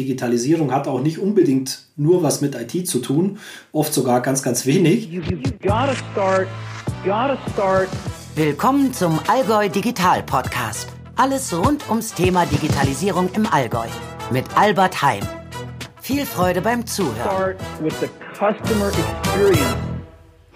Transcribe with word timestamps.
Digitalisierung 0.00 0.72
hat 0.72 0.88
auch 0.88 1.02
nicht 1.02 1.18
unbedingt 1.18 1.82
nur 1.96 2.22
was 2.22 2.40
mit 2.40 2.54
IT 2.54 2.88
zu 2.88 3.00
tun, 3.00 3.38
oft 3.70 3.92
sogar 3.92 4.22
ganz, 4.22 4.42
ganz 4.42 4.64
wenig. 4.64 5.10
You, 5.10 5.20
you 5.20 5.36
gotta 5.60 5.94
start, 5.94 6.48
gotta 7.04 7.38
start. 7.52 7.88
Willkommen 8.34 8.94
zum 8.94 9.20
Allgäu 9.28 9.68
Digital 9.68 10.22
Podcast. 10.22 10.88
Alles 11.16 11.52
rund 11.52 11.86
ums 11.90 12.14
Thema 12.14 12.46
Digitalisierung 12.46 13.28
im 13.34 13.46
Allgäu 13.46 13.88
mit 14.32 14.46
Albert 14.56 15.02
Heim. 15.02 15.22
Viel 16.00 16.24
Freude 16.24 16.62
beim 16.62 16.86
Zuhören. 16.86 17.56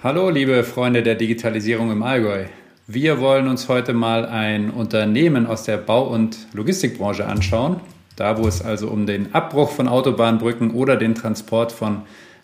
Hallo, 0.02 0.30
liebe 0.30 0.64
Freunde 0.64 1.02
der 1.02 1.16
Digitalisierung 1.16 1.90
im 1.92 2.02
Allgäu. 2.02 2.46
Wir 2.86 3.20
wollen 3.20 3.48
uns 3.48 3.68
heute 3.68 3.92
mal 3.92 4.24
ein 4.24 4.70
Unternehmen 4.70 5.46
aus 5.46 5.64
der 5.64 5.76
Bau- 5.76 6.08
und 6.08 6.38
Logistikbranche 6.54 7.26
anschauen. 7.26 7.80
Da, 8.16 8.38
wo 8.38 8.46
es 8.46 8.62
also 8.62 8.88
um 8.88 9.06
den 9.06 9.34
Abbruch 9.34 9.70
von 9.70 9.88
Autobahnbrücken 9.88 10.70
oder 10.70 10.96
den 10.96 11.14
Transport 11.14 11.72
von 11.72 12.02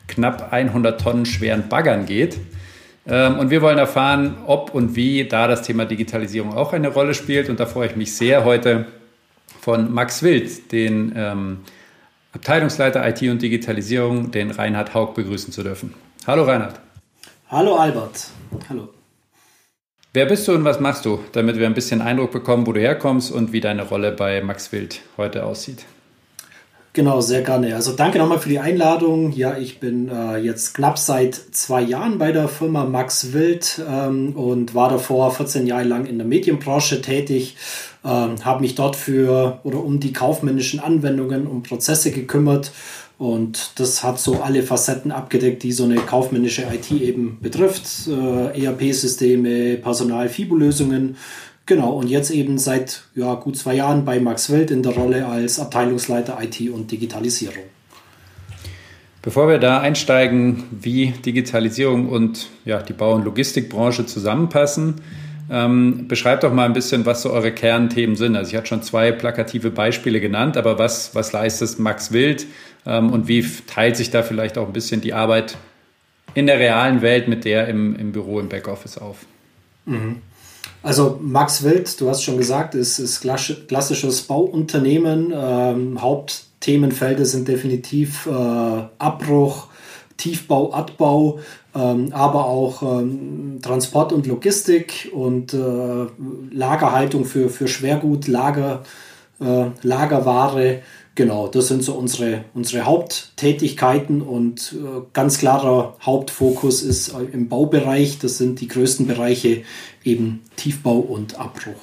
knapp 0.09 0.53
100 0.53 1.01
Tonnen 1.01 1.27
schweren 1.27 1.69
Baggern 1.69 2.07
geht. 2.07 2.39
Ähm, 3.07 3.39
und 3.39 3.51
wir 3.51 3.63
wollen 3.63 3.79
erfahren, 3.79 4.37
ob 4.47 4.75
und 4.75 4.97
wie 4.97 5.25
da 5.27 5.49
das 5.49 5.63
Thema 5.63 5.85
Digitalisierung 5.85 6.55
auch 6.55 6.73
eine 6.73 6.89
Rolle 6.89 7.15
spielt. 7.15 7.49
Und 7.49 7.61
da 7.61 7.67
freue 7.67 7.89
ich 7.89 7.97
mich 7.97 8.15
sehr, 8.15 8.45
heute 8.45 8.87
von 9.61 9.93
Max 9.93 10.23
Wild, 10.23 10.73
den 10.73 11.13
ähm, 11.17 11.59
Abteilungsleiter 12.33 13.07
IT 13.09 13.23
und 13.23 13.43
Digitalisierung, 13.43 14.31
den 14.31 14.51
Reinhard 14.51 14.95
Haug, 14.95 15.15
begrüßen 15.15 15.53
zu 15.53 15.63
dürfen. 15.63 15.95
Hallo 16.27 16.45
Reinhard. 16.45 16.81
Hallo 17.49 17.77
Albert. 17.77 18.29
Hallo. 18.69 18.89
Wer 20.13 20.27
bist 20.27 20.49
du 20.49 20.53
und 20.53 20.65
was 20.65 20.81
machst 20.81 21.05
du, 21.05 21.21
damit 21.31 21.57
wir 21.57 21.67
ein 21.67 21.75
bisschen 21.75 22.03
Eindruck 22.03 22.33
bekommen, 22.33 22.67
wo 22.67 22.73
du 22.73 22.81
herkommst 22.81 23.31
und 23.31 23.53
wie 23.53 23.61
deine 23.61 23.87
Rolle 23.87 24.11
bei 24.11 24.43
Max 24.43 24.73
Wild 24.73 25.03
heute 25.17 25.47
aussieht? 25.47 25.85
Genau, 26.93 27.21
sehr 27.21 27.43
gerne. 27.43 27.77
Also 27.77 27.93
danke 27.93 28.19
nochmal 28.19 28.41
für 28.41 28.49
die 28.49 28.59
Einladung. 28.59 29.31
Ja, 29.31 29.57
ich 29.57 29.79
bin 29.79 30.09
äh, 30.09 30.39
jetzt 30.39 30.75
knapp 30.75 30.99
seit 30.99 31.37
zwei 31.37 31.81
Jahren 31.83 32.19
bei 32.19 32.33
der 32.33 32.49
Firma 32.49 32.85
Max 32.85 33.33
Wild 33.33 33.81
ähm, 33.89 34.35
und 34.35 34.75
war 34.75 34.89
davor 34.89 35.33
14 35.33 35.69
Jahre 35.69 35.85
lang 35.85 36.07
in 36.07 36.19
der 36.19 36.27
Medienbranche 36.27 37.01
tätig, 37.01 37.57
ähm, 38.05 38.45
habe 38.45 38.63
mich 38.63 38.75
dort 38.75 38.97
für 38.97 39.61
oder 39.63 39.79
um 39.79 40.01
die 40.01 40.13
kaufmännischen 40.13 40.81
Anwendungen 40.81 41.47
und 41.47 41.63
Prozesse 41.63 42.11
gekümmert 42.11 42.73
und 43.21 43.79
das 43.79 44.03
hat 44.03 44.19
so 44.19 44.41
alle 44.41 44.63
Facetten 44.63 45.13
abgedeckt, 45.13 45.63
die 45.63 45.73
so 45.73 45.85
eine 45.85 45.97
kaufmännische 45.97 46.63
IT 46.63 46.91
eben 46.91 47.37
betrifft. 47.43 48.09
Äh, 48.09 48.65
ERP-Systeme, 48.65 49.77
Personal-FIBO-Lösungen. 49.77 51.17
Genau, 51.67 51.93
und 51.99 52.09
jetzt 52.09 52.31
eben 52.31 52.57
seit 52.57 53.03
ja, 53.15 53.35
gut 53.35 53.59
zwei 53.59 53.75
Jahren 53.75 54.07
bei 54.07 54.21
Max 54.21 54.51
Welt 54.51 54.71
in 54.71 54.83
der 54.83 54.93
Rolle 54.93 55.27
als 55.27 55.61
Abteilungsleiter 55.61 56.39
IT 56.41 56.71
und 56.71 56.91
Digitalisierung. 56.91 57.65
Bevor 59.21 59.49
wir 59.49 59.59
da 59.59 59.81
einsteigen, 59.81 60.65
wie 60.71 61.09
Digitalisierung 61.09 62.09
und 62.09 62.49
ja, 62.65 62.81
die 62.81 62.95
Bau- 62.95 63.17
und 63.17 63.27
Logistikbranche 63.27 64.07
zusammenpassen, 64.07 64.95
ähm, 65.51 66.07
beschreibt 66.09 66.45
doch 66.45 66.55
mal 66.55 66.65
ein 66.65 66.73
bisschen, 66.73 67.05
was 67.05 67.23
so 67.23 67.31
eure 67.33 67.53
Kernthemen 67.53 68.17
sind. 68.17 68.37
Also 68.37 68.53
ich 68.53 68.57
hatte 68.57 68.69
schon 68.69 68.83
zwei 68.83 69.13
plakative 69.13 69.71
Beispiele 69.71 70.21
genannt, 70.21 70.57
aber 70.57 70.79
was, 70.79 71.15
was 71.15 71.33
leistet 71.33 71.79
Max 71.79 72.13
Wild 72.13 72.47
und 72.85 73.29
wie 73.29 73.45
teilt 73.67 73.97
sich 73.97 74.11
da 74.11 74.23
vielleicht 74.23 74.57
auch 74.59 74.67
ein 74.67 74.73
bisschen 74.73 75.01
die 75.01 75.13
Arbeit 75.13 75.57
in 76.35 76.47
der 76.47 76.59
realen 76.59 77.03
Welt 77.03 77.29
mit 77.29 77.45
der 77.45 77.69
im, 77.69 77.97
im 77.97 78.13
Büro, 78.13 78.41
im 78.41 78.49
Backoffice 78.49 78.99
auf? 78.99 79.19
Mhm. 79.87 80.23
Also 80.83 81.19
Max 81.23 81.63
Wild, 81.63 82.01
du 82.01 82.09
hast 82.09 82.23
schon 82.23 82.39
gesagt, 82.39 82.75
ist, 82.75 82.99
ist 82.99 83.21
klassisches 83.21 84.23
Bauunternehmen. 84.23 85.33
Ähm, 85.35 86.01
Hauptthemenfelder 86.01 87.27
sind 87.27 87.49
definitiv 87.49 88.27
äh, 88.27 88.83
Abbruch, 88.99 89.67
Tiefbau, 90.17 90.73
Abbau, 90.73 91.41
ähm, 91.75 92.13
aber 92.13 92.47
auch 92.47 92.83
ähm, 92.83 93.59
Transport 93.61 94.13
und 94.13 94.27
Logistik 94.27 95.11
und 95.13 95.53
äh, 95.53 96.07
Lagerhaltung 96.51 97.27
für, 97.27 97.51
für 97.51 97.69
Schwergut, 97.69 98.27
Lager, 98.27 98.83
äh, 99.41 99.67
Lagerware. 99.83 100.81
Genau, 101.17 101.49
das 101.49 101.69
sind 101.69 101.83
so 101.83 101.95
unsere, 101.95 102.45
unsere 102.55 102.85
Haupttätigkeiten 102.85 104.23
und 104.23 104.75
äh, 104.75 105.03
ganz 105.13 105.39
klarer 105.39 105.97
Hauptfokus 106.01 106.83
ist 106.83 107.09
äh, 107.09 107.25
im 107.33 107.49
Baubereich. 107.49 108.19
Das 108.19 108.39
sind 108.39 108.61
die 108.61 108.69
größten 108.69 109.07
Bereiche 109.07 109.63
eben 110.05 110.41
Tiefbau 110.57 110.99
und 110.99 111.39
Abbruch. 111.39 111.81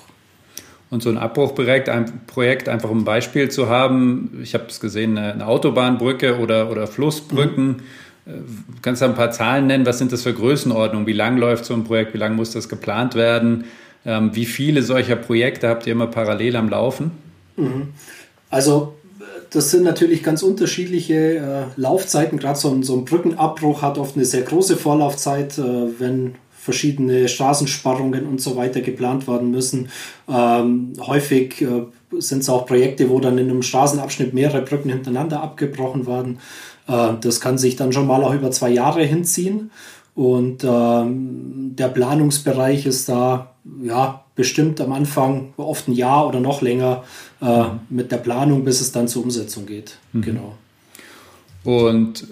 Und 0.90 1.04
so 1.04 1.10
ein 1.10 1.18
Abbruchprojekt, 1.18 1.90
ein 1.90 2.26
Projekt 2.28 2.70
einfach 2.70 2.90
um 2.90 3.00
ein 3.00 3.04
Beispiel 3.04 3.50
zu 3.50 3.68
haben, 3.68 4.40
ich 4.42 4.54
habe 4.54 4.68
es 4.70 4.80
gesehen, 4.80 5.18
eine 5.18 5.46
Autobahnbrücke 5.46 6.40
oder, 6.40 6.72
oder 6.72 6.88
Flussbrücken. 6.88 7.68
Mhm 7.68 7.82
äh, 8.28 8.32
kannst 8.82 9.02
du 9.02 9.06
ein 9.06 9.16
paar 9.16 9.32
Zahlen 9.32 9.68
nennen? 9.68 9.86
Was 9.86 9.98
sind 9.98 10.12
das 10.12 10.24
für 10.24 10.34
Größenordnungen? 10.34 11.08
Wie 11.08 11.14
lang 11.14 11.38
läuft 11.38 11.66
so 11.66 11.74
ein 11.74 11.84
Projekt? 11.84 12.14
Wie 12.14 12.18
lange 12.18 12.36
muss 12.36 12.52
das 12.52 12.70
geplant 12.70 13.16
werden? 13.16 13.66
Ähm, 14.06 14.36
wie 14.36 14.46
viele 14.46 14.84
solcher 14.84 15.16
Projekte 15.16 15.68
habt 15.70 15.88
ihr 15.88 15.94
immer 15.94 16.08
parallel 16.08 16.56
am 16.56 16.70
Laufen? 16.70 17.12
Mhm. 17.56 17.90
Also 18.50 18.96
das 19.50 19.72
sind 19.72 19.84
natürlich 19.84 20.24
ganz 20.24 20.44
unterschiedliche 20.44 21.38
äh, 21.38 21.64
Laufzeiten. 21.76 22.38
Gerade 22.38 22.60
so, 22.60 22.82
so, 22.82 22.96
ein 22.96 23.06
Brückenabbruch 23.06 23.82
hat 23.82 23.98
oft 23.98 24.16
eine 24.16 24.26
sehr 24.26 24.42
große 24.42 24.78
Vorlaufzeit, 24.78 25.58
äh, 25.58 26.00
wenn 26.00 26.36
verschiedene 26.52 27.30
Straßensparrungen 27.30 28.26
und 28.26 28.42
so 28.42 28.58
weiter 28.58 28.82
geplant 28.82 29.28
werden 29.28 29.52
müssen. 29.52 29.90
Ähm, 30.28 30.94
häufig 31.00 31.62
äh, 31.62 31.84
sind 32.20 32.40
es 32.40 32.50
auch 32.50 32.66
Projekte, 32.66 33.10
wo 33.10 33.20
dann 33.20 33.38
in 33.38 33.50
einem 33.50 33.62
Straßenabschnitt 33.62 34.34
mehrere 34.34 34.64
Brücken 34.64 34.90
hintereinander 34.90 35.42
abgebrochen 35.42 36.08
werden. 36.08 36.40
Äh, 36.88 37.14
das 37.22 37.40
kann 37.40 37.58
sich 37.58 37.78
dann 37.78 37.94
schon 37.94 38.08
mal 38.08 38.22
auch 38.24 38.34
über 38.34 38.52
zwei 38.52 38.70
Jahre 38.70 39.04
hinziehen. 39.04 39.72
Und 40.14 40.64
ähm, 40.64 41.76
der 41.76 41.90
Planungsbereich 41.90 42.86
ist 42.86 43.08
da 43.08 43.56
ja 43.82 44.24
bestimmt 44.36 44.80
am 44.82 44.94
Anfang 44.94 45.54
oft 45.58 45.88
ein 45.88 45.94
Jahr 45.94 46.28
oder 46.28 46.40
noch 46.40 46.62
länger 46.62 47.04
äh, 47.42 47.64
mit 47.90 48.12
der 48.12 48.18
Planung, 48.18 48.64
bis 48.64 48.82
es 48.82 48.92
dann 48.92 49.08
zur 49.08 49.24
Umsetzung 49.24 49.66
geht. 49.66 49.98
Mhm. 50.14 50.22
Genau. 50.22 50.56
Und 51.64 52.28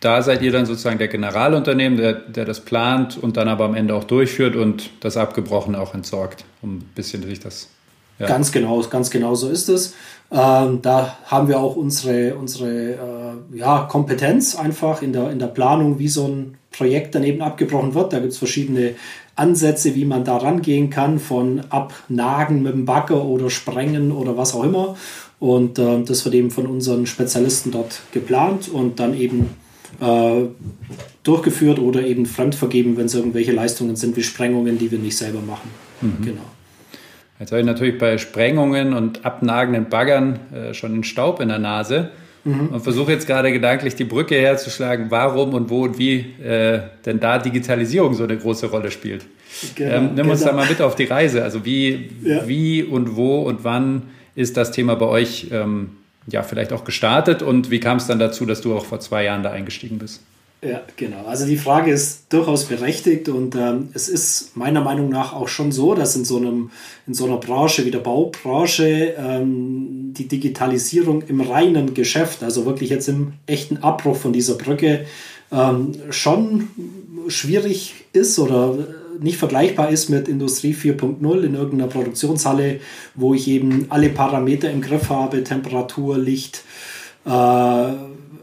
da 0.00 0.22
seid 0.22 0.42
ihr 0.42 0.50
dann 0.50 0.66
sozusagen 0.66 0.98
der 0.98 1.08
Generalunternehmen, 1.08 1.98
der, 1.98 2.14
der 2.14 2.44
das 2.44 2.60
plant 2.60 3.18
und 3.18 3.36
dann 3.36 3.48
aber 3.48 3.66
am 3.66 3.74
Ende 3.74 3.94
auch 3.94 4.04
durchführt 4.04 4.56
und 4.56 4.90
das 5.00 5.16
Abgebrochene 5.16 5.78
auch 5.78 5.94
entsorgt, 5.94 6.44
um 6.62 6.78
ein 6.78 6.90
bisschen 6.94 7.22
sich 7.22 7.40
das 7.40 7.68
ja. 8.20 8.26
Ganz 8.26 8.52
genau, 8.52 8.80
ganz 8.82 9.10
genau 9.10 9.34
so 9.34 9.48
ist 9.48 9.70
es. 9.70 9.94
Ähm, 10.30 10.82
da 10.82 11.16
haben 11.24 11.48
wir 11.48 11.58
auch 11.58 11.74
unsere, 11.74 12.34
unsere 12.34 12.68
äh, 12.70 13.56
ja, 13.56 13.88
Kompetenz 13.90 14.54
einfach 14.54 15.00
in 15.00 15.14
der, 15.14 15.30
in 15.30 15.38
der 15.38 15.46
Planung, 15.46 15.98
wie 15.98 16.08
so 16.08 16.28
ein 16.28 16.58
Projekt 16.70 17.14
daneben 17.14 17.40
abgebrochen 17.40 17.94
wird. 17.94 18.12
Da 18.12 18.20
gibt 18.20 18.32
es 18.32 18.38
verschiedene 18.38 18.94
Ansätze, 19.40 19.94
wie 19.94 20.04
man 20.04 20.24
da 20.24 20.36
rangehen 20.36 20.90
kann, 20.90 21.18
von 21.18 21.62
Abnagen 21.70 22.62
mit 22.62 22.74
dem 22.74 22.84
Bagger 22.84 23.24
oder 23.24 23.50
Sprengen 23.50 24.12
oder 24.12 24.36
was 24.36 24.54
auch 24.54 24.64
immer. 24.64 24.96
Und 25.38 25.78
äh, 25.78 26.02
das 26.02 26.24
wird 26.24 26.34
eben 26.34 26.50
von 26.50 26.66
unseren 26.66 27.06
Spezialisten 27.06 27.72
dort 27.72 28.02
geplant 28.12 28.68
und 28.68 29.00
dann 29.00 29.14
eben 29.14 29.50
äh, 30.00 30.42
durchgeführt 31.22 31.78
oder 31.78 32.02
eben 32.02 32.26
fremdvergeben, 32.26 32.96
wenn 32.96 33.06
es 33.06 33.14
irgendwelche 33.14 33.52
Leistungen 33.52 33.96
sind 33.96 34.16
wie 34.16 34.22
Sprengungen, 34.22 34.78
die 34.78 34.90
wir 34.90 34.98
nicht 34.98 35.16
selber 35.16 35.40
machen. 35.40 35.70
Mhm. 36.02 36.24
Genau. 36.24 36.42
Jetzt 37.38 37.52
habe 37.52 37.60
ich 37.60 37.66
natürlich 37.66 37.98
bei 37.98 38.18
Sprengungen 38.18 38.92
und 38.92 39.24
abnagenden 39.24 39.88
Baggern 39.88 40.38
äh, 40.52 40.74
schon 40.74 40.92
den 40.92 41.04
Staub 41.04 41.40
in 41.40 41.48
der 41.48 41.58
Nase 41.58 42.10
mhm. 42.44 42.68
und 42.68 42.80
versuche 42.80 43.12
jetzt 43.12 43.26
gerade 43.26 43.52
gedanklich 43.52 43.94
die 43.94 44.04
Brücke 44.04 44.36
herzuschlagen, 44.36 45.06
warum 45.10 45.54
und 45.54 45.70
wo 45.70 45.84
und 45.84 45.98
wie 45.98 46.18
äh, 46.42 46.80
denn 47.04 47.20
da 47.20 47.38
Digitalisierung 47.38 48.14
so 48.14 48.24
eine 48.24 48.36
große 48.36 48.66
Rolle 48.66 48.90
spielt. 48.90 49.24
Genau, 49.74 49.94
ähm, 49.94 50.04
nimm 50.06 50.16
genau. 50.16 50.30
uns 50.30 50.44
da 50.44 50.52
mal 50.52 50.68
mit 50.68 50.80
auf 50.80 50.94
die 50.94 51.04
Reise. 51.04 51.42
Also 51.42 51.64
wie, 51.64 52.10
ja. 52.22 52.46
wie 52.46 52.82
und 52.82 53.16
wo 53.16 53.42
und 53.42 53.64
wann 53.64 54.02
ist 54.34 54.56
das 54.56 54.70
Thema 54.70 54.94
bei 54.94 55.06
euch 55.06 55.48
ähm, 55.50 55.90
ja 56.28 56.42
vielleicht 56.42 56.72
auch 56.72 56.84
gestartet 56.84 57.42
und 57.42 57.70
wie 57.70 57.80
kam 57.80 57.98
es 57.98 58.06
dann 58.06 58.18
dazu, 58.18 58.46
dass 58.46 58.60
du 58.60 58.74
auch 58.76 58.84
vor 58.84 59.00
zwei 59.00 59.24
Jahren 59.24 59.42
da 59.42 59.50
eingestiegen 59.50 59.98
bist? 59.98 60.22
Ja, 60.62 60.82
genau. 60.96 61.24
Also 61.24 61.46
die 61.46 61.56
Frage 61.56 61.90
ist 61.90 62.24
durchaus 62.28 62.66
berechtigt 62.66 63.30
und 63.30 63.54
ähm, 63.56 63.88
es 63.94 64.10
ist 64.10 64.54
meiner 64.58 64.82
Meinung 64.82 65.08
nach 65.08 65.32
auch 65.32 65.48
schon 65.48 65.72
so, 65.72 65.94
dass 65.94 66.16
in 66.16 66.26
so, 66.26 66.36
einem, 66.36 66.70
in 67.06 67.14
so 67.14 67.24
einer 67.24 67.38
Branche 67.38 67.86
wie 67.86 67.90
der 67.90 68.00
Baubranche 68.00 69.14
ähm, 69.16 70.12
die 70.12 70.28
Digitalisierung 70.28 71.22
im 71.22 71.40
reinen 71.40 71.94
Geschäft, 71.94 72.42
also 72.42 72.66
wirklich 72.66 72.90
jetzt 72.90 73.08
im 73.08 73.32
echten 73.46 73.78
Abbruch 73.78 74.16
von 74.16 74.34
dieser 74.34 74.54
Brücke, 74.54 75.06
ähm, 75.50 75.92
schon 76.10 76.68
schwierig 77.28 77.94
ist 78.12 78.38
oder 78.38 78.76
nicht 79.18 79.38
vergleichbar 79.38 79.90
ist 79.90 80.10
mit 80.10 80.28
Industrie 80.28 80.74
4.0 80.74 81.42
in 81.42 81.54
irgendeiner 81.54 81.90
Produktionshalle, 81.90 82.80
wo 83.14 83.32
ich 83.32 83.48
eben 83.48 83.86
alle 83.88 84.10
Parameter 84.10 84.70
im 84.70 84.82
Griff 84.82 85.08
habe, 85.08 85.42
Temperatur, 85.42 86.18
Licht, 86.18 86.64
äh, 87.24 87.92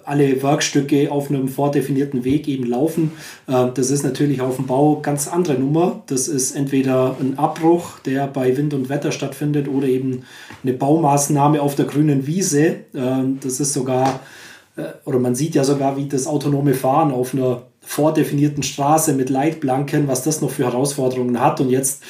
alle 0.07 0.41
Werkstücke 0.41 1.11
auf 1.11 1.29
einem 1.29 1.47
vordefinierten 1.49 2.23
Weg 2.23 2.47
eben 2.47 2.65
laufen. 2.65 3.11
Äh, 3.47 3.67
das 3.73 3.91
ist 3.91 4.03
natürlich 4.03 4.41
auf 4.41 4.55
dem 4.55 4.65
Bau 4.65 4.99
ganz 5.01 5.27
andere 5.27 5.55
Nummer. 5.55 6.03
Das 6.07 6.27
ist 6.27 6.55
entweder 6.55 7.17
ein 7.19 7.37
Abbruch, 7.37 7.99
der 7.99 8.27
bei 8.27 8.55
Wind 8.55 8.73
und 8.73 8.89
Wetter 8.89 9.11
stattfindet, 9.11 9.67
oder 9.67 9.87
eben 9.87 10.23
eine 10.63 10.73
Baumaßnahme 10.73 11.61
auf 11.61 11.75
der 11.75 11.85
grünen 11.85 12.25
Wiese. 12.25 12.67
Äh, 12.93 13.23
das 13.41 13.59
ist 13.59 13.73
sogar, 13.73 14.21
äh, 14.77 14.83
oder 15.05 15.19
man 15.19 15.35
sieht 15.35 15.55
ja 15.55 15.63
sogar, 15.63 15.97
wie 15.97 16.07
das 16.07 16.25
autonome 16.25 16.73
Fahren 16.73 17.11
auf 17.11 17.33
einer 17.33 17.63
vordefinierten 17.81 18.63
Straße 18.63 19.13
mit 19.13 19.29
Leitplanken, 19.29 20.07
was 20.07 20.23
das 20.23 20.41
noch 20.41 20.51
für 20.51 20.65
Herausforderungen 20.65 21.39
hat. 21.39 21.61
Und 21.61 21.69
jetzt, 21.69 22.03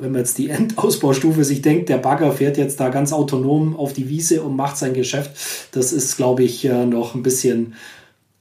wenn 0.00 0.12
man 0.12 0.20
jetzt 0.20 0.38
die 0.38 0.50
Endausbaustufe 0.50 1.44
sich 1.44 1.62
denkt, 1.62 1.88
der 1.88 1.98
Bagger 1.98 2.32
fährt 2.32 2.56
jetzt 2.56 2.80
da 2.80 2.88
ganz 2.88 3.12
autonom 3.12 3.76
auf 3.76 3.92
die 3.92 4.08
Wiese 4.08 4.42
und 4.42 4.56
macht 4.56 4.76
sein 4.76 4.94
Geschäft. 4.94 5.32
Das 5.72 5.92
ist, 5.92 6.16
glaube 6.16 6.42
ich, 6.42 6.64
noch 6.64 7.14
ein 7.14 7.22
bisschen 7.22 7.74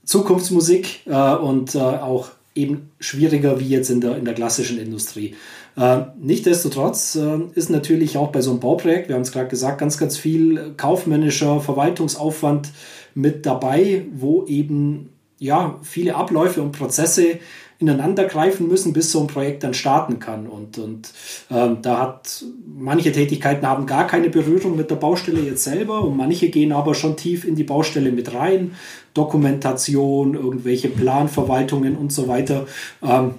Zukunftsmusik 0.05 1.01
und 1.05 1.75
auch 1.75 2.29
eben 2.57 2.89
schwieriger 2.99 3.59
wie 3.59 3.69
jetzt 3.69 3.89
in 3.89 4.01
der, 4.01 4.17
in 4.17 4.25
der 4.25 4.33
klassischen 4.33 4.79
Industrie. 4.79 5.35
Äh, 5.77 6.01
Nichtsdestotrotz 6.19 7.15
äh, 7.15 7.39
ist 7.53 7.69
natürlich 7.69 8.17
auch 8.17 8.31
bei 8.31 8.41
so 8.41 8.51
einem 8.51 8.59
Bauprojekt, 8.59 9.07
wir 9.07 9.15
haben 9.15 9.21
es 9.21 9.31
gerade 9.31 9.47
gesagt, 9.47 9.77
ganz, 9.77 9.97
ganz 9.97 10.17
viel 10.17 10.73
kaufmännischer 10.75 11.61
Verwaltungsaufwand 11.61 12.69
mit 13.13 13.45
dabei, 13.45 14.05
wo 14.13 14.45
eben 14.45 15.09
ja, 15.39 15.79
viele 15.83 16.15
Abläufe 16.15 16.63
und 16.63 16.71
Prozesse 16.71 17.39
ineinander 17.79 18.25
greifen 18.25 18.67
müssen, 18.67 18.93
bis 18.93 19.11
so 19.11 19.21
ein 19.21 19.27
Projekt 19.27 19.63
dann 19.63 19.73
starten 19.73 20.19
kann. 20.19 20.47
Und, 20.47 20.77
und 20.77 21.09
ähm, 21.51 21.77
da 21.81 21.99
hat 21.99 22.43
manche 22.65 23.11
Tätigkeiten 23.11 23.67
haben 23.67 23.85
gar 23.85 24.07
keine 24.07 24.29
Berührung 24.29 24.75
mit 24.75 24.89
der 24.89 24.95
Baustelle 24.95 25.41
jetzt 25.41 25.63
selber 25.63 26.01
und 26.01 26.17
manche 26.17 26.49
gehen 26.49 26.71
aber 26.71 26.95
schon 26.95 27.17
tief 27.17 27.45
in 27.45 27.55
die 27.55 27.63
Baustelle 27.63 28.11
mit 28.11 28.33
rein. 28.33 28.73
Dokumentation, 29.13 30.35
irgendwelche 30.35 30.89
Planverwaltungen 30.89 31.95
und 31.95 32.11
so 32.11 32.27
weiter. 32.27 32.67
Ähm, 33.03 33.35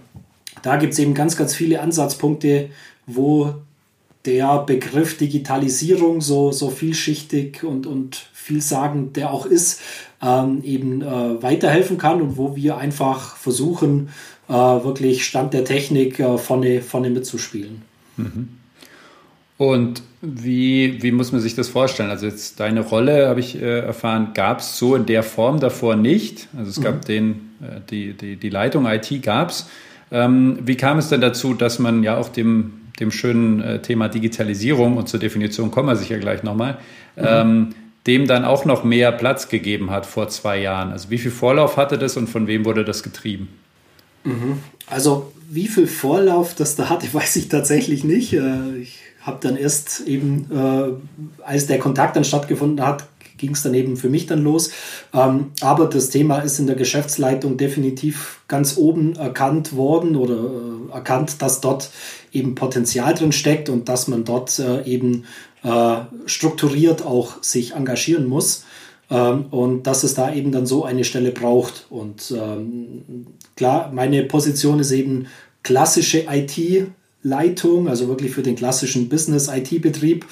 da 0.62 0.76
gibt 0.76 0.92
es 0.92 0.98
eben 0.98 1.14
ganz, 1.14 1.36
ganz 1.36 1.54
viele 1.54 1.80
Ansatzpunkte, 1.80 2.70
wo 3.06 3.54
der 4.24 4.58
Begriff 4.58 5.16
Digitalisierung 5.16 6.20
so, 6.20 6.52
so 6.52 6.70
vielschichtig 6.70 7.64
und, 7.64 7.86
und 7.86 8.16
vielsagend 8.32 9.16
der 9.16 9.30
auch 9.30 9.46
ist, 9.46 9.80
ähm, 10.22 10.62
eben 10.64 11.02
äh, 11.02 11.42
weiterhelfen 11.42 11.98
kann 11.98 12.20
und 12.20 12.36
wo 12.36 12.56
wir 12.56 12.76
einfach 12.78 13.36
versuchen, 13.36 14.08
äh, 14.48 14.52
wirklich 14.52 15.24
Stand 15.24 15.54
der 15.54 15.64
Technik 15.64 16.18
äh, 16.18 16.38
vorne, 16.38 16.82
vorne 16.82 17.10
mitzuspielen. 17.10 17.82
Mhm. 18.16 18.48
Und 19.58 20.02
wie, 20.20 21.02
wie 21.02 21.12
muss 21.12 21.32
man 21.32 21.40
sich 21.40 21.54
das 21.54 21.68
vorstellen? 21.68 22.10
Also 22.10 22.26
jetzt 22.26 22.60
deine 22.60 22.80
Rolle, 22.80 23.28
habe 23.28 23.40
ich 23.40 23.60
äh, 23.60 23.80
erfahren, 23.80 24.30
gab 24.34 24.60
es 24.60 24.78
so 24.78 24.94
in 24.94 25.04
der 25.04 25.22
Form 25.22 25.60
davor 25.60 25.96
nicht. 25.96 26.48
Also 26.56 26.70
es 26.70 26.80
gab 26.80 26.96
mhm. 26.96 27.00
den, 27.02 27.30
äh, 27.60 27.80
die, 27.90 28.12
die, 28.14 28.36
die 28.36 28.50
Leitung 28.50 28.86
IT 28.86 29.22
gab 29.22 29.50
es. 29.50 29.68
Ähm, 30.10 30.58
wie 30.62 30.76
kam 30.76 30.98
es 30.98 31.08
denn 31.08 31.20
dazu, 31.20 31.54
dass 31.54 31.78
man 31.78 32.02
ja 32.02 32.16
auch 32.16 32.28
dem, 32.28 32.77
dem 33.00 33.10
schönen 33.10 33.60
äh, 33.60 33.82
Thema 33.82 34.08
Digitalisierung 34.08 34.96
und 34.96 35.08
zur 35.08 35.20
Definition 35.20 35.70
kommen 35.70 35.88
wir 35.88 35.96
sicher 35.96 36.18
gleich 36.18 36.42
nochmal, 36.42 36.78
mhm. 37.16 37.24
ähm, 37.24 37.74
dem 38.06 38.26
dann 38.26 38.44
auch 38.44 38.64
noch 38.64 38.84
mehr 38.84 39.12
Platz 39.12 39.48
gegeben 39.48 39.90
hat 39.90 40.06
vor 40.06 40.28
zwei 40.28 40.60
Jahren? 40.60 40.92
Also 40.92 41.10
wie 41.10 41.18
viel 41.18 41.30
Vorlauf 41.30 41.76
hatte 41.76 41.98
das 41.98 42.16
und 42.16 42.28
von 42.28 42.46
wem 42.46 42.64
wurde 42.64 42.84
das 42.84 43.02
getrieben? 43.02 43.48
Mhm. 44.24 44.58
Also 44.86 45.32
wie 45.50 45.68
viel 45.68 45.86
Vorlauf 45.86 46.54
das 46.54 46.76
da 46.76 46.88
hatte, 46.88 47.06
weiß 47.12 47.36
ich 47.36 47.48
tatsächlich 47.48 48.04
nicht. 48.04 48.32
Äh, 48.32 48.76
ich 48.80 48.98
habe 49.22 49.38
dann 49.40 49.56
erst 49.56 50.00
eben, 50.06 50.46
äh, 50.50 51.42
als 51.42 51.66
der 51.66 51.78
Kontakt 51.78 52.16
dann 52.16 52.24
stattgefunden 52.24 52.84
hat, 52.86 53.06
ging 53.38 53.52
es 53.52 53.62
dann 53.62 53.74
eben 53.74 53.96
für 53.96 54.08
mich 54.08 54.26
dann 54.26 54.42
los. 54.42 54.70
Ähm, 55.14 55.52
aber 55.60 55.86
das 55.86 56.10
Thema 56.10 56.38
ist 56.40 56.58
in 56.58 56.66
der 56.66 56.76
Geschäftsleitung 56.76 57.56
definitiv 57.56 58.40
ganz 58.48 58.76
oben 58.76 59.16
erkannt 59.16 59.74
worden 59.74 60.16
oder 60.16 60.34
äh, 60.34 60.92
erkannt, 60.92 61.40
dass 61.40 61.60
dort 61.60 61.90
eben 62.32 62.54
Potenzial 62.54 63.14
drin 63.14 63.32
steckt 63.32 63.68
und 63.68 63.88
dass 63.88 64.08
man 64.08 64.24
dort 64.24 64.58
äh, 64.58 64.82
eben 64.84 65.24
äh, 65.62 65.96
strukturiert 66.26 67.04
auch 67.04 67.42
sich 67.42 67.74
engagieren 67.74 68.26
muss. 68.26 68.64
Ähm, 69.10 69.46
und 69.50 69.86
dass 69.86 70.04
es 70.04 70.14
da 70.14 70.32
eben 70.32 70.52
dann 70.52 70.66
so 70.66 70.84
eine 70.84 71.04
Stelle 71.04 71.32
braucht. 71.32 71.86
Und 71.88 72.34
ähm, 72.36 73.26
klar, 73.56 73.90
meine 73.92 74.22
Position 74.24 74.80
ist 74.80 74.90
eben 74.90 75.26
klassische 75.62 76.26
IT, 76.30 76.88
Leitung, 77.22 77.88
also 77.88 78.08
wirklich 78.08 78.32
für 78.32 78.42
den 78.42 78.54
klassischen 78.54 79.08
Business-IT-Betrieb 79.08 80.24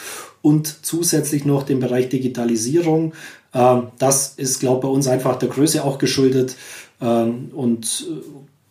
und 0.46 0.86
zusätzlich 0.86 1.44
noch 1.44 1.64
den 1.64 1.80
Bereich 1.80 2.08
Digitalisierung. 2.08 3.14
Ähm, 3.52 3.88
das 3.98 4.34
ist, 4.36 4.60
glaube 4.60 4.76
ich, 4.76 4.82
bei 4.82 4.88
uns 4.88 5.08
einfach 5.08 5.40
der 5.40 5.48
Größe 5.48 5.82
auch 5.82 5.98
geschuldet. 5.98 6.54
Ähm, 7.00 7.50
und 7.52 8.06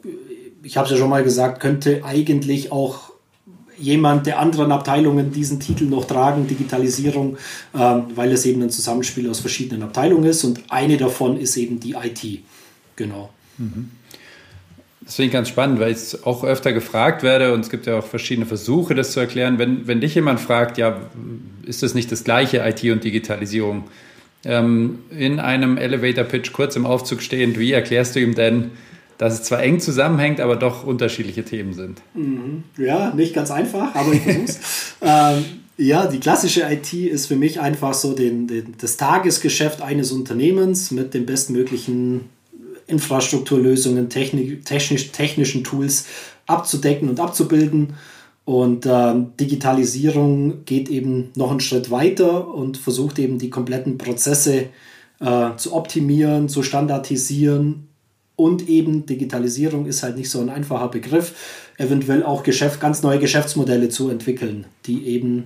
äh, 0.06 0.08
ich 0.64 0.78
habe 0.78 0.86
es 0.86 0.92
ja 0.94 0.98
schon 0.98 1.10
mal 1.10 1.22
gesagt, 1.22 1.60
könnte 1.60 2.06
eigentlich 2.06 2.72
auch 2.72 3.12
jemand 3.78 4.26
der 4.26 4.40
anderen 4.40 4.72
Abteilungen 4.72 5.34
diesen 5.34 5.60
Titel 5.60 5.84
noch 5.84 6.06
tragen, 6.06 6.48
Digitalisierung, 6.48 7.36
ähm, 7.78 8.04
weil 8.16 8.32
es 8.32 8.46
eben 8.46 8.62
ein 8.62 8.70
Zusammenspiel 8.70 9.30
aus 9.30 9.42
verschiedenen 9.42 9.84
Abteilungen 9.84 10.30
ist 10.30 10.46
und 10.46 10.64
eine 10.70 10.96
davon 10.96 11.38
ist 11.38 11.58
eben 11.58 11.82
die 11.82 11.96
IT. 11.96 12.40
Genau. 12.96 13.32
Mhm. 13.58 13.92
Das 15.06 15.16
finde 15.16 15.28
ich 15.28 15.34
ganz 15.34 15.50
spannend, 15.50 15.80
weil 15.80 15.92
ich 15.92 16.26
auch 16.26 16.44
öfter 16.44 16.74
gefragt 16.74 17.22
werde 17.22 17.54
und 17.54 17.60
es 17.60 17.70
gibt 17.70 17.86
ja 17.86 18.00
auch 18.00 18.06
verschiedene 18.06 18.48
Versuche, 18.48 18.96
das 18.96 19.12
zu 19.12 19.20
erklären. 19.20 19.60
Wenn, 19.60 19.88
wenn 19.88 20.02
dich 20.02 20.16
jemand 20.16 20.40
fragt, 20.40 20.80
ja, 20.80 21.00
ist 21.64 21.84
das 21.84 21.94
nicht 21.94 22.12
das 22.12 22.24
gleiche 22.24 22.58
IT 22.58 22.84
und 22.92 23.04
Digitalisierung? 23.04 23.84
Ähm, 24.44 25.00
in 25.12 25.40
einem 25.40 25.78
Elevator-Pitch 25.78 26.54
kurz 26.54 26.76
im 26.76 26.88
Aufzug 26.88 27.22
stehend, 27.22 27.60
wie 27.60 27.72
erklärst 27.72 28.16
du 28.16 28.20
ihm 28.20 28.34
denn, 28.34 28.72
dass 29.20 29.34
es 29.34 29.44
zwar 29.44 29.62
eng 29.62 29.80
zusammenhängt, 29.80 30.40
aber 30.42 30.56
doch 30.56 30.86
unterschiedliche 30.86 31.46
Themen 31.46 31.74
sind? 31.74 32.02
Mhm. 32.16 32.64
Ja, 32.78 33.14
nicht 33.14 33.34
ganz 33.36 33.52
einfach, 33.52 33.94
aber 33.94 34.12
ich 34.12 34.22
versuch's. 34.22 34.60
ähm, 35.02 35.46
ja, 35.78 36.08
die 36.08 36.20
klassische 36.20 36.62
IT 36.62 36.94
ist 36.94 37.28
für 37.28 37.36
mich 37.36 37.60
einfach 37.60 37.94
so 37.94 38.14
den, 38.14 38.48
den, 38.48 38.76
das 38.80 38.98
Tagesgeschäft 38.98 39.82
eines 39.82 40.12
Unternehmens 40.12 40.92
mit 40.92 41.14
den 41.14 41.26
bestmöglichen 41.26 42.30
Infrastrukturlösungen, 42.88 44.10
Technik, 44.10 44.66
technisch, 44.66 45.12
technischen 45.12 45.64
Tools 45.64 46.06
abzudecken 46.46 47.10
und 47.10 47.20
abzubilden. 47.20 47.96
Und 48.46 48.86
äh, 48.86 49.16
Digitalisierung 49.40 50.66
geht 50.66 50.90
eben 50.90 51.32
noch 51.36 51.50
einen 51.50 51.60
Schritt 51.60 51.90
weiter 51.90 52.48
und 52.48 52.78
versucht 52.78 53.18
eben 53.18 53.40
die 53.40 53.50
kompletten 53.50 53.98
Prozesse 53.98 54.68
äh, 55.20 55.56
zu 55.58 55.74
optimieren, 55.74 56.48
zu 56.48 56.62
standardisieren. 56.62 57.88
Und 58.36 58.70
eben 58.70 59.06
Digitalisierung 59.06 59.86
ist 59.88 60.04
halt 60.04 60.18
nicht 60.18 60.30
so 60.30 60.42
ein 60.42 60.50
einfacher 60.50 60.90
Begriff, 60.90 61.34
eventuell 61.78 62.22
auch 62.22 62.44
Geschäft, 62.44 62.82
ganz 62.82 63.02
neue 63.02 63.18
Geschäftsmodelle 63.18 63.90
zu 63.90 64.10
entwickeln, 64.10 64.66
die 64.86 65.08
eben 65.08 65.46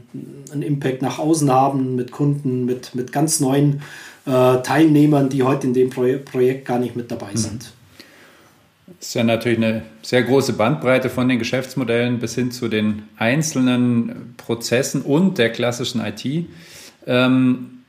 einen 0.51 0.63
Impact 0.63 1.01
nach 1.01 1.19
außen 1.19 1.51
haben 1.51 1.95
mit 1.95 2.11
Kunden, 2.11 2.65
mit, 2.65 2.95
mit 2.95 3.11
ganz 3.11 3.39
neuen 3.39 3.75
äh, 3.75 4.08
Teilnehmern, 4.31 5.29
die 5.29 5.43
heute 5.43 5.67
in 5.67 5.73
dem 5.73 5.89
Pro 5.89 6.05
Projekt 6.23 6.65
gar 6.65 6.79
nicht 6.79 6.95
mit 6.95 7.11
dabei 7.11 7.31
mhm. 7.31 7.37
sind. 7.37 7.71
Das 8.87 9.07
ist 9.07 9.13
ja 9.13 9.23
natürlich 9.23 9.59
eine 9.59 9.83
sehr 10.01 10.23
große 10.23 10.53
Bandbreite 10.53 11.09
von 11.09 11.29
den 11.29 11.39
Geschäftsmodellen 11.39 12.19
bis 12.19 12.35
hin 12.35 12.51
zu 12.51 12.67
den 12.67 13.03
einzelnen 13.17 14.33
Prozessen 14.37 15.01
und 15.03 15.37
der 15.37 15.51
klassischen 15.51 16.01
IT. 16.01 16.25
Ähm, 17.05 17.79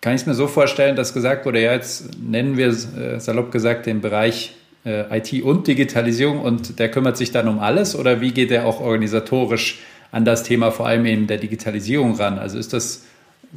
kann 0.00 0.14
ich 0.14 0.22
es 0.22 0.26
mir 0.26 0.34
so 0.34 0.46
vorstellen, 0.46 0.96
dass 0.96 1.12
gesagt 1.12 1.44
wurde, 1.44 1.60
ja, 1.62 1.72
jetzt 1.72 2.18
nennen 2.18 2.56
wir 2.56 2.68
äh, 2.68 3.20
salopp 3.20 3.52
gesagt 3.52 3.86
den 3.86 4.00
Bereich 4.00 4.54
äh, 4.84 5.18
IT 5.18 5.42
und 5.42 5.66
Digitalisierung 5.66 6.40
und 6.40 6.78
der 6.78 6.90
kümmert 6.90 7.16
sich 7.16 7.32
dann 7.32 7.48
um 7.48 7.58
alles 7.58 7.94
oder 7.94 8.20
wie 8.20 8.32
geht 8.32 8.50
er 8.50 8.66
auch 8.66 8.80
organisatorisch 8.80 9.78
an 10.10 10.24
das 10.24 10.42
Thema 10.42 10.70
vor 10.70 10.86
allem 10.86 11.04
eben 11.04 11.26
der 11.26 11.36
Digitalisierung 11.36 12.16
ran? 12.16 12.38
Also 12.38 12.58
ist 12.58 12.72
das 12.72 13.04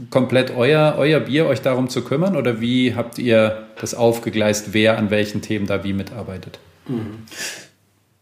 komplett 0.09 0.51
euer, 0.55 0.95
euer 0.97 1.19
Bier, 1.19 1.45
euch 1.45 1.61
darum 1.61 1.89
zu 1.89 2.03
kümmern? 2.03 2.35
Oder 2.35 2.61
wie 2.61 2.95
habt 2.95 3.19
ihr 3.19 3.67
das 3.79 3.93
aufgegleist, 3.93 4.73
wer 4.73 4.97
an 4.97 5.09
welchen 5.09 5.41
Themen 5.41 5.65
da 5.67 5.83
wie 5.83 5.93
mitarbeitet? 5.93 6.59
Mhm. 6.87 7.23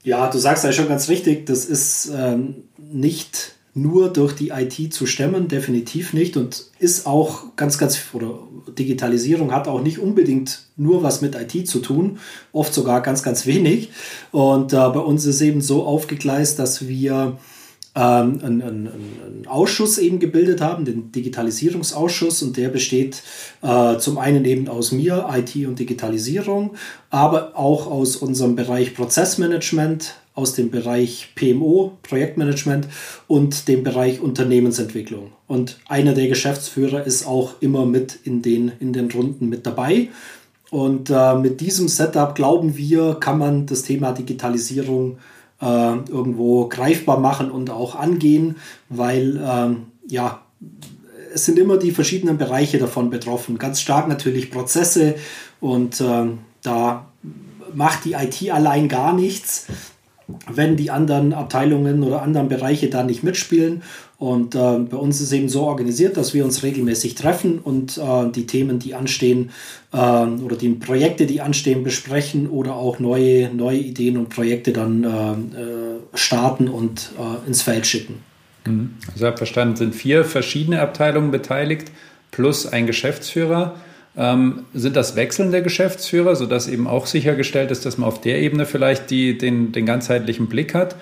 Ja, 0.04 0.30
du 0.30 0.38
sagst 0.38 0.64
ja 0.64 0.72
schon 0.72 0.88
ganz 0.88 1.10
richtig, 1.10 1.46
das 1.46 1.66
ist 1.66 2.12
ähm, 2.16 2.64
nicht 2.78 3.56
nur 3.74 4.12
durch 4.12 4.34
die 4.34 4.50
IT 4.50 4.94
zu 4.94 5.06
stemmen, 5.06 5.48
definitiv 5.48 6.14
nicht 6.14 6.36
und 6.36 6.66
ist 6.80 7.08
auch 7.08 7.56
ganz, 7.56 7.78
ganz, 7.78 8.02
oder 8.12 8.40
Digitalisierung 8.78 9.54
hat 9.54 9.68
auch 9.68 9.82
nicht 9.82 10.00
unbedingt 10.00 10.64
nur 10.76 11.04
was 11.04 11.22
mit 11.22 11.36
IT 11.36 11.68
zu 11.68 11.80
tun, 11.80 12.20
oft 12.52 12.74
sogar 12.74 13.02
ganz, 13.02 13.24
ganz 13.24 13.46
wenig. 13.46 13.92
Und 14.32 14.74
äh, 14.74 14.76
bei 14.76 15.00
uns 15.00 15.26
ist 15.26 15.40
eben 15.40 15.62
so 15.62 15.86
aufgegleist, 15.86 16.60
dass 16.60 16.88
wir 16.88 17.38
ähm, 17.96 18.40
einen, 18.42 18.62
einen, 18.62 18.88
einen, 18.88 19.48
Ausschuss 19.48 19.98
eben 19.98 20.20
gebildet 20.20 20.62
haben, 20.62 20.86
den 20.86 21.12
Digitalisierungsausschuss, 21.12 22.42
und 22.42 22.56
der 22.56 22.70
besteht 22.70 23.22
äh, 23.62 23.98
zum 23.98 24.18
einen 24.18 24.46
eben 24.46 24.68
aus 24.68 24.92
mir, 24.92 25.28
IT 25.34 25.68
und 25.68 25.80
Digitalisierung, 25.80 26.72
aber 27.10 27.58
auch 27.58 27.88
aus 27.88 28.16
unserem 28.16 28.56
Bereich 28.56 28.96
Prozessmanagement, 28.96 30.16
aus 30.34 30.54
dem 30.54 30.72
Bereich 30.72 31.34
PMO, 31.36 31.98
Projektmanagement 32.04 32.88
und 33.28 33.68
dem 33.68 33.84
Bereich 33.84 34.22
Unternehmensentwicklung. 34.22 35.34
Und 35.48 35.80
einer 35.88 36.14
der 36.14 36.30
Geschäftsführer 36.30 37.06
ist 37.06 37.28
auch 37.28 37.56
immer 37.60 37.86
mit 37.86 38.18
in 38.24 38.42
den, 38.42 38.72
in 38.80 38.94
den 38.94 39.12
Runden 39.12 39.50
mit 39.50 39.66
dabei. 39.66 40.08
Und 40.70 41.10
äh, 41.10 41.36
mit 41.36 41.60
diesem 41.60 41.90
Setup 41.90 42.34
glauben 42.34 42.78
wir, 42.78 43.18
kann 43.20 43.38
man 43.38 43.66
das 43.66 43.84
Thema 43.84 44.14
Digitalisierung 44.14 45.18
äh, 45.62 45.66
irgendwo 45.66 46.68
greifbar 46.68 47.20
machen 47.20 47.52
und 47.52 47.70
auch 47.70 47.96
angehen, 47.96 48.58
weil 48.90 49.42
ähm, 49.44 49.84
ja, 50.08 50.42
es 51.34 51.46
sind 51.46 51.58
immer 51.58 51.78
die 51.78 51.92
verschiedenen 51.92 52.38
Bereiche 52.38 52.78
davon 52.78 53.10
betroffen. 53.10 53.58
Ganz 53.58 53.82
stark 53.82 54.08
natürlich 54.08 54.52
Prozesse 54.52 55.16
und 55.60 56.02
äh, 56.02 56.26
da 56.62 57.06
macht 57.74 58.06
die 58.06 58.14
IT 58.14 58.52
allein 58.52 58.90
gar 58.90 59.14
nichts, 59.14 59.68
wenn 60.52 60.76
die 60.78 60.92
anderen 60.92 61.34
Abteilungen 61.34 62.04
oder 62.04 62.22
anderen 62.22 62.50
Bereiche 62.50 62.90
da 62.90 63.04
nicht 63.04 63.24
mitspielen. 63.24 63.84
Und 64.18 64.54
äh, 64.54 64.58
bei 64.58 64.98
uns 64.98 65.20
ist 65.20 65.32
eben 65.32 65.50
so 65.50 65.64
organisiert, 65.64 66.16
dass 66.16 66.34
wir 66.34 66.46
uns 66.46 66.62
regelmäßig 66.62 67.16
treffen 67.16 67.60
und 67.60 67.98
äh, 67.98 68.32
die 68.32 68.46
Themen, 68.46 68.78
die 68.78 68.94
anstehen 68.94 69.50
äh, 69.92 69.98
oder 69.98 70.56
die 70.56 70.70
Projekte, 70.70 71.26
die 71.26 71.42
anstehen, 71.42 71.84
besprechen 71.84 72.48
oder 72.48 72.76
auch 72.76 73.00
neue, 73.00 73.54
neue 73.54 73.80
Ideen 73.80 74.18
und 74.18 74.30
Projekte 74.30 74.74
dann 74.74 75.04
äh, 75.04 75.08
äh, 75.62 76.00
starten 76.14 76.68
und 76.68 77.12
äh, 77.18 77.48
ins 77.48 77.64
Feld 77.64 77.88
schicken. 77.88 78.16
Mhm. 78.68 78.92
Also 79.08 79.18
ich 79.18 79.24
habe 79.24 79.38
verstanden, 79.38 79.76
sind 79.76 79.96
vier 79.96 80.24
verschiedene 80.24 80.82
Abteilungen 80.82 81.32
beteiligt 81.32 81.92
plus 82.30 82.66
ein 82.66 82.88
Geschäftsführer. 82.88 83.76
Ähm, 84.18 84.66
sind 84.74 84.96
das 84.96 85.16
wechselnde 85.16 85.64
Geschäftsführer, 85.64 86.36
sodass 86.36 86.68
eben 86.68 86.88
auch 86.88 87.06
sichergestellt 87.06 87.72
ist, 87.72 87.86
dass 87.86 87.98
man 87.98 88.08
auf 88.08 88.20
der 88.20 88.40
Ebene 88.40 88.66
vielleicht 88.66 89.10
die, 89.10 89.38
den, 89.38 89.72
den 89.72 89.86
ganzheitlichen 89.86 90.48
Blick 90.48 90.74
hat? 90.74 90.96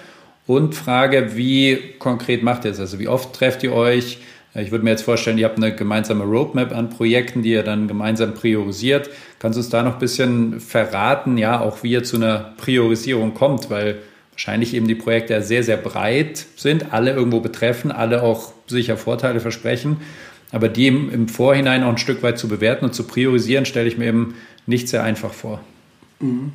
Und 0.46 0.75
Frage, 0.75 1.36
wie 1.36 1.78
konkret 2.00 2.44
macht 2.44 2.66
ihr 2.66 2.72
es? 2.72 2.80
Also 2.80 3.00
wie 3.00 3.08
oft 3.08 3.34
trefft 3.34 3.63
ihr 3.63 3.74
euch? 3.74 4.20
Ich 4.56 4.72
würde 4.72 4.84
mir 4.84 4.89
jetzt 4.92 5.04
vorstellen, 5.04 5.38
ihr 5.38 5.46
habt 5.46 5.58
eine 5.58 5.75
gemeinsame 5.75 6.24
Roadmap 6.24 6.75
an 6.75 6.89
Projekten, 6.89 7.44
die 7.44 7.51
ihr 7.51 7.62
dann 7.62 7.88
gemeinsam 7.88 8.34
priorisiert. 8.34 9.10
Kannst 9.38 9.58
du 9.58 9.62
uns 9.62 9.70
da 9.70 9.84
noch 9.84 9.94
ein 9.94 10.00
bisschen 10.00 10.60
verraten, 10.60 11.38
ja, 11.38 11.60
auch 11.60 11.84
wie 11.84 11.92
ihr 11.92 12.04
zu 12.04 12.16
einer 12.16 12.54
Priorisierung 12.58 13.36
kommt? 13.36 13.70
Weil 13.70 14.00
wahrscheinlich 14.32 14.74
eben 14.74 14.88
die 14.88 14.96
Projekte 14.96 15.34
ja 15.34 15.42
sehr, 15.42 15.63
sehr 15.63 15.78
breit 15.78 16.46
sind, 16.56 16.94
alle 16.94 17.13
irgendwo 17.13 17.42
betreffen, 17.42 17.92
alle 17.92 18.24
auch 18.24 18.54
sicher 18.66 18.98
Vorteile 18.98 19.39
versprechen. 19.39 19.98
Aber 20.51 20.70
die 20.70 20.88
im, 20.88 21.27
Vorhinein 21.27 21.84
auch 21.84 21.89
ein 21.89 21.98
Stück 21.98 22.24
weit 22.24 22.39
zu 22.39 22.48
bewerten 22.48 22.86
und 22.86 22.94
zu 22.94 23.03
priorisieren, 23.03 23.65
stelle 23.65 23.88
ich 23.88 23.98
mir 23.98 24.06
eben 24.06 24.36
nicht 24.65 24.89
sehr 24.89 25.03
einfach 25.03 25.34
vor. 25.34 25.62
Mhm. 26.20 26.53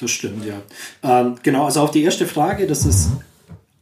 Das 0.00 0.10
stimmt, 0.10 0.44
ja. 0.44 0.60
Ähm, 1.02 1.36
genau, 1.42 1.64
also 1.64 1.80
auf 1.80 1.90
die 1.90 2.02
erste 2.02 2.26
Frage, 2.26 2.66
das 2.66 2.86
ist 2.86 3.10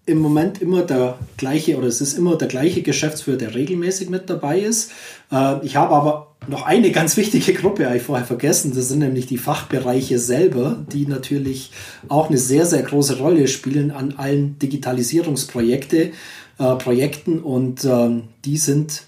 im 0.06 0.18
Moment 0.18 0.62
immer 0.62 0.82
der 0.82 1.18
gleiche 1.36 1.76
oder 1.76 1.88
es 1.88 2.00
ist 2.00 2.16
immer 2.16 2.36
der 2.36 2.48
gleiche 2.48 2.82
Geschäftsführer, 2.82 3.36
der 3.36 3.54
regelmäßig 3.54 4.08
mit 4.08 4.30
dabei 4.30 4.60
ist. 4.60 4.92
Äh, 5.32 5.64
ich 5.64 5.76
habe 5.76 5.94
aber 5.94 6.36
noch 6.48 6.64
eine 6.64 6.92
ganz 6.92 7.16
wichtige 7.16 7.52
Gruppe 7.54 7.88
eigentlich 7.88 8.04
vorher 8.04 8.24
vergessen. 8.24 8.72
Das 8.74 8.88
sind 8.88 9.00
nämlich 9.00 9.26
die 9.26 9.36
Fachbereiche 9.36 10.18
selber, 10.18 10.86
die 10.92 11.06
natürlich 11.06 11.72
auch 12.08 12.28
eine 12.28 12.38
sehr, 12.38 12.66
sehr 12.66 12.82
große 12.82 13.18
Rolle 13.18 13.48
spielen 13.48 13.90
an 13.90 14.14
allen 14.16 14.58
Digitalisierungsprojekten 14.58 16.12
äh, 16.58 16.74
Projekten 16.76 17.40
und 17.40 17.84
ähm, 17.84 18.24
die 18.44 18.58
sind 18.58 19.02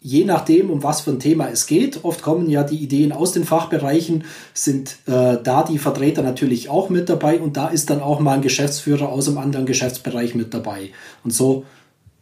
je 0.00 0.24
nachdem, 0.24 0.70
um 0.70 0.82
was 0.82 1.00
für 1.00 1.10
ein 1.10 1.18
Thema 1.18 1.48
es 1.48 1.66
geht, 1.66 2.04
oft 2.04 2.22
kommen 2.22 2.48
ja 2.48 2.62
die 2.62 2.76
Ideen 2.76 3.12
aus 3.12 3.32
den 3.32 3.44
Fachbereichen, 3.44 4.24
sind 4.54 4.96
äh, 5.06 5.38
da 5.42 5.64
die 5.68 5.78
Vertreter 5.78 6.22
natürlich 6.22 6.68
auch 6.68 6.88
mit 6.88 7.08
dabei 7.08 7.40
und 7.40 7.56
da 7.56 7.68
ist 7.68 7.90
dann 7.90 8.00
auch 8.00 8.20
mal 8.20 8.34
ein 8.34 8.42
Geschäftsführer 8.42 9.08
aus 9.08 9.28
einem 9.28 9.38
anderen 9.38 9.66
Geschäftsbereich 9.66 10.34
mit 10.34 10.54
dabei. 10.54 10.90
Und 11.24 11.32
so 11.32 11.64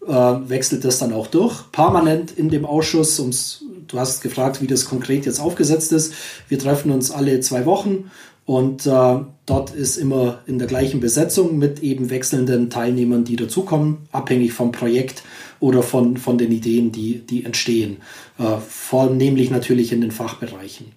äh, 0.07 0.13
wechselt 0.13 0.85
das 0.85 0.99
dann 0.99 1.13
auch 1.13 1.27
durch. 1.27 1.71
Permanent 1.73 2.31
in 2.31 2.49
dem 2.49 2.65
Ausschuss, 2.65 3.21
ums, 3.21 3.63
du 3.89 3.99
hast 3.99 4.23
gefragt, 4.23 4.63
wie 4.63 4.67
das 4.67 4.87
konkret 4.87 5.27
jetzt 5.27 5.41
aufgesetzt 5.41 5.93
ist. 5.93 6.15
Wir 6.49 6.59
treffen 6.59 6.91
uns 6.91 7.11
alle 7.11 7.41
zwei 7.41 7.67
Wochen 7.67 8.11
und 8.47 8.87
äh, 8.87 9.17
dort 9.45 9.71
ist 9.75 9.97
immer 9.97 10.39
in 10.47 10.59
der 10.59 10.69
gleichen 10.69 11.01
Besetzung 11.01 11.59
mit 11.59 11.83
eben 11.83 12.11
wechselnden 12.11 12.71
Teilnehmern, 12.71 13.25
die 13.25 13.35
dazukommen, 13.35 13.99
abhängig 14.13 14.53
vom 14.53 14.71
Projekt 14.71 15.25
oder 15.59 15.83
von, 15.83 16.17
von 16.17 16.39
den 16.39 16.53
Ideen, 16.53 16.93
die, 16.93 17.19
die 17.19 17.45
entstehen. 17.45 17.99
Äh, 18.39 18.59
vornehmlich 18.67 19.51
natürlich 19.51 19.93
in 19.93 20.01
den 20.01 20.13
Fachbereichen. 20.13 20.93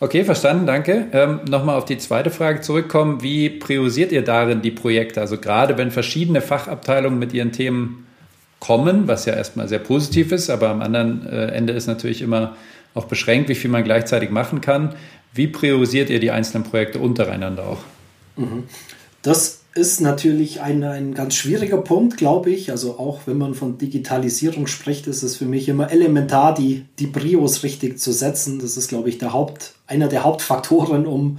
Okay, 0.00 0.24
verstanden, 0.24 0.64
danke. 0.64 1.08
Ähm, 1.12 1.40
Nochmal 1.50 1.76
auf 1.76 1.84
die 1.84 1.98
zweite 1.98 2.30
Frage 2.30 2.62
zurückkommen. 2.62 3.22
Wie 3.22 3.50
priorisiert 3.50 4.10
ihr 4.10 4.22
darin 4.22 4.62
die 4.62 4.70
Projekte? 4.70 5.20
Also 5.20 5.36
gerade 5.38 5.76
wenn 5.76 5.90
verschiedene 5.90 6.40
Fachabteilungen 6.40 7.18
mit 7.18 7.34
ihren 7.34 7.52
Themen 7.52 8.06
kommen, 8.60 9.08
was 9.08 9.26
ja 9.26 9.34
erstmal 9.34 9.68
sehr 9.68 9.80
positiv 9.80 10.32
ist, 10.32 10.48
aber 10.48 10.68
am 10.70 10.80
anderen 10.80 11.26
äh, 11.26 11.46
Ende 11.48 11.74
ist 11.74 11.86
natürlich 11.86 12.22
immer 12.22 12.56
auch 12.94 13.04
beschränkt, 13.04 13.48
wie 13.48 13.54
viel 13.54 13.70
man 13.70 13.84
gleichzeitig 13.84 14.30
machen 14.30 14.60
kann. 14.60 14.94
Wie 15.32 15.46
priorisiert 15.46 16.10
ihr 16.10 16.20
die 16.20 16.30
einzelnen 16.30 16.64
Projekte 16.64 16.98
untereinander 16.98 17.66
auch? 17.66 17.80
Mhm. 18.36 18.64
Das 19.22 19.60
ist 19.74 20.00
natürlich 20.00 20.60
ein, 20.60 20.82
ein 20.82 21.14
ganz 21.14 21.34
schwieriger 21.34 21.78
Punkt, 21.78 22.16
glaube 22.16 22.50
ich. 22.50 22.70
Also 22.70 22.98
auch 22.98 23.20
wenn 23.26 23.38
man 23.38 23.54
von 23.54 23.78
Digitalisierung 23.78 24.66
spricht, 24.66 25.06
ist 25.06 25.22
es 25.22 25.36
für 25.36 25.44
mich 25.44 25.68
immer 25.68 25.90
elementar, 25.90 26.54
die, 26.54 26.86
die 26.98 27.06
Prios 27.06 27.62
richtig 27.62 27.98
zu 27.98 28.12
setzen. 28.12 28.58
Das 28.58 28.76
ist, 28.76 28.88
glaube 28.88 29.08
ich, 29.08 29.18
der 29.18 29.32
Haupt, 29.32 29.74
einer 29.86 30.08
der 30.08 30.24
Hauptfaktoren, 30.24 31.06
um, 31.06 31.38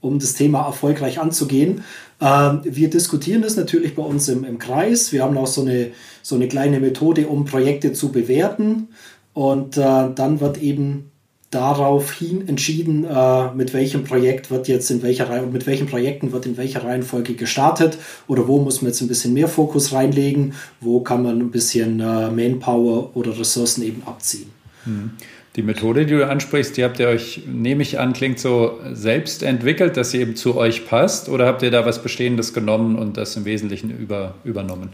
um 0.00 0.18
das 0.18 0.34
Thema 0.34 0.64
erfolgreich 0.66 1.18
anzugehen. 1.18 1.82
Ähm, 2.20 2.60
wir 2.64 2.90
diskutieren 2.90 3.42
das 3.42 3.56
natürlich 3.56 3.94
bei 3.96 4.02
uns 4.02 4.28
im, 4.28 4.44
im 4.44 4.58
Kreis. 4.58 5.12
Wir 5.12 5.24
haben 5.24 5.36
auch 5.36 5.48
so 5.48 5.62
eine, 5.62 5.90
so 6.22 6.36
eine 6.36 6.48
kleine 6.48 6.78
Methode, 6.78 7.26
um 7.26 7.44
Projekte 7.44 7.92
zu 7.92 8.12
bewerten. 8.12 8.88
Und 9.32 9.76
äh, 9.76 10.10
dann 10.14 10.40
wird 10.40 10.58
eben 10.58 11.09
daraufhin 11.50 12.48
entschieden, 12.48 13.04
äh, 13.04 13.52
mit 13.54 13.74
welchem 13.74 14.04
Projekt 14.04 14.50
wird 14.50 14.68
jetzt 14.68 14.90
in 14.90 15.02
welcher 15.02 15.28
Reihe, 15.28 15.42
mit 15.42 15.66
welchen 15.66 15.88
Projekten 15.88 16.32
wird 16.32 16.46
in 16.46 16.56
welcher 16.56 16.84
Reihenfolge 16.84 17.34
gestartet 17.34 17.98
oder 18.28 18.46
wo 18.46 18.60
muss 18.60 18.82
man 18.82 18.90
jetzt 18.90 19.00
ein 19.00 19.08
bisschen 19.08 19.34
mehr 19.34 19.48
Fokus 19.48 19.92
reinlegen, 19.92 20.54
wo 20.80 21.00
kann 21.00 21.24
man 21.24 21.40
ein 21.40 21.50
bisschen 21.50 21.98
äh, 21.98 22.30
Manpower 22.30 23.16
oder 23.16 23.36
Ressourcen 23.36 23.82
eben 23.82 24.02
abziehen. 24.06 24.50
Hm. 24.84 25.10
Die 25.56 25.62
Methode, 25.62 26.06
die 26.06 26.14
du 26.14 26.28
ansprichst, 26.28 26.76
die 26.76 26.84
habt 26.84 27.00
ihr 27.00 27.08
euch, 27.08 27.42
nehme 27.48 27.82
ich 27.82 27.98
an, 27.98 28.12
klingt 28.12 28.38
so 28.38 28.78
selbst 28.92 29.42
entwickelt, 29.42 29.96
dass 29.96 30.12
sie 30.12 30.20
eben 30.20 30.36
zu 30.36 30.56
euch 30.56 30.86
passt 30.86 31.28
oder 31.28 31.46
habt 31.46 31.62
ihr 31.62 31.72
da 31.72 31.84
was 31.84 32.00
Bestehendes 32.00 32.54
genommen 32.54 32.96
und 32.96 33.16
das 33.16 33.36
im 33.36 33.44
Wesentlichen 33.44 33.90
über, 33.90 34.34
übernommen? 34.44 34.90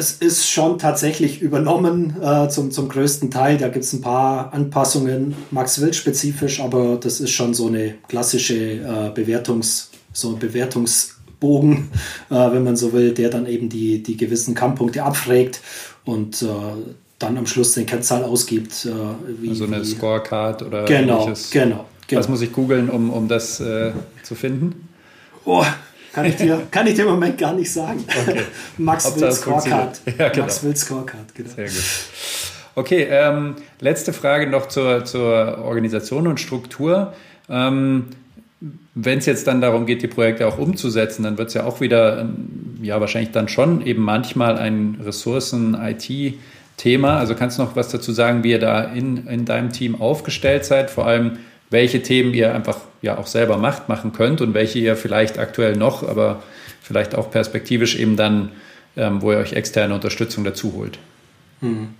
Es 0.00 0.12
ist 0.12 0.48
schon 0.48 0.78
tatsächlich 0.78 1.42
übernommen 1.42 2.16
äh, 2.22 2.48
zum, 2.48 2.70
zum 2.70 2.88
größten 2.88 3.30
Teil. 3.30 3.58
Da 3.58 3.68
gibt 3.68 3.84
es 3.84 3.92
ein 3.92 4.00
paar 4.00 4.50
Anpassungen, 4.54 5.34
Max 5.50 5.78
Wild 5.82 5.94
spezifisch, 5.94 6.60
aber 6.60 6.96
das 6.96 7.20
ist 7.20 7.32
schon 7.32 7.52
so 7.52 7.66
eine 7.66 7.96
klassische 8.08 8.54
äh, 8.54 9.10
Bewertungs, 9.14 9.90
so 10.14 10.30
ein 10.30 10.38
Bewertungsbogen, 10.38 11.90
äh, 12.30 12.34
wenn 12.34 12.64
man 12.64 12.76
so 12.76 12.94
will, 12.94 13.12
der 13.12 13.28
dann 13.28 13.46
eben 13.46 13.68
die, 13.68 14.02
die 14.02 14.16
gewissen 14.16 14.54
Kampfpunkte 14.54 15.02
abfragt 15.02 15.60
und 16.06 16.40
äh, 16.40 16.46
dann 17.18 17.36
am 17.36 17.46
Schluss 17.46 17.72
den 17.74 17.84
Kennzahl 17.84 18.24
ausgibt. 18.24 18.86
Äh, 18.86 19.42
wie, 19.42 19.50
also 19.50 19.64
eine 19.64 19.82
wie, 19.82 19.84
Scorecard 19.84 20.62
oder 20.62 20.86
genau, 20.86 21.24
ähnliches. 21.24 21.50
Genau, 21.50 21.84
genau. 22.06 22.20
Was 22.20 22.28
muss 22.30 22.40
ich 22.40 22.52
googeln, 22.54 22.88
um, 22.88 23.10
um 23.10 23.28
das 23.28 23.60
äh, 23.60 23.92
zu 24.22 24.34
finden? 24.34 24.88
Oh, 25.44 25.62
kann 26.12 26.26
ich 26.26 26.36
dir, 26.36 26.66
kann 26.70 26.86
ich 26.86 26.94
dir 26.94 27.02
im 27.02 27.08
Moment 27.10 27.36
gar 27.38 27.52
nicht 27.52 27.72
sagen. 27.72 28.04
Okay. 28.08 28.42
Max 28.78 29.20
will 29.20 29.32
Scorecard. 29.32 30.00
Ja, 30.18 30.28
genau. 30.28 30.44
Max 30.44 30.62
will 30.64 30.76
Scorecard, 30.76 31.34
genau. 31.34 31.50
Sehr 31.54 31.66
gut. 31.66 31.82
Okay, 32.74 33.06
ähm, 33.10 33.56
letzte 33.80 34.12
Frage 34.12 34.48
noch 34.48 34.68
zur, 34.68 35.04
zur 35.04 35.58
Organisation 35.64 36.26
und 36.26 36.40
Struktur. 36.40 37.12
Ähm, 37.48 38.06
Wenn 38.94 39.18
es 39.18 39.26
jetzt 39.26 39.46
dann 39.46 39.60
darum 39.60 39.86
geht, 39.86 40.02
die 40.02 40.08
Projekte 40.08 40.46
auch 40.46 40.58
umzusetzen, 40.58 41.22
dann 41.22 41.38
wird 41.38 41.48
es 41.48 41.54
ja 41.54 41.64
auch 41.64 41.80
wieder, 41.80 42.20
ähm, 42.20 42.78
ja, 42.82 43.00
wahrscheinlich 43.00 43.32
dann 43.32 43.48
schon 43.48 43.84
eben 43.86 44.02
manchmal 44.02 44.58
ein 44.58 44.98
Ressourcen-IT-Thema. 45.04 47.18
Also 47.18 47.34
kannst 47.34 47.58
du 47.58 47.62
noch 47.62 47.76
was 47.76 47.88
dazu 47.88 48.12
sagen, 48.12 48.44
wie 48.44 48.50
ihr 48.50 48.58
da 48.58 48.82
in, 48.82 49.26
in 49.26 49.44
deinem 49.44 49.72
Team 49.72 50.00
aufgestellt 50.00 50.64
seid? 50.64 50.90
Vor 50.90 51.06
allem, 51.06 51.38
welche 51.70 52.02
Themen 52.02 52.34
ihr 52.34 52.54
einfach 52.54 52.78
ja 53.00 53.16
auch 53.16 53.26
selber 53.26 53.56
macht, 53.56 53.88
machen 53.88 54.12
könnt 54.12 54.40
und 54.40 54.54
welche 54.54 54.78
ihr 54.78 54.96
vielleicht 54.96 55.38
aktuell 55.38 55.76
noch, 55.76 56.06
aber 56.06 56.42
vielleicht 56.82 57.14
auch 57.14 57.30
perspektivisch 57.30 57.96
eben 57.96 58.16
dann, 58.16 58.52
ähm, 58.96 59.22
wo 59.22 59.32
ihr 59.32 59.38
euch 59.38 59.52
externe 59.52 59.94
Unterstützung 59.94 60.44
dazu 60.44 60.74
holt. 60.74 60.98
Hm. 61.60 61.94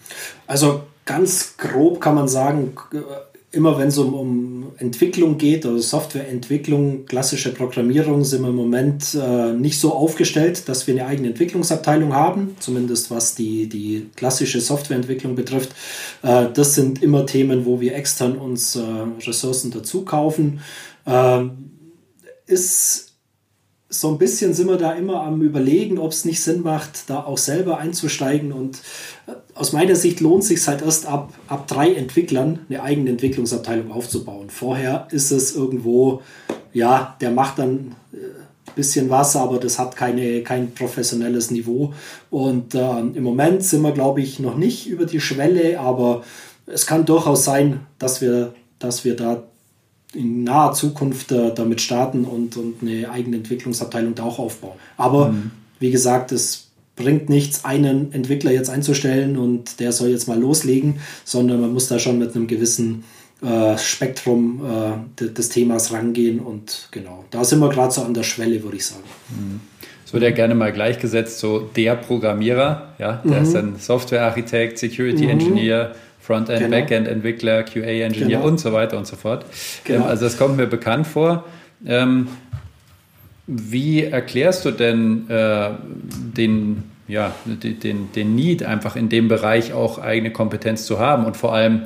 Also 0.47 0.83
ganz 1.07 1.57
grob 1.57 2.01
kann 2.01 2.17
man 2.17 2.29
sagen, 2.29 2.75
immer 3.53 3.79
wenn 3.79 3.89
es 3.89 3.99
um, 3.99 4.15
um 4.15 4.73
Entwicklung 4.79 5.37
geht 5.37 5.67
oder 5.67 5.81
Softwareentwicklung, 5.81 7.07
klassische 7.07 7.53
Programmierung, 7.53 8.25
sind 8.25 8.43
wir 8.43 8.51
im 8.51 8.55
Moment 8.55 9.15
äh, 9.21 9.53
nicht 9.53 9.81
so 9.81 9.93
aufgestellt, 9.93 10.69
dass 10.69 10.87
wir 10.87 10.95
eine 10.95 11.07
eigene 11.07 11.29
Entwicklungsabteilung 11.29 12.15
haben, 12.15 12.57
zumindest 12.61 13.11
was 13.11 13.35
die, 13.35 13.69
die 13.69 14.09
klassische 14.15 14.61
Softwareentwicklung 14.61 15.35
betrifft. 15.35 15.71
Äh, 16.23 16.47
das 16.55 16.75
sind 16.75 17.03
immer 17.03 17.27
Themen, 17.27 17.67
wo 17.67 17.81
wir 17.81 17.97
extern 17.97 18.37
uns 18.37 18.77
äh, 18.77 18.83
Ressourcen 19.27 19.73
dazu 19.73 20.05
kaufen. 20.05 20.61
Ähm, 21.07 21.71
ist 22.47 23.11
so 23.93 24.09
ein 24.09 24.19
bisschen 24.19 24.55
sind 24.55 24.69
wir 24.69 24.77
da 24.77 24.93
immer 24.93 25.23
am 25.23 25.43
Überlegen, 25.43 25.99
ob 25.99 26.13
es 26.13 26.25
nicht 26.25 26.41
Sinn 26.41 26.63
macht, 26.63 27.11
da 27.11 27.25
auch 27.25 27.39
selber 27.39 27.79
einzusteigen. 27.79 28.53
Und 28.53 28.79
äh, 29.27 29.33
aus 29.61 29.75
meiner 29.75 29.95
Sicht 29.95 30.21
lohnt 30.21 30.43
es 30.43 30.49
sich 30.49 30.67
halt 30.67 30.81
erst 30.81 31.05
ab, 31.05 31.35
ab 31.47 31.69
drei 31.69 31.93
Entwicklern 31.93 32.61
eine 32.71 32.83
eigene 32.83 33.11
Entwicklungsabteilung 33.11 33.93
aufzubauen. 33.93 34.49
Vorher 34.49 35.07
ist 35.11 35.31
es 35.31 35.55
irgendwo, 35.55 36.23
ja, 36.73 37.15
der 37.21 37.31
macht 37.31 37.59
dann 37.59 37.69
ein 37.71 37.97
äh, 38.15 38.71
bisschen 38.75 39.11
was, 39.11 39.37
aber 39.37 39.59
das 39.59 39.79
hat 39.79 39.97
keine, 39.97 40.43
kein 40.43 40.73
professionelles 40.73 41.51
Niveau. 41.51 41.93
Und 42.31 42.75
äh, 42.75 43.01
im 43.01 43.23
Moment 43.23 43.63
sind 43.63 43.83
wir, 43.83 43.93
glaube 43.93 44.23
ich, 44.23 44.39
noch 44.41 44.57
nicht 44.57 44.87
über 44.87 45.05
die 45.05 45.21
Schwelle, 45.21 45.79
aber 45.79 46.25
es 46.65 46.87
kann 46.87 47.05
durchaus 47.05 47.45
sein, 47.45 47.81
dass 47.99 48.23
wir, 48.23 48.55
dass 48.79 49.05
wir 49.05 49.15
da 49.15 49.43
in 50.15 50.43
naher 50.43 50.73
Zukunft 50.73 51.33
äh, 51.33 51.53
damit 51.55 51.83
starten 51.83 52.25
und, 52.25 52.57
und 52.57 52.77
eine 52.81 53.11
eigene 53.11 53.37
Entwicklungsabteilung 53.37 54.15
da 54.15 54.23
auch 54.23 54.39
aufbauen. 54.39 54.79
Aber 54.97 55.33
mhm. 55.33 55.51
wie 55.81 55.91
gesagt, 55.91 56.33
es 56.33 56.70
bringt 57.01 57.29
nichts, 57.29 57.65
einen 57.65 58.13
Entwickler 58.13 58.53
jetzt 58.53 58.71
einzustellen 58.71 59.37
und 59.37 59.81
der 59.81 59.93
soll 59.93 60.11
jetzt 60.11 60.29
mal 60.29 60.39
loslegen, 60.39 61.01
sondern 61.25 61.61
man 61.61 61.73
muss 61.73 61.89
da 61.89 61.99
schon 61.99 62.19
mit 62.19 62.35
einem 62.37 62.47
gewissen 62.47 63.05
äh, 63.43 63.77
Spektrum 63.79 64.63
äh, 65.19 65.25
des 65.27 65.49
Themas 65.49 65.93
rangehen 65.93 66.41
und 66.41 66.89
genau, 66.91 67.25
da 67.31 67.43
sind 67.43 67.61
wir 67.61 67.71
gerade 67.71 67.93
so 67.93 68.03
an 68.03 68.15
der 68.15 68.23
Schwelle, 68.23 68.63
würde 68.63 68.77
ich 68.77 68.87
sagen. 68.87 69.05
Mhm. 69.31 69.61
Es 70.05 70.13
wird 70.13 70.25
ja 70.25 70.31
gerne 70.31 70.55
mal 70.55 70.73
gleichgesetzt, 70.73 71.39
so 71.39 71.61
der 71.61 71.95
Programmierer, 71.95 72.95
ja, 72.99 73.23
der 73.25 73.41
mhm. 73.41 73.47
ist 73.47 73.57
ein 73.57 73.77
Softwarearchitekt, 73.79 74.79
Security 74.79 75.25
mhm. 75.25 75.31
Engineer, 75.31 75.95
Frontend, 76.21 76.59
genau. 76.59 76.77
Backend-Entwickler, 76.77 77.63
QA-Engineer 77.63 78.39
genau. 78.39 78.47
und 78.47 78.61
so 78.61 78.73
weiter 78.73 78.99
und 78.99 79.07
so 79.07 79.17
fort. 79.17 79.47
Genau. 79.85 80.05
Ähm, 80.05 80.11
also 80.11 80.25
das 80.25 80.37
kommt 80.37 80.57
mir 80.57 80.67
bekannt 80.67 81.07
vor. 81.07 81.45
Ähm, 81.87 82.29
wie 83.47 84.05
erklärst 84.05 84.65
du 84.65 84.71
denn 84.71 85.29
äh, 85.29 85.71
den, 86.37 86.90
ja, 87.11 87.35
den, 87.45 88.13
den 88.13 88.35
Need, 88.35 88.63
einfach 88.63 88.97
in 88.97 89.09
dem 89.09 89.29
Bereich 89.29 89.73
auch 89.73 89.99
eigene 89.99 90.31
Kompetenz 90.31 90.87
zu 90.87 90.99
haben 90.99 91.25
und 91.25 91.37
vor 91.37 91.55
allem, 91.55 91.83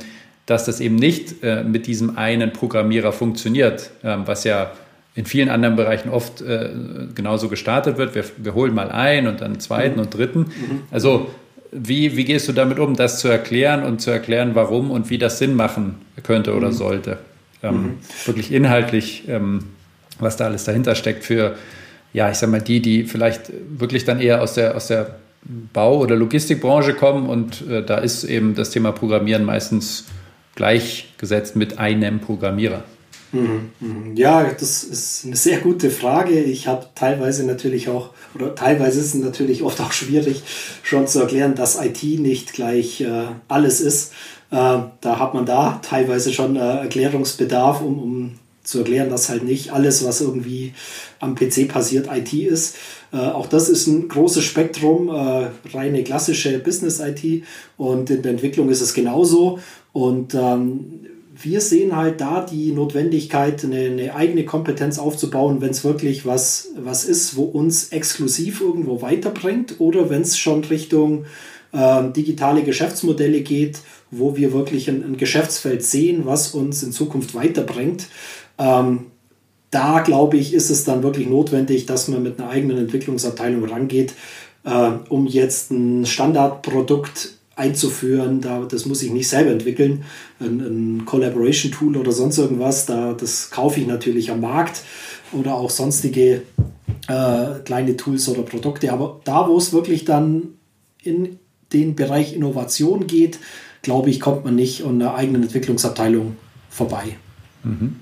dass 0.47 0.65
das 0.65 0.81
eben 0.81 0.97
nicht 0.97 1.43
äh, 1.43 1.65
mit 1.65 1.87
diesem 1.87 2.17
einen 2.19 2.53
Programmierer 2.53 3.13
funktioniert, 3.13 3.91
ähm, 4.03 4.23
was 4.27 4.45
ja 4.45 4.73
in 5.15 5.27
vielen 5.27 5.49
anderen 5.49 5.77
Bereichen 5.77 6.11
oft 6.11 6.43
äh, 6.43 6.71
genauso 7.15 7.49
gestartet 7.49 7.99
wird. 7.99 8.15
Wir, 8.15 8.25
wir 8.37 8.55
holen 8.55 8.75
mal 8.75 8.91
einen 8.91 9.29
und 9.29 9.41
dann 9.41 9.53
einen 9.53 9.61
zweiten 9.61 9.95
mhm. 9.95 10.03
und 10.03 10.15
dritten. 10.15 10.41
Mhm. 10.41 10.81
Also 10.91 11.31
wie, 11.71 12.17
wie 12.17 12.25
gehst 12.25 12.49
du 12.49 12.53
damit 12.53 12.79
um, 12.79 12.95
das 12.95 13.21
zu 13.21 13.29
erklären 13.29 13.85
und 13.85 14.01
zu 14.01 14.11
erklären, 14.11 14.55
warum 14.55 14.91
und 14.91 15.11
wie 15.11 15.19
das 15.19 15.39
Sinn 15.39 15.55
machen 15.55 15.97
könnte 16.23 16.55
oder 16.55 16.69
mhm. 16.69 16.73
sollte? 16.73 17.19
Ähm, 17.63 17.75
mhm. 17.75 17.99
Wirklich 18.27 18.53
inhaltlich, 18.53 19.25
ähm, 19.29 19.65
was 20.19 20.37
da 20.37 20.45
alles 20.45 20.65
dahinter 20.65 20.95
steckt 20.95 21.25
für, 21.25 21.57
ja, 22.15 22.31
ich 22.31 22.39
sag 22.39 22.49
mal, 22.49 22.63
die, 22.63 22.81
die 22.81 23.05
vielleicht 23.05 23.53
wirklich 23.69 24.05
dann 24.05 24.21
eher 24.21 24.41
aus 24.41 24.55
der, 24.55 24.77
aus 24.77 24.87
der 24.87 25.17
Bau- 25.73 25.99
oder 25.99 26.17
Logistikbranche 26.17 26.95
kommen 26.95 27.29
und 27.29 27.69
äh, 27.69 27.85
da 27.85 27.99
ist 27.99 28.25
eben 28.25 28.55
das 28.55 28.71
Thema 28.71 28.93
Programmieren 28.93 29.45
meistens 29.45 30.07
gleichgesetzt 30.55 31.57
mit 31.57 31.79
einem 31.79 32.21
Programmierer. 32.21 32.85
Mhm, 33.33 33.71
mhm. 33.81 34.17
Ja, 34.17 34.45
das 34.45 34.85
ist 34.85 35.25
eine 35.27 35.35
sehr 35.35 35.59
gute 35.59 35.91
Frage. 35.91 36.41
Ich 36.41 36.69
habe 36.69 36.87
teilweise 36.95 37.45
natürlich 37.45 37.89
auch, 37.89 38.11
oder 38.37 38.55
teilweise 38.55 39.01
ist 39.01 39.07
es 39.07 39.15
natürlich 39.15 39.65
oft 39.65 39.81
auch 39.81 39.91
schwierig, 39.91 40.45
schon 40.85 41.09
zu 41.09 41.21
erklären, 41.21 41.57
dass 41.57 41.85
IT 41.85 42.03
nicht 42.21 42.53
gleich 42.53 43.01
äh, 43.01 43.25
alles 43.49 43.81
ist. 43.81 44.13
Äh, 44.53 44.79
da 45.01 45.19
hat 45.19 45.35
man 45.35 45.47
da 45.47 45.81
teilweise 45.83 46.33
schon 46.33 46.55
äh, 46.55 46.83
Erklärungsbedarf, 46.83 47.81
um, 47.81 47.99
um 47.99 48.39
zu 48.65 48.79
erklären, 48.79 49.11
dass 49.11 49.29
halt 49.29 49.45
nicht 49.45 49.73
alles, 49.73 50.05
was 50.05 50.21
irgendwie 50.21 50.73
am 51.21 51.35
PC 51.35 51.69
passiert, 51.69 52.09
IT 52.13 52.33
ist. 52.33 52.77
Äh, 53.13 53.19
auch 53.19 53.47
das 53.47 53.69
ist 53.69 53.87
ein 53.87 54.09
großes 54.09 54.43
Spektrum, 54.43 55.09
äh, 55.09 55.51
reine 55.73 56.03
klassische 56.03 56.59
Business-IT 56.59 57.45
und 57.77 58.11
in 58.11 58.23
der 58.23 58.33
Entwicklung 58.33 58.71
ist 58.71 58.81
es 58.81 58.95
genauso. 58.95 59.61
Und 59.93 60.35
ähm, 60.35 61.05
wir 61.37 61.61
sehen 61.61 61.97
halt 61.97 62.21
da 62.21 62.41
die 62.41 62.73
Notwendigkeit, 62.73 63.65
eine, 63.65 63.81
eine 63.81 64.15
eigene 64.15 64.45
Kompetenz 64.45 64.99
aufzubauen, 64.99 65.61
wenn 65.61 65.71
es 65.71 65.85
wirklich 65.85 66.25
was, 66.25 66.69
was 66.77 67.05
ist, 67.05 67.37
wo 67.37 67.43
uns 67.45 67.89
exklusiv 67.89 68.61
irgendwo 68.61 69.03
weiterbringt 69.03 69.77
oder 69.79 70.11
wenn 70.11 70.23
es 70.23 70.39
schon 70.39 70.65
Richtung 70.65 71.25
äh, 71.73 72.11
digitale 72.13 72.63
Geschäftsmodelle 72.63 73.41
geht, 73.43 73.81
wo 74.11 74.37
wir 74.37 74.53
wirklich 74.53 74.89
ein, 74.89 75.03
ein, 75.05 75.17
Geschäftsfeld 75.17 75.83
sehen, 75.83 76.23
was 76.25 76.55
uns 76.55 76.83
in 76.83 76.93
Zukunft 76.93 77.35
weiterbringt. 77.35 78.07
Ähm, 78.59 79.07
da 79.71 80.01
glaube 80.01 80.37
ich, 80.37 80.55
ist 80.55 80.71
es 80.71 80.85
dann 80.85 81.03
wirklich 81.03 81.29
notwendig, 81.29 81.87
dass 81.87 82.09
man 82.09 82.23
mit 82.23 82.39
einer 82.39 82.49
eigenen 82.49 82.79
Entwicklungsabteilung 82.79 83.65
rangeht, 83.65 84.15
äh, 84.65 84.91
um 85.09 85.27
jetzt 85.27 85.73
ein 85.73 86.07
Standardprodukt 86.07 87.35
einzuführen. 87.57 88.41
Da, 88.41 88.65
das 88.65 88.87
muss 88.87 89.03
ich 89.03 89.11
nicht 89.11 89.29
selber 89.29 89.51
entwickeln. 89.51 90.05
Ein, 90.41 90.61
ein 90.61 91.05
Collaboration-Tool 91.05 91.97
oder 91.97 92.13
sonst 92.13 92.39
irgendwas, 92.39 92.87
da, 92.87 93.13
das 93.15 93.51
kaufe 93.51 93.81
ich 93.81 93.87
natürlich 93.87 94.31
am 94.31 94.41
Markt 94.41 94.83
oder 95.33 95.55
auch 95.55 95.71
sonstige 95.71 96.43
äh, 97.09 97.45
kleine 97.65 97.97
Tools 97.97 98.29
oder 98.29 98.43
Produkte. 98.43 98.93
Aber 98.93 99.21
da, 99.25 99.49
wo 99.49 99.57
es 99.57 99.73
wirklich 99.73 100.05
dann 100.05 100.55
in 101.03 101.39
den 101.73 101.95
Bereich 101.95 102.35
Innovation 102.35 103.07
geht, 103.07 103.39
glaube 103.83 104.11
ich, 104.11 104.21
kommt 104.21 104.45
man 104.45 104.55
nicht 104.55 104.85
an 104.85 105.01
einer 105.01 105.15
eigenen 105.15 105.43
Entwicklungsabteilung 105.43 106.37
vorbei. 106.71 107.17
Mhm. 107.63 107.97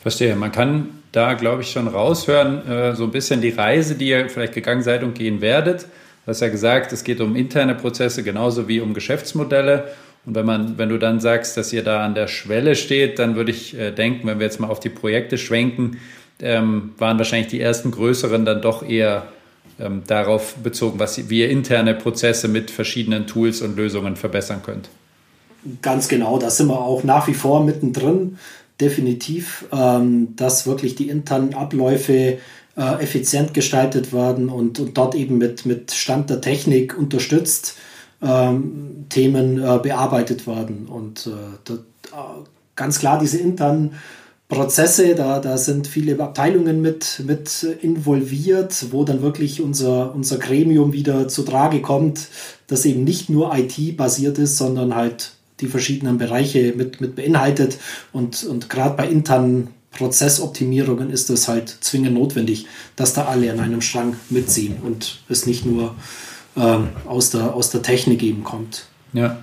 Verstehe. 0.00 0.36
Man 0.36 0.52
kann 0.52 0.90
da, 1.12 1.34
glaube 1.34 1.62
ich, 1.62 1.70
schon 1.70 1.88
raushören, 1.88 2.66
äh, 2.68 2.94
so 2.94 3.04
ein 3.04 3.10
bisschen 3.10 3.40
die 3.40 3.50
Reise, 3.50 3.94
die 3.94 4.08
ihr 4.08 4.28
vielleicht 4.28 4.54
gegangen 4.54 4.82
seid 4.82 5.02
und 5.02 5.14
gehen 5.14 5.40
werdet 5.40 5.86
Du 6.28 6.32
hast 6.32 6.42
ja 6.42 6.50
gesagt, 6.50 6.92
es 6.92 7.04
geht 7.04 7.22
um 7.22 7.36
interne 7.36 7.74
Prozesse 7.74 8.22
genauso 8.22 8.68
wie 8.68 8.82
um 8.82 8.92
Geschäftsmodelle. 8.92 9.88
Und 10.26 10.34
wenn, 10.34 10.44
man, 10.44 10.76
wenn 10.76 10.90
du 10.90 10.98
dann 10.98 11.20
sagst, 11.20 11.56
dass 11.56 11.72
ihr 11.72 11.82
da 11.82 12.04
an 12.04 12.14
der 12.14 12.28
Schwelle 12.28 12.76
steht, 12.76 13.18
dann 13.18 13.34
würde 13.34 13.50
ich 13.50 13.74
äh, 13.74 13.92
denken, 13.92 14.26
wenn 14.26 14.38
wir 14.38 14.44
jetzt 14.44 14.60
mal 14.60 14.68
auf 14.68 14.78
die 14.78 14.90
Projekte 14.90 15.38
schwenken, 15.38 15.96
ähm, 16.42 16.92
waren 16.98 17.16
wahrscheinlich 17.16 17.48
die 17.48 17.62
ersten 17.62 17.92
größeren 17.92 18.44
dann 18.44 18.60
doch 18.60 18.86
eher 18.86 19.28
ähm, 19.80 20.02
darauf 20.06 20.56
bezogen, 20.56 20.98
was, 20.98 21.30
wie 21.30 21.40
ihr 21.40 21.48
interne 21.48 21.94
Prozesse 21.94 22.46
mit 22.46 22.70
verschiedenen 22.70 23.26
Tools 23.26 23.62
und 23.62 23.78
Lösungen 23.78 24.14
verbessern 24.14 24.60
könnt. 24.62 24.90
Ganz 25.80 26.08
genau, 26.08 26.38
da 26.38 26.50
sind 26.50 26.68
wir 26.68 26.78
auch 26.78 27.04
nach 27.04 27.26
wie 27.26 27.32
vor 27.32 27.64
mittendrin. 27.64 28.36
Definitiv, 28.80 29.66
ähm, 29.72 30.36
dass 30.36 30.66
wirklich 30.66 30.94
die 30.94 31.08
internen 31.08 31.54
Abläufe 31.54 32.38
äh, 32.76 33.02
effizient 33.02 33.54
gestaltet 33.54 34.12
werden 34.12 34.48
und, 34.48 34.78
und 34.78 34.96
dort 34.96 35.14
eben 35.14 35.38
mit, 35.38 35.66
mit 35.66 35.90
Stand 35.90 36.30
der 36.30 36.40
Technik 36.40 36.96
unterstützt 36.96 37.76
ähm, 38.22 39.06
Themen 39.08 39.58
äh, 39.58 39.78
bearbeitet 39.82 40.46
werden. 40.46 40.86
Und 40.86 41.26
äh, 41.26 41.30
dort, 41.64 41.80
äh, 42.12 42.48
ganz 42.76 42.98
klar 42.98 43.18
diese 43.18 43.38
internen 43.38 43.94
Prozesse, 44.48 45.14
da, 45.14 45.40
da 45.40 45.58
sind 45.58 45.86
viele 45.86 46.18
Abteilungen 46.22 46.80
mit, 46.80 47.22
mit 47.26 47.64
involviert, 47.82 48.86
wo 48.92 49.04
dann 49.04 49.20
wirklich 49.20 49.60
unser, 49.60 50.14
unser 50.14 50.38
Gremium 50.38 50.92
wieder 50.92 51.28
zu 51.28 51.42
Trage 51.42 51.82
kommt, 51.82 52.28
das 52.66 52.86
eben 52.86 53.04
nicht 53.04 53.28
nur 53.28 53.54
IT-basiert 53.54 54.38
ist, 54.38 54.56
sondern 54.56 54.94
halt 54.94 55.32
die 55.60 55.66
verschiedenen 55.66 56.18
Bereiche 56.18 56.72
mit, 56.76 57.00
mit 57.00 57.16
beinhaltet. 57.16 57.78
Und, 58.12 58.44
und 58.44 58.68
gerade 58.68 58.96
bei 58.96 59.08
internen 59.08 59.68
Prozessoptimierungen 59.92 61.10
ist 61.10 61.30
es 61.30 61.48
halt 61.48 61.68
zwingend 61.80 62.14
notwendig, 62.14 62.66
dass 62.96 63.14
da 63.14 63.24
alle 63.24 63.50
an 63.50 63.60
einem 63.60 63.80
Strang 63.80 64.16
mitziehen 64.30 64.76
und 64.82 65.20
es 65.28 65.46
nicht 65.46 65.64
nur 65.64 65.94
ähm, 66.56 66.88
aus, 67.06 67.30
der, 67.30 67.54
aus 67.54 67.70
der 67.70 67.82
Technik 67.82 68.22
eben 68.22 68.44
kommt. 68.44 68.86
Ja. 69.12 69.38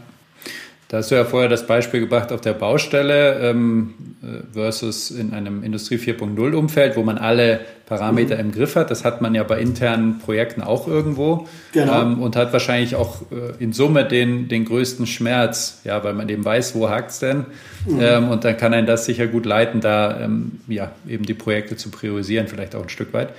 Da 0.87 0.97
hast 0.97 1.09
du 1.09 1.15
ja 1.15 1.25
vorher 1.25 1.49
das 1.49 1.65
Beispiel 1.65 1.99
gebracht 1.99 2.31
auf 2.31 2.41
der 2.41 2.53
Baustelle 2.53 3.39
ähm, 3.39 3.95
äh, 4.21 4.53
versus 4.53 5.09
in 5.09 5.33
einem 5.33 5.63
Industrie 5.63 5.95
4.0 5.95 6.53
Umfeld, 6.53 6.95
wo 6.95 7.01
man 7.01 7.17
alle 7.17 7.61
Parameter 7.87 8.35
mhm. 8.35 8.41
im 8.41 8.51
Griff 8.51 8.75
hat. 8.75 8.91
Das 8.91 9.03
hat 9.03 9.19
man 9.19 9.33
ja 9.33 9.41
bei 9.41 9.59
internen 9.59 10.19
Projekten 10.19 10.61
auch 10.61 10.87
irgendwo 10.87 11.47
genau. 11.71 12.03
ähm, 12.03 12.21
und 12.21 12.35
hat 12.35 12.53
wahrscheinlich 12.53 12.95
auch 12.95 13.23
äh, 13.31 13.63
in 13.63 13.73
Summe 13.73 14.05
den, 14.05 14.47
den 14.47 14.65
größten 14.65 15.07
Schmerz, 15.07 15.81
ja, 15.85 16.03
weil 16.03 16.13
man 16.13 16.29
eben 16.29 16.45
weiß, 16.45 16.75
wo 16.75 16.87
hakt 16.87 17.09
es 17.09 17.19
denn. 17.19 17.45
Mhm. 17.87 17.99
Ähm, 17.99 18.29
und 18.29 18.43
dann 18.43 18.55
kann 18.55 18.73
einen 18.75 18.85
das 18.85 19.05
sicher 19.05 19.25
gut 19.25 19.47
leiten, 19.47 19.81
da 19.81 20.19
ähm, 20.19 20.59
ja, 20.67 20.91
eben 21.07 21.25
die 21.25 21.33
Projekte 21.33 21.77
zu 21.77 21.89
priorisieren, 21.89 22.47
vielleicht 22.47 22.75
auch 22.75 22.83
ein 22.83 22.89
Stück 22.89 23.11
weit. 23.11 23.29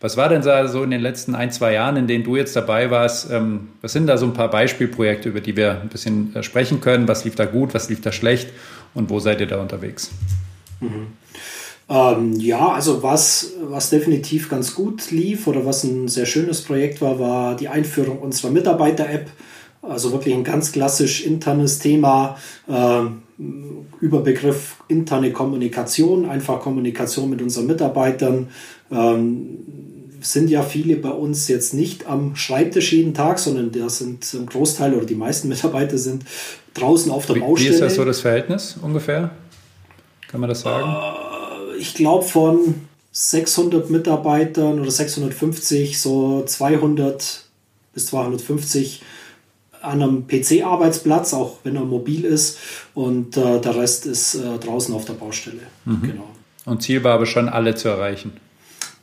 Was 0.00 0.16
war 0.16 0.28
denn 0.28 0.42
so 0.42 0.82
in 0.82 0.90
den 0.90 1.00
letzten 1.00 1.34
ein, 1.34 1.50
zwei 1.50 1.72
Jahren, 1.72 1.96
in 1.96 2.06
denen 2.06 2.22
du 2.22 2.36
jetzt 2.36 2.54
dabei 2.54 2.90
warst? 2.90 3.30
Ähm, 3.30 3.68
was 3.80 3.92
sind 3.92 4.06
da 4.06 4.18
so 4.18 4.26
ein 4.26 4.34
paar 4.34 4.50
Beispielprojekte, 4.50 5.30
über 5.30 5.40
die 5.40 5.56
wir 5.56 5.80
ein 5.80 5.88
bisschen 5.88 6.34
äh, 6.36 6.42
sprechen 6.42 6.80
können? 6.80 7.08
Was 7.08 7.24
lief 7.24 7.34
da 7.34 7.46
gut, 7.46 7.72
was 7.72 7.88
lief 7.88 8.02
da 8.02 8.12
schlecht 8.12 8.50
und 8.94 9.08
wo 9.08 9.20
seid 9.20 9.40
ihr 9.40 9.46
da 9.46 9.60
unterwegs? 9.60 10.10
Mhm. 10.80 11.06
Ähm, 11.88 12.32
ja, 12.34 12.72
also 12.72 13.02
was, 13.02 13.52
was 13.62 13.90
definitiv 13.90 14.50
ganz 14.50 14.74
gut 14.74 15.10
lief 15.10 15.46
oder 15.46 15.64
was 15.64 15.84
ein 15.84 16.08
sehr 16.08 16.26
schönes 16.26 16.62
Projekt 16.62 17.00
war, 17.00 17.18
war 17.18 17.56
die 17.56 17.68
Einführung 17.68 18.18
unserer 18.18 18.50
Mitarbeiter-App. 18.50 19.30
Also 19.82 20.12
wirklich 20.12 20.34
ein 20.34 20.44
ganz 20.44 20.72
klassisch 20.72 21.24
internes 21.24 21.78
Thema. 21.78 22.36
Ähm, 22.68 23.22
Überbegriff 24.00 24.76
interne 24.88 25.32
Kommunikation, 25.32 26.28
einfach 26.28 26.60
Kommunikation 26.60 27.30
mit 27.30 27.40
unseren 27.40 27.66
Mitarbeitern. 27.66 28.48
Ähm, 28.90 29.58
sind 30.32 30.50
ja 30.50 30.62
viele 30.62 30.96
bei 30.96 31.10
uns 31.10 31.46
jetzt 31.48 31.72
nicht 31.72 32.06
am 32.06 32.34
Schreibtisch 32.34 32.92
jeden 32.92 33.14
Tag, 33.14 33.38
sondern 33.38 33.70
da 33.70 33.88
sind 33.88 34.32
im 34.34 34.46
Großteil 34.46 34.94
oder 34.94 35.06
die 35.06 35.14
meisten 35.14 35.48
Mitarbeiter 35.50 35.98
sind 35.98 36.24
draußen 36.74 37.10
auf 37.12 37.26
der 37.26 37.36
wie, 37.36 37.40
Baustelle. 37.40 37.70
Wie 37.70 37.74
ist 37.74 37.80
das 37.80 37.94
so 37.94 38.04
das 38.04 38.20
Verhältnis 38.20 38.76
ungefähr? 38.80 39.30
Kann 40.28 40.40
man 40.40 40.48
das 40.48 40.60
sagen? 40.62 40.88
Äh, 40.88 41.76
ich 41.78 41.94
glaube 41.94 42.24
von 42.24 42.74
600 43.12 43.88
Mitarbeitern 43.88 44.80
oder 44.80 44.90
650 44.90 46.00
so 46.00 46.42
200 46.44 47.44
bis 47.94 48.06
250 48.06 49.02
an 49.80 50.02
einem 50.02 50.26
PC-Arbeitsplatz, 50.26 51.32
auch 51.32 51.58
wenn 51.62 51.76
er 51.76 51.84
mobil 51.84 52.24
ist. 52.24 52.58
Und 52.94 53.36
äh, 53.36 53.60
der 53.60 53.76
Rest 53.76 54.06
ist 54.06 54.34
äh, 54.34 54.58
draußen 54.58 54.94
auf 54.94 55.04
der 55.04 55.14
Baustelle. 55.14 55.60
Mhm. 55.84 56.02
Genau. 56.02 56.28
Und 56.64 56.82
Ziel 56.82 57.04
war 57.04 57.14
aber 57.14 57.26
schon, 57.26 57.48
alle 57.48 57.76
zu 57.76 57.88
erreichen. 57.88 58.32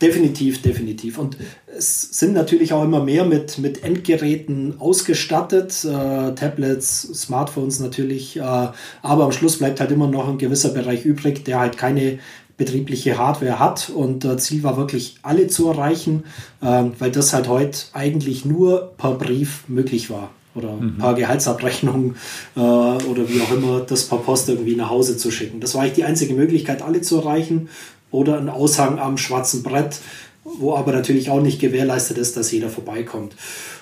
Definitiv, 0.04 0.62
definitiv. 0.62 1.18
Und 1.18 1.38
es 1.66 2.02
sind 2.02 2.34
natürlich 2.34 2.74
auch 2.74 2.84
immer 2.84 3.02
mehr 3.02 3.24
mit, 3.24 3.58
mit 3.58 3.86
Endgeräten 3.86 4.80
ausgestattet, 4.80 5.86
äh, 5.86 6.36
Tablets, 6.36 7.02
Smartphones 7.14 7.80
natürlich, 7.80 8.36
äh, 8.36 8.42
aber 8.42 9.24
am 9.24 9.32
Schluss 9.32 9.60
bleibt 9.60 9.80
halt 9.80 9.92
immer 9.92 10.08
noch 10.08 10.28
ein 10.28 10.38
gewisser 10.38 10.70
Bereich 10.70 11.06
übrig, 11.06 11.46
der 11.46 11.62
halt 11.62 11.78
keine 11.78 12.20
betriebliche 12.58 13.18
Hardware 13.18 13.60
hat. 13.60 13.90
Und 13.90 14.26
äh, 14.26 14.36
Ziel 14.38 14.64
war 14.64 14.76
wirklich, 14.76 15.16
alle 15.22 15.48
zu 15.48 15.70
erreichen, 15.70 16.26
äh, 16.62 16.84
weil 17.00 17.12
das 17.12 17.32
halt 17.32 17.48
heute 17.48 17.80
eigentlich 17.94 18.44
nur 18.44 18.92
per 18.98 19.14
Brief 19.14 19.64
möglich 19.70 20.10
war 20.10 20.32
oder 20.54 20.70
ein 20.70 20.96
mhm. 20.96 20.98
paar 20.98 21.16
Gehaltsabrechnungen 21.16 22.16
äh, 22.56 22.60
oder 22.60 23.30
wie 23.30 23.42
auch 23.42 23.52
immer, 23.54 23.80
das 23.80 24.04
per 24.04 24.18
Post 24.18 24.50
irgendwie 24.50 24.76
nach 24.76 24.90
Hause 24.90 25.16
zu 25.16 25.32
schicken. 25.32 25.62
Das 25.62 25.74
war 25.76 25.82
eigentlich 25.82 25.94
die 25.94 26.04
einzige 26.04 26.34
Möglichkeit, 26.34 26.82
alle 26.82 27.02
zu 27.02 27.20
erreichen 27.20 27.70
oder 28.14 28.38
ein 28.38 28.48
Aushang 28.48 29.00
am 29.00 29.18
schwarzen 29.18 29.64
Brett, 29.64 30.00
wo 30.46 30.76
aber 30.76 30.94
natürlich 30.94 31.30
auch 31.30 31.42
nicht 31.42 31.60
gewährleistet 31.60 32.18
ist, 32.18 32.38
dass 32.38 32.52
jeder 32.52 32.70
vorbeikommt. 32.70 33.36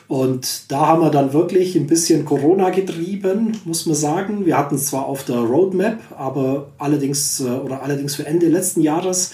Und 0.08 0.72
da 0.72 0.88
haben 0.88 1.02
wir 1.02 1.10
dann 1.10 1.34
wirklich 1.34 1.76
ein 1.76 1.88
bisschen 1.88 2.26
Corona 2.26 2.70
getrieben, 2.70 3.58
muss 3.66 3.86
man 3.86 3.96
sagen. 3.96 4.46
Wir 4.46 4.58
hatten 4.58 4.76
es 4.76 4.88
zwar 4.88 5.06
auf 5.06 5.24
der 5.24 5.38
Roadmap, 5.38 6.00
aber 6.18 6.70
allerdings 6.78 7.40
äh, 7.42 7.44
oder 7.44 7.84
allerdings 7.84 8.16
für 8.16 8.26
Ende 8.26 8.48
letzten 8.48 8.82
Jahres 8.82 9.32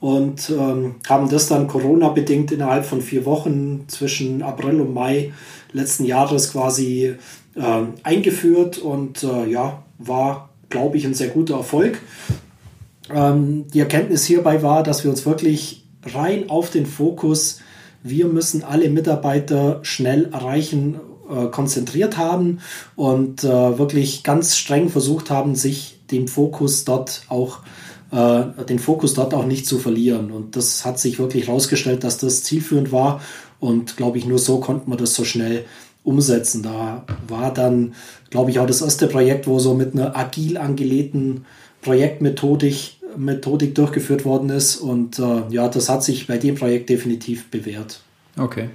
und 0.00 0.50
ähm, 0.50 0.96
haben 1.08 1.28
das 1.28 1.48
dann 1.48 1.68
Corona-bedingt 1.68 2.52
innerhalb 2.52 2.84
von 2.84 3.00
vier 3.02 3.24
Wochen 3.24 3.84
zwischen 3.88 4.42
April 4.42 4.80
und 4.80 4.94
Mai 4.94 5.32
letzten 5.72 6.04
Jahres 6.04 6.52
quasi 6.52 7.14
äh, 7.54 7.82
eingeführt 8.02 8.78
und 8.78 9.22
äh, 9.22 9.46
ja, 9.46 9.82
war, 9.98 10.50
glaube 10.68 10.96
ich, 10.96 11.06
ein 11.06 11.14
sehr 11.14 11.28
guter 11.28 11.56
Erfolg. 11.56 11.98
Ähm, 13.12 13.66
die 13.72 13.80
Erkenntnis 13.80 14.24
hierbei 14.24 14.62
war, 14.62 14.82
dass 14.82 15.04
wir 15.04 15.10
uns 15.10 15.26
wirklich 15.26 15.84
rein 16.04 16.48
auf 16.48 16.70
den 16.70 16.86
Fokus, 16.86 17.60
wir 18.02 18.26
müssen 18.26 18.62
alle 18.62 18.88
Mitarbeiter 18.88 19.80
schnell 19.82 20.30
erreichen, 20.32 21.00
äh, 21.28 21.46
konzentriert 21.46 22.16
haben 22.16 22.60
und 22.94 23.42
äh, 23.44 23.78
wirklich 23.78 24.22
ganz 24.22 24.56
streng 24.56 24.88
versucht 24.88 25.30
haben, 25.30 25.54
sich 25.54 25.98
dem 26.10 26.28
Fokus 26.28 26.84
dort 26.84 27.22
auch 27.28 27.60
äh, 28.12 28.64
den 28.68 28.78
Fokus 28.78 29.14
dort 29.14 29.34
auch 29.34 29.46
nicht 29.46 29.66
zu 29.66 29.78
verlieren. 29.78 30.30
Und 30.30 30.56
das 30.56 30.84
hat 30.84 30.98
sich 30.98 31.18
wirklich 31.18 31.48
herausgestellt, 31.48 32.04
dass 32.04 32.18
das 32.18 32.44
zielführend 32.44 32.92
war. 32.92 33.20
Und 33.58 33.96
glaube 33.96 34.18
ich, 34.18 34.26
nur 34.26 34.38
so 34.38 34.60
konnte 34.60 34.88
man 34.88 34.98
das 34.98 35.14
so 35.14 35.24
schnell 35.24 35.64
umsetzen. 36.04 36.62
Da 36.62 37.04
war 37.26 37.52
dann, 37.52 37.94
glaube 38.30 38.50
ich, 38.50 38.60
auch 38.60 38.66
das 38.66 38.82
erste 38.82 39.08
Projekt, 39.08 39.46
wo 39.46 39.58
so 39.58 39.74
mit 39.74 39.94
einer 39.94 40.16
agil 40.16 40.56
angelegten 40.56 41.44
Projektmethodik 41.82 42.95
Methodik 43.16 43.74
durchgeführt 43.74 44.24
worden 44.24 44.50
ist. 44.50 44.76
Und 44.76 45.18
äh, 45.18 45.42
ja, 45.50 45.68
das 45.68 45.88
hat 45.88 46.04
sich 46.04 46.26
bei 46.26 46.38
dem 46.38 46.54
Projekt 46.54 46.88
definitiv 46.88 47.50
bewährt. 47.50 48.00
Okay. 48.38 48.68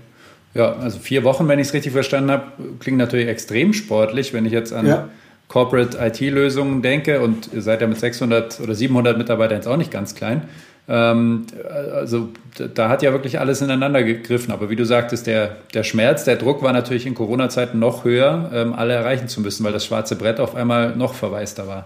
Ja, 0.53 0.73
also 0.73 0.99
vier 0.99 1.23
Wochen, 1.23 1.47
wenn 1.47 1.59
ich 1.59 1.67
es 1.67 1.73
richtig 1.73 1.93
verstanden 1.93 2.31
habe, 2.31 2.43
klingt 2.79 2.97
natürlich 2.97 3.27
extrem 3.27 3.73
sportlich, 3.73 4.33
wenn 4.33 4.45
ich 4.45 4.51
jetzt 4.51 4.73
an 4.73 4.85
ja. 4.85 5.09
Corporate 5.47 5.97
IT-Lösungen 5.97 6.81
denke 6.81 7.21
und 7.21 7.49
ihr 7.53 7.61
seid 7.61 7.81
ja 7.81 7.87
mit 7.87 7.99
600 7.99 8.59
oder 8.59 8.75
700 8.75 9.17
Mitarbeitern 9.17 9.57
jetzt 9.57 9.67
auch 9.67 9.77
nicht 9.77 9.91
ganz 9.91 10.15
klein. 10.15 10.43
Ähm, 10.87 11.45
also 11.93 12.29
da 12.73 12.89
hat 12.89 13.01
ja 13.01 13.11
wirklich 13.13 13.39
alles 13.39 13.61
ineinander 13.61 14.03
gegriffen. 14.03 14.51
Aber 14.51 14.69
wie 14.69 14.75
du 14.75 14.85
sagtest, 14.85 15.27
der, 15.27 15.57
der 15.73 15.83
Schmerz, 15.83 16.25
der 16.25 16.35
Druck 16.35 16.63
war 16.63 16.73
natürlich 16.73 17.05
in 17.05 17.15
Corona-Zeiten 17.15 17.79
noch 17.79 18.03
höher, 18.03 18.51
ähm, 18.53 18.73
alle 18.73 18.93
erreichen 18.93 19.27
zu 19.27 19.41
müssen, 19.41 19.63
weil 19.63 19.73
das 19.73 19.85
schwarze 19.85 20.15
Brett 20.15 20.39
auf 20.39 20.55
einmal 20.55 20.95
noch 20.95 21.13
verwaister 21.13 21.67
war. 21.67 21.85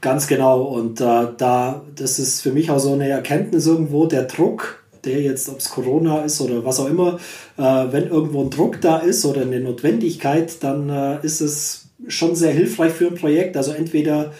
Ganz 0.00 0.26
genau. 0.26 0.62
Und 0.62 1.00
äh, 1.00 1.26
da, 1.36 1.82
das 1.94 2.18
ist 2.18 2.40
für 2.40 2.52
mich 2.52 2.70
auch 2.70 2.78
so 2.78 2.92
eine 2.92 3.08
Erkenntnis 3.08 3.66
irgendwo, 3.66 4.06
der 4.06 4.24
Druck, 4.24 4.84
der 5.04 5.20
jetzt, 5.20 5.48
ob 5.48 5.58
es 5.58 5.70
Corona 5.70 6.22
ist 6.22 6.40
oder 6.40 6.64
was 6.64 6.80
auch 6.80 6.88
immer, 6.88 7.18
äh, 7.58 7.62
wenn 7.62 8.08
irgendwo 8.08 8.42
ein 8.42 8.50
Druck 8.50 8.80
da 8.80 8.98
ist 8.98 9.24
oder 9.24 9.42
eine 9.42 9.60
Notwendigkeit, 9.60 10.62
dann 10.62 10.88
äh, 10.88 11.24
ist 11.24 11.40
es 11.40 11.88
schon 12.08 12.34
sehr 12.36 12.52
hilfreich 12.52 12.92
für 12.92 13.08
ein 13.08 13.14
Projekt. 13.14 13.56
Also 13.56 13.72
entweder 13.72 14.32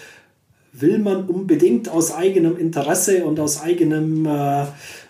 will 0.73 0.99
man 0.99 1.25
unbedingt 1.27 1.89
aus 1.89 2.13
eigenem 2.13 2.57
Interesse 2.57 3.25
und 3.25 3.39
aus 3.39 3.61
eigenem, 3.61 4.25
äh, 4.25 4.65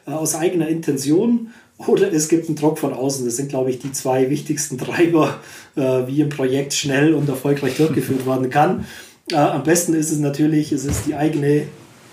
aus 0.05 0.35
eigener 0.35 0.67
Intention 0.67 1.51
oder 1.77 2.11
es 2.11 2.27
gibt 2.27 2.47
einen 2.47 2.55
Druck 2.55 2.79
von 2.79 2.93
außen. 2.93 3.25
Das 3.25 3.35
sind, 3.35 3.49
glaube 3.49 3.69
ich, 3.69 3.79
die 3.79 3.91
zwei 3.91 4.29
wichtigsten 4.29 4.77
Treiber, 4.77 5.39
äh, 5.75 6.07
wie 6.07 6.21
ein 6.21 6.29
Projekt 6.29 6.73
schnell 6.73 7.13
und 7.13 7.29
erfolgreich 7.29 7.77
durchgeführt 7.77 8.25
werden 8.25 8.49
kann. 8.49 8.85
Äh, 9.31 9.35
am 9.35 9.63
besten 9.63 9.93
ist 9.93 10.11
es 10.11 10.19
natürlich, 10.19 10.71
es 10.71 10.85
ist 10.85 11.05
die 11.05 11.15
eigene, 11.15 11.63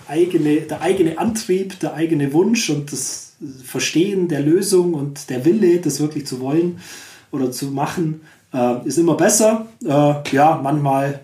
eigene, 0.07 0.61
der 0.61 0.81
eigene 0.81 1.17
Antrieb, 1.17 1.79
der 1.79 1.93
eigene 1.93 2.33
Wunsch 2.33 2.69
und 2.69 2.91
das 2.91 3.33
Verstehen 3.63 4.27
der 4.27 4.41
Lösung 4.41 4.93
und 4.93 5.29
der 5.29 5.45
Wille, 5.45 5.79
das 5.79 5.99
wirklich 5.99 6.25
zu 6.25 6.39
wollen 6.39 6.79
oder 7.31 7.51
zu 7.51 7.67
machen, 7.67 8.21
äh, 8.53 8.85
ist 8.85 8.97
immer 8.97 9.15
besser. 9.15 9.67
Äh, 9.83 10.13
ja, 10.31 10.59
manchmal 10.61 11.21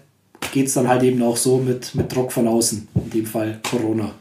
geht 0.51 0.67
es 0.67 0.73
dann 0.73 0.87
halt 0.87 1.03
eben 1.03 1.21
auch 1.23 1.37
so 1.37 1.57
mit, 1.57 1.95
mit 1.95 2.13
Druck 2.13 2.31
von 2.31 2.47
außen, 2.47 2.87
in 2.95 3.09
dem 3.09 3.25
Fall 3.25 3.59
Corona. 3.69 4.11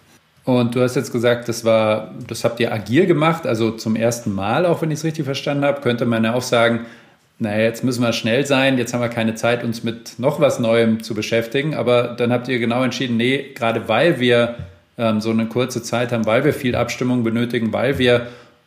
Und 0.45 0.75
du 0.75 0.81
hast 0.81 0.97
jetzt 0.97 1.13
gesagt, 1.13 1.49
das 1.49 1.65
war, 1.65 2.15
das 2.27 2.45
habt 2.45 2.61
ihr 2.61 2.73
agil 2.73 3.07
gemacht, 3.07 3.47
also 3.47 3.73
zum 3.73 3.95
ersten 3.95 4.35
Mal, 4.35 4.67
auch 4.67 4.83
wenn 4.83 4.91
ich 4.91 4.99
es 4.99 5.05
richtig 5.05 5.25
verstanden 5.25 5.65
habe, 5.65 5.81
könnte 5.81 6.07
man 6.07 6.25
ja 6.25 6.35
auch 6.35 6.43
sagen, 6.43 6.87
naja, 7.41 7.65
jetzt 7.65 7.83
müssen 7.83 8.03
wir 8.03 8.13
schnell 8.13 8.47
sein, 8.47 8.77
jetzt 8.77 8.93
haben 8.93 9.01
wir 9.01 9.09
keine 9.09 9.35
Zeit, 9.35 9.65
uns 9.65 9.83
mit 9.83 10.19
noch 10.19 10.41
was 10.41 10.59
Neuem 10.59 11.03
zu 11.03 11.15
beschäftigen. 11.15 11.75
Aber 11.75 12.09
dann 12.09 12.33
habt 12.33 12.49
ihr 12.49 12.59
genau 12.59 12.85
entschieden, 12.85 13.17
nee, 13.17 13.53
gerade 13.55 13.89
weil 13.89 14.21
wir 14.21 14.57
ähm, 14.99 15.23
so 15.23 15.31
eine 15.31 15.47
kurze 15.47 15.83
Zeit 15.83 16.13
haben, 16.13 16.27
weil 16.27 16.45
wir 16.45 16.53
viel 16.53 16.77
Abstimmung 16.77 17.25
benötigen, 17.25 17.73
weil 17.73 17.99
wir 17.99 18.27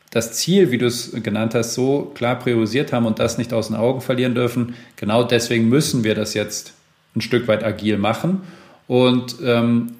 das 0.09 0.33
Ziel, 0.33 0.71
wie 0.71 0.79
du 0.79 0.88
es 0.88 1.12
genannt 1.21 1.53
hast, 1.53 1.75
so 1.75 2.12
klar 2.15 2.39
priorisiert 2.39 2.93
haben 2.93 3.05
und 3.05 3.19
das 3.19 3.38
nicht 3.38 3.53
aus 3.53 3.67
den 3.67 3.75
Augen 3.75 4.01
verlieren 4.01 4.33
dürfen, 4.33 4.73
genau 4.95 5.23
deswegen 5.23 5.69
müssen 5.69 6.03
wir 6.03 6.15
das 6.15 6.33
jetzt 6.33 6.73
ein 7.15 7.21
Stück 7.21 7.47
weit 7.47 7.63
agil 7.63 7.99
machen. 7.99 8.41
Und 8.88 9.36
ähm, 9.43 9.93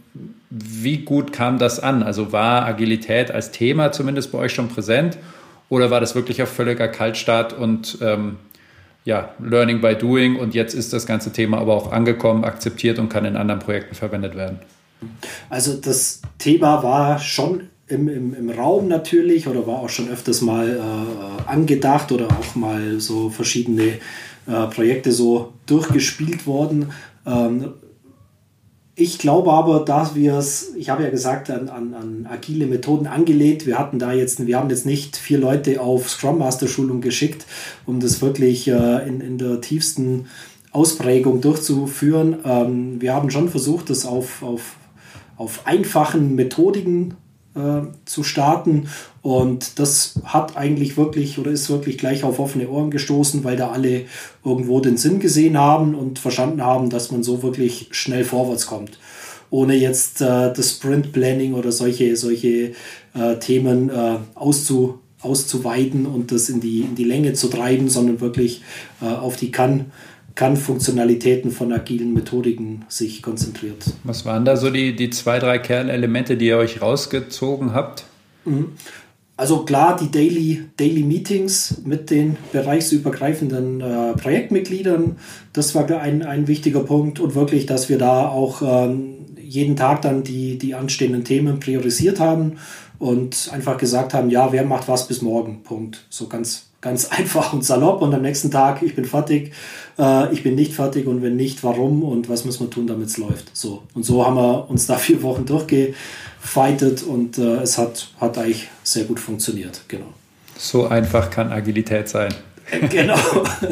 wie 0.50 0.98
gut 0.98 1.32
kam 1.32 1.60
das 1.60 1.80
an? 1.80 2.02
Also 2.02 2.32
war 2.32 2.66
Agilität 2.66 3.30
als 3.30 3.52
Thema 3.52 3.92
zumindest 3.92 4.32
bei 4.32 4.40
euch 4.40 4.54
schon 4.54 4.68
präsent? 4.68 5.20
Oder 5.70 5.92
war 5.92 6.00
das 6.00 6.16
wirklich 6.16 6.42
auf 6.42 6.50
völliger 6.50 6.88
Kaltstart 6.88 7.54
und 7.54 8.00
ähm, 8.02 8.38
ja, 9.06 9.34
Learning 9.40 9.82
by 9.82 9.96
Doing 9.96 10.38
und 10.38 10.54
jetzt 10.54 10.74
ist 10.74 10.94
das 10.94 11.06
ganze 11.06 11.32
Thema 11.32 11.58
aber 11.58 11.74
auch 11.74 11.92
angekommen, 11.92 12.44
akzeptiert 12.44 13.00
und 13.00 13.10
kann 13.10 13.26
in 13.26 13.36
anderen 13.36 13.60
Projekten 13.60 13.96
verwendet 13.96 14.36
werden. 14.36 14.60
Also 15.50 15.74
das 15.74 16.22
Thema 16.38 16.84
war 16.84 17.20
schon 17.20 17.64
im, 17.88 18.08
im, 18.08 18.34
im 18.34 18.50
Raum 18.50 18.88
natürlich 18.88 19.48
oder 19.48 19.68
war 19.68 19.80
auch 19.80 19.90
schon 19.90 20.10
öfters 20.10 20.42
mal 20.42 20.78
äh, 20.78 21.50
angedacht 21.50 22.12
oder 22.12 22.28
auch 22.28 22.56
mal 22.56 23.00
so 23.00 23.30
verschiedene 23.30 24.00
äh, 24.48 24.68
Projekte 24.74 25.12
so 25.12 25.54
durchgespielt 25.66 26.48
worden. 26.48 26.92
Ähm, 27.26 27.74
ich 28.96 29.18
glaube 29.18 29.52
aber, 29.52 29.80
dass 29.80 30.14
wir 30.14 30.36
es, 30.36 30.74
ich 30.76 30.90
habe 30.90 31.04
ja 31.04 31.10
gesagt, 31.10 31.50
an, 31.50 31.70
an, 31.70 31.94
an 31.96 32.28
agile 32.30 32.68
Methoden 32.68 33.08
angelegt. 33.08 33.66
Wir 33.66 33.80
hatten 33.80 33.98
da 33.98 34.14
jetzt, 34.14 34.46
wir 34.46 34.58
haben 34.60 34.70
jetzt 34.70 34.86
nicht 34.86 35.18
vier 35.18 35.40
Leute 35.40 35.82
auf 35.82 36.10
Scrum 36.10 36.38
Master 36.38 36.68
Schulung 36.68 37.02
geschickt, 37.02 37.46
um 37.88 38.00
das 38.00 38.22
wirklich 38.22 38.68
äh, 38.68 39.08
in, 39.08 39.20
in 39.20 39.38
der 39.40 39.62
tiefsten 39.62 40.28
Ausprägung 40.72 41.42
durchzuführen. 41.42 42.38
Ähm, 42.46 43.02
wir 43.02 43.16
haben 43.16 43.32
schon 43.32 43.50
versucht, 43.50 43.90
das 43.90 44.06
auf, 44.06 44.44
auf, 44.44 44.76
auf 45.38 45.66
einfachen 45.66 46.36
Methodiken 46.36 47.16
äh, 47.56 47.82
zu 48.06 48.24
starten. 48.24 48.88
Und 49.22 49.80
das 49.80 50.20
hat 50.24 50.58
eigentlich 50.58 50.98
wirklich 50.98 51.38
oder 51.40 51.52
ist 51.52 51.70
wirklich 51.70 51.98
gleich 51.98 52.24
auf 52.24 52.40
offene 52.40 52.68
Ohren 52.70 52.92
gestoßen, 52.92 53.44
weil 53.44 53.56
da 53.56 53.72
alle 53.72 54.06
irgendwo 54.44 54.80
den 54.80 54.98
Sinn 54.98 55.20
gesehen 55.20 55.58
haben 55.58 55.96
und 55.96 56.20
verstanden 56.20 56.64
haben, 56.64 56.90
dass 56.90 57.12
man 57.12 57.24
so 57.24 57.44
wirklich 57.44 57.88
schnell 57.92 58.26
vorwärts 58.26 58.68
kommt. 58.68 59.00
Ohne 59.50 59.76
jetzt 59.76 60.22
äh, 60.22 60.52
das 60.54 60.72
Sprint 60.72 61.14
Planning 61.14 61.54
oder 61.54 61.72
solche, 61.72 62.18
solche 62.18 62.74
äh, 63.14 63.36
Themen 63.40 63.90
äh, 63.90 64.18
auszu, 64.36 65.00
auszuweiten 65.22 66.06
und 66.06 66.32
das 66.32 66.50
in 66.50 66.60
die, 66.60 66.82
in 66.82 66.96
die 66.96 67.04
Länge 67.04 67.34
zu 67.34 67.48
treiben, 67.48 67.88
sondern 67.88 68.20
wirklich 68.20 68.62
äh, 69.02 69.06
auf 69.06 69.36
die 69.36 69.52
Kann- 69.52 69.92
kann 70.36 70.58
Funktionalitäten 70.58 71.52
von 71.52 71.72
agilen 71.72 72.14
Methodiken 72.14 72.86
sich 72.90 73.22
konzentriert. 73.22 73.86
Was 74.04 74.26
waren 74.26 74.46
da 74.46 74.58
so 74.58 74.70
die, 74.70 74.96
die 74.96 75.10
zwei, 75.10 75.40
drei 75.40 75.60
Kernelemente, 75.60 76.38
die 76.38 76.48
ihr 76.48 76.58
euch 76.58 76.82
rausgezogen 76.82 77.74
habt? 77.74 78.06
Mhm. 78.46 78.74
Also 79.36 79.66
klar, 79.66 79.98
die 80.00 80.12
Daily, 80.12 80.66
Daily 80.78 81.04
Meetings 81.04 81.82
mit 81.86 82.12
den 82.12 82.38
bereichsübergreifenden 82.52 83.82
äh, 83.82 84.14
Projektmitgliedern, 84.14 85.18
das 85.54 85.74
war 85.74 85.90
ein, 86.00 86.22
ein 86.22 86.48
wichtiger 86.48 86.82
Punkt 86.82 87.20
und 87.20 87.34
wirklich, 87.34 87.66
dass 87.66 87.90
wir 87.90 87.98
da 87.98 88.28
auch 88.28 88.62
ähm, 88.62 89.16
jeden 89.42 89.76
Tag 89.76 90.04
dann 90.04 90.24
die, 90.24 90.58
die 90.58 90.76
anstehenden 90.76 91.24
Themen 91.24 91.60
priorisiert 91.60 92.20
haben 92.20 92.58
und 93.00 93.50
einfach 93.52 93.78
gesagt 93.78 94.14
haben, 94.14 94.30
ja, 94.30 94.52
wer 94.52 94.66
macht 94.66 94.88
was 94.88 95.08
bis 95.08 95.22
morgen, 95.22 95.64
Punkt. 95.64 96.06
So 96.10 96.28
ganz, 96.28 96.68
ganz 96.84 97.06
einfach 97.12 97.54
und 97.54 97.66
salopp 97.66 98.04
und 98.04 98.14
am 98.14 98.22
nächsten 98.22 98.52
Tag, 98.52 98.84
ich 98.84 98.96
bin 98.96 99.06
fertig, 99.06 99.54
äh, 99.98 100.32
ich 100.32 100.44
bin 100.44 100.54
nicht 100.54 100.74
fertig 100.74 101.08
und 101.08 101.24
wenn 101.24 101.36
nicht, 101.36 101.64
warum 101.64 102.04
und 102.04 102.30
was 102.30 102.46
muss 102.46 102.60
man 102.60 102.70
tun, 102.70 102.86
damit 102.86 103.08
es 103.08 103.18
läuft. 103.18 103.56
So. 103.58 103.82
Und 103.96 104.06
so 104.06 104.24
haben 104.24 104.36
wir 104.36 104.70
uns 104.70 104.86
da 104.86 104.96
vier 104.98 105.24
Wochen 105.24 105.46
durchge 105.46 105.96
fightet 106.40 107.02
und 107.02 107.38
äh, 107.38 107.62
es 107.62 107.78
hat, 107.78 108.10
hat 108.20 108.38
eigentlich 108.38 108.68
sehr 108.84 109.06
gut 109.06 109.20
funktioniert. 109.20 109.82
Genau. 109.88 110.08
So 110.58 110.88
einfach 110.88 111.32
kann 111.32 111.52
Agilität 111.52 112.10
sein. 112.10 112.34
Genau. 112.90 113.18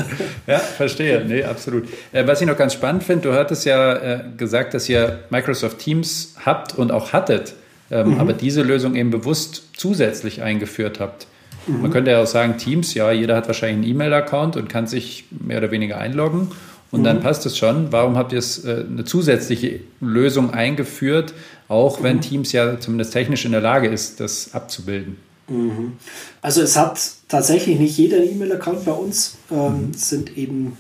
ja, 0.48 0.60
verstehe. 0.60 1.26
Nee, 1.26 1.44
absolut. 1.44 1.88
Äh, 2.12 2.26
was 2.28 2.42
ich 2.42 2.48
noch 2.48 2.58
ganz 2.58 2.74
spannend 2.74 3.04
finde, 3.04 3.30
du 3.30 3.36
hattest 3.36 3.66
ja 3.66 3.96
äh, 3.96 4.24
gesagt, 4.38 4.74
dass 4.74 4.88
ihr 4.88 5.24
Microsoft 5.30 5.80
Teams 5.80 6.36
habt 6.46 6.78
und 6.78 6.92
auch 6.92 7.12
hattet, 7.12 7.54
ähm, 7.90 8.14
mhm. 8.14 8.20
aber 8.20 8.34
diese 8.34 8.64
Lösung 8.64 8.96
eben 8.96 9.10
bewusst 9.10 9.64
zusätzlich 9.76 10.42
eingeführt 10.42 11.00
habt. 11.00 11.28
Mhm. 11.68 11.82
Man 11.82 11.92
könnte 11.92 12.12
ja 12.12 12.22
auch 12.22 12.28
sagen, 12.28 12.58
Teams, 12.58 12.94
ja, 12.94 13.12
jeder 13.12 13.36
hat 13.36 13.48
wahrscheinlich 13.48 13.78
einen 13.78 13.96
E-Mail-Account 13.96 14.58
und 14.58 14.70
kann 14.70 14.88
sich 14.88 15.26
mehr 15.30 15.58
oder 15.58 15.72
weniger 15.72 15.98
einloggen 15.98 16.50
und 16.92 17.02
mhm. 17.02 17.06
dann 17.06 17.22
passt 17.22 17.46
es 17.46 17.58
schon. 17.58 17.92
Warum 17.92 18.18
habt 18.18 18.34
ihr 18.34 18.40
es 18.40 18.64
äh, 18.66 18.86
eine 18.90 19.06
zusätzliche 19.06 19.80
Lösung 20.00 20.52
eingeführt, 20.52 21.34
auch 21.68 22.04
wenn 22.04 22.18
mhm. 22.18 22.22
Teams 22.22 22.52
ja 22.52 22.80
zumindest 22.80 23.14
technisch 23.14 23.46
in 23.46 23.52
der 23.52 23.62
Lage 23.62 23.88
ist, 23.88 24.20
das 24.20 24.54
abzubilden? 24.54 25.18
Mhm. 25.48 25.94
Also 26.42 26.62
es 26.62 26.78
hat 26.78 27.00
tatsächlich 27.28 27.80
nicht 27.80 27.98
jeder 27.98 28.18
einen 28.18 28.32
E-Mail-Account 28.32 28.86
bei 28.86 28.92
uns. 28.92 29.38
Ähm, 29.52 29.88
mhm. 29.88 29.94
sind 29.94 30.38
eben 30.38 30.78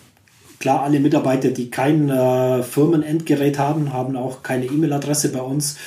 klar 0.60 0.84
alle 0.84 1.00
Mitarbeiter, 1.00 1.50
die 1.50 1.70
kein 1.70 2.10
äh, 2.10 2.63
Firmenendgerät 2.63 3.58
haben, 3.58 3.94
haben 3.94 4.15
auch 4.15 4.44
keine 4.44 4.65
E-Mail-Adresse 4.65 5.32
bei 5.32 5.41
uns. 5.41 5.78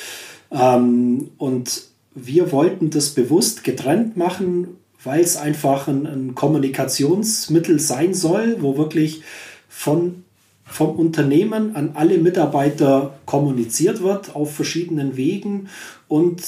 Ähm, 0.51 1.29
und 1.37 1.83
wir 2.13 2.51
wollten 2.51 2.89
das 2.89 3.09
bewusst 3.09 3.63
getrennt 3.63 4.17
machen, 4.17 4.77
weil 5.05 5.21
es 5.21 5.37
einfach 5.37 5.87
ein, 5.87 6.05
ein 6.05 6.35
Kommunikationsmittel 6.35 7.79
sein 7.79 8.13
soll, 8.13 8.57
wo 8.59 8.77
wirklich 8.77 9.21
von, 9.69 10.23
vom 10.63 10.95
Unternehmen 10.95 11.75
an 11.75 11.91
alle 11.93 12.17
Mitarbeiter 12.17 13.13
kommuniziert 13.25 14.01
wird 14.01 14.35
auf 14.35 14.53
verschiedenen 14.53 15.15
Wegen 15.15 15.69
und 16.07 16.41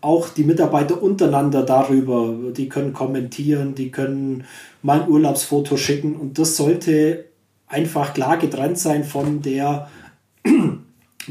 auch 0.00 0.28
die 0.28 0.44
Mitarbeiter 0.44 1.00
untereinander 1.00 1.62
darüber, 1.62 2.34
die 2.56 2.68
können 2.68 2.92
kommentieren, 2.92 3.74
die 3.74 3.90
können 3.90 4.44
mal 4.82 5.02
ein 5.02 5.08
Urlaubsfoto 5.08 5.76
schicken 5.76 6.16
und 6.16 6.38
das 6.38 6.56
sollte 6.56 7.26
einfach 7.68 8.12
klar 8.12 8.36
getrennt 8.36 8.78
sein 8.78 9.04
von 9.04 9.42
der 9.42 9.88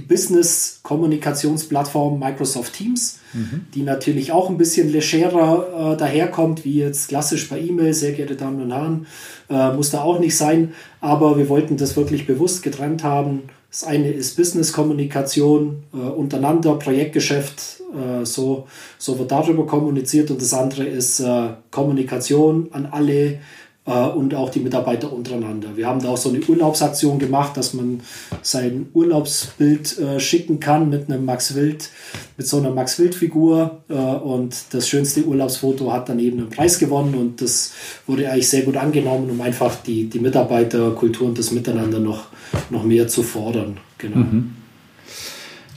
Business-Kommunikationsplattform 0.08 2.19
Microsoft 2.19 2.73
Teams, 2.73 3.19
mhm. 3.34 3.65
die 3.73 3.84
natürlich 3.84 4.32
auch 4.32 4.49
ein 4.49 4.58
bisschen 4.58 4.91
legerer 4.91 5.93
äh, 5.93 5.97
daherkommt, 5.97 6.65
wie 6.65 6.80
jetzt 6.80 7.10
klassisch 7.10 7.47
bei 7.49 7.60
E-Mail, 7.60 7.93
sehr 7.93 8.13
geehrte 8.13 8.36
Damen 8.36 8.60
und 8.62 8.71
Herren, 8.71 9.06
äh, 9.49 9.73
muss 9.73 9.91
da 9.91 10.01
auch 10.01 10.19
nicht 10.19 10.38
sein, 10.38 10.73
aber 10.99 11.38
wir 11.38 11.47
wollten 11.49 11.77
das 11.77 11.95
wirklich 11.95 12.27
bewusst 12.27 12.63
getrennt 12.63 13.04
haben. 13.04 13.43
Das 13.69 13.84
eine 13.86 14.12
ist 14.12 14.36
Business-Kommunikation 14.36 15.84
äh, 15.93 15.97
untereinander, 15.97 16.75
Projektgeschäft, 16.75 17.82
äh, 17.93 18.25
so, 18.25 18.67
so 18.97 19.19
wird 19.19 19.32
darüber 19.32 19.65
kommuniziert 19.65 20.32
und 20.32 20.41
das 20.41 20.54
andere 20.54 20.84
ist 20.84 21.19
äh, 21.19 21.49
Kommunikation 21.71 22.69
an 22.71 22.86
alle 22.86 23.39
und 23.84 24.36
auch 24.36 24.52
die 24.52 24.60
Mitarbeiter 24.60 25.12
untereinander. 25.12 25.70
Wir 25.76 25.88
haben 25.88 26.02
da 26.02 26.10
auch 26.10 26.17
so 26.17 26.30
eine 26.30 26.39
Urlaubsaktion 26.39 27.17
gemacht, 27.17 27.58
dass 27.58 27.74
man 27.74 28.02
sein 28.44 28.89
Urlaubsbild 28.94 29.98
äh, 29.98 30.20
schicken 30.20 30.60
kann 30.60 30.89
mit 30.89 31.10
einem 31.10 31.26
Max 31.26 31.56
Wild, 31.56 31.89
mit 32.38 32.48
so 32.48 32.58
einer 32.58 32.70
Max 32.70 33.00
Wild 33.00 33.15
Figur 33.15 33.82
äh, 33.89 33.94
und 33.94 34.56
das 34.72 34.88
schönste 34.88 35.26
Urlaubsfoto 35.26 35.91
hat 35.91 36.10
dann 36.10 36.20
eben 36.20 36.38
einen 36.39 36.50
Preis 36.50 36.78
gewonnen 36.78 37.15
und 37.15 37.41
das 37.41 37.74
wurde 38.06 38.30
eigentlich 38.30 38.50
sehr 38.50 38.62
gut 38.62 38.78
angenommen, 38.78 39.32
um 39.32 39.41
einfach 39.41 39.76
die, 39.78 40.08
die 40.08 40.20
Mitarbeiterkultur 40.20 41.28
und 41.28 41.39
das 41.39 41.50
Miteinander 41.50 42.00
noch, 42.00 42.26
noch 42.70 42.84
mehr 42.84 43.08
zu 43.08 43.24
fordern. 43.24 43.78
Genau. 43.98 44.17
Mhm. 44.17 44.56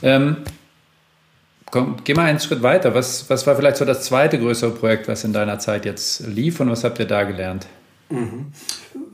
Ähm, 0.03 0.37
komm, 1.71 1.95
geh 2.03 2.13
mal 2.13 2.25
einen 2.25 2.39
Schritt 2.39 2.61
weiter. 2.61 2.93
Was, 2.93 3.27
was 3.31 3.47
war 3.47 3.55
vielleicht 3.55 3.77
so 3.77 3.85
das 3.85 4.03
zweite 4.03 4.37
größere 4.37 4.71
Projekt, 4.71 5.07
was 5.07 5.23
in 5.23 5.33
deiner 5.33 5.57
Zeit 5.57 5.85
jetzt 5.85 6.27
lief 6.27 6.59
und 6.59 6.69
was 6.69 6.83
habt 6.83 6.99
ihr 6.99 7.07
da 7.07 7.23
gelernt? 7.23 7.65
Mhm. 8.09 8.47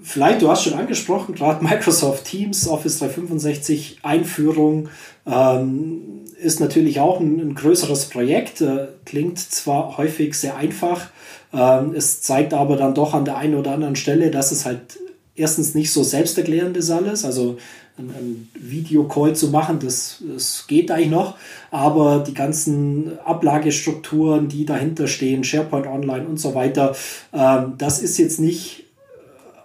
Vielleicht, 0.04 0.42
du 0.42 0.50
hast 0.50 0.64
schon 0.64 0.74
angesprochen, 0.74 1.36
gerade 1.36 1.64
Microsoft 1.64 2.26
Teams, 2.26 2.68
Office 2.68 3.00
365 3.00 4.00
Einführung 4.04 4.90
ähm, 5.26 6.26
ist 6.42 6.60
natürlich 6.60 7.00
auch 7.00 7.20
ein, 7.20 7.40
ein 7.40 7.56
größeres 7.56 8.10
Projekt. 8.10 8.62
Äh, 8.62 8.88
klingt 9.06 9.40
zwar 9.40 9.98
häufig 9.98 10.34
sehr 10.36 10.58
einfach, 10.58 11.10
ähm, 11.54 11.94
es 11.96 12.22
zeigt 12.22 12.54
aber 12.54 12.76
dann 12.76 12.96
doch 12.96 13.14
an 13.14 13.26
der 13.26 13.38
einen 13.38 13.56
oder 13.56 13.72
anderen 13.72 13.96
Stelle, 13.96 14.32
dass 14.32 14.52
es 14.52 14.66
halt 14.66 15.00
erstens 15.36 15.76
nicht 15.76 15.92
so 15.92 16.04
selbsterklärend 16.04 16.78
ist 16.78 16.92
alles. 16.92 17.26
Also 17.26 17.58
ein, 17.98 18.50
Videocall 18.56 19.36
zu 19.36 19.50
machen, 19.50 19.80
das, 19.80 20.24
das 20.26 20.66
geht 20.68 20.92
eigentlich 20.92 21.10
noch, 21.10 21.36
aber 21.72 22.24
die 22.26 22.34
ganzen 22.34 23.20
Ablagestrukturen, 23.26 24.48
die 24.48 24.66
dahinter 24.66 25.08
stehen, 25.08 25.44
SharePoint 25.44 25.88
Online 25.88 26.26
und 26.26 26.40
so 26.40 26.56
weiter, 26.56 26.96
ähm, 27.34 27.74
das 27.78 28.02
ist 28.02 28.18
jetzt 28.18 28.40
nicht 28.40 28.81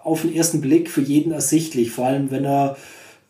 auf 0.07 0.23
den 0.23 0.35
ersten 0.35 0.61
Blick 0.61 0.91
für 0.91 1.03
jeden 1.03 1.33
ersichtlich, 1.33 1.91
vor 1.91 2.07
allem 2.07 2.31
wenn 2.31 2.45
er 2.45 2.77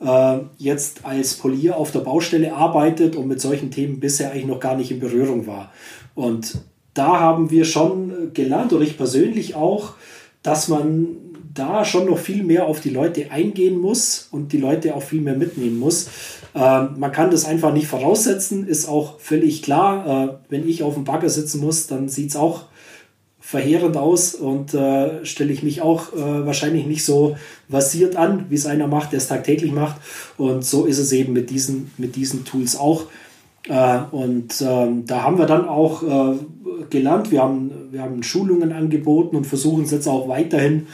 äh, 0.01 0.39
jetzt 0.59 1.05
als 1.05 1.35
Polier 1.35 1.77
auf 1.77 1.91
der 1.91 2.01
Baustelle 2.01 2.55
arbeitet 2.55 3.17
und 3.17 3.29
mit 3.29 3.41
solchen 3.41 3.71
Themen 3.71 3.99
bisher 3.99 4.31
eigentlich 4.31 4.47
noch 4.47 4.61
gar 4.61 4.77
nicht 4.77 4.91
in 4.91 5.01
Berührung 5.01 5.47
war. 5.47 5.73
Und 6.15 6.59
da 6.95 7.19
haben 7.19 7.51
wir 7.51 7.65
schon 7.65 8.33
gelernt, 8.35 8.73
oder 8.73 8.85
ich 8.85 8.97
persönlich 8.97 9.55
auch, 9.55 9.95
dass 10.43 10.69
man 10.69 11.17
da 11.55 11.85
schon 11.87 12.07
noch 12.07 12.19
viel 12.19 12.43
mehr 12.43 12.67
auf 12.67 12.81
die 12.81 12.91
Leute 12.91 13.31
eingehen 13.31 13.79
muss 13.79 14.29
und 14.31 14.53
die 14.53 14.59
Leute 14.59 14.95
auch 14.95 15.03
viel 15.03 15.23
mehr 15.23 15.37
mitnehmen 15.37 15.79
muss. 15.79 16.09
Ähm, 16.55 16.91
man 16.99 17.13
kann 17.13 17.31
das 17.31 17.47
einfach 17.47 17.73
nicht 17.73 17.87
voraussetzen, 17.87 18.67
ist 18.67 18.87
auch 18.87 19.19
völlig 19.19 19.63
klar. 19.63 20.07
Äh, 20.07 20.51
wenn 20.51 20.69
ich 20.69 20.83
auf 20.83 20.95
dem 20.95 21.05
Bagger 21.05 21.31
sitzen 21.31 21.63
muss, 21.63 21.87
dann 21.87 22.11
sieht 22.11 22.31
es 22.31 22.37
auch 22.37 22.65
verheerend 23.47 23.97
aus 23.97 24.35
und 24.35 24.75
äh, 24.75 25.25
stelle 25.25 25.53
ich 25.53 25.63
mich 25.63 25.81
auch 25.81 26.13
äh, 26.13 26.17
wahrscheinlich 26.17 26.85
nicht 26.87 27.05
so 27.05 27.37
versiert 27.71 28.17
an, 28.17 28.47
wie 28.49 28.57
es 28.57 28.67
einer 28.67 28.89
macht, 28.89 29.13
der 29.13 29.19
es 29.19 29.29
tagtäglich 29.29 29.71
macht. 29.71 30.01
Und 30.37 30.65
so 30.65 30.85
ist 30.85 30.99
es 30.99 31.13
eben 31.13 31.33
mit 31.33 31.49
diesen, 31.51 31.93
mit 31.97 32.17
diesen 32.17 32.45
Tools 32.45 32.77
auch. 32.77 33.05
Äh, 33.69 33.99
und 34.11 34.53
ähm, 34.61 35.07
da 35.07 35.23
haben 35.23 35.39
wir 35.39 35.47
dann 35.47 35.69
auch 35.69 36.03
äh, 36.03 36.39
gelernt, 36.91 37.31
wir 37.31 37.41
haben, 37.41 37.71
wir 37.93 38.03
haben 38.03 38.25
Schulungen 38.25 38.73
angeboten 38.73 39.37
und 39.37 39.47
versuchen 39.47 39.85
es 39.85 39.93
jetzt 39.93 40.09
auch 40.09 40.27
weiterhin 40.27 40.89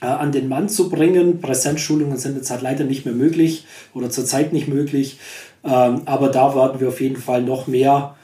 äh, 0.00 0.06
an 0.06 0.32
den 0.32 0.48
Mann 0.48 0.70
zu 0.70 0.88
bringen. 0.88 1.42
Präsenzschulungen 1.42 2.16
sind 2.16 2.36
jetzt 2.36 2.50
halt 2.50 2.62
leider 2.62 2.84
nicht 2.84 3.04
mehr 3.04 3.14
möglich 3.14 3.66
oder 3.92 4.08
zurzeit 4.08 4.54
nicht 4.54 4.68
möglich. 4.68 5.18
Ähm, 5.64 6.00
aber 6.06 6.30
da 6.30 6.54
werden 6.56 6.80
wir 6.80 6.88
auf 6.88 7.02
jeden 7.02 7.18
Fall 7.18 7.42
noch 7.42 7.66
mehr 7.66 8.14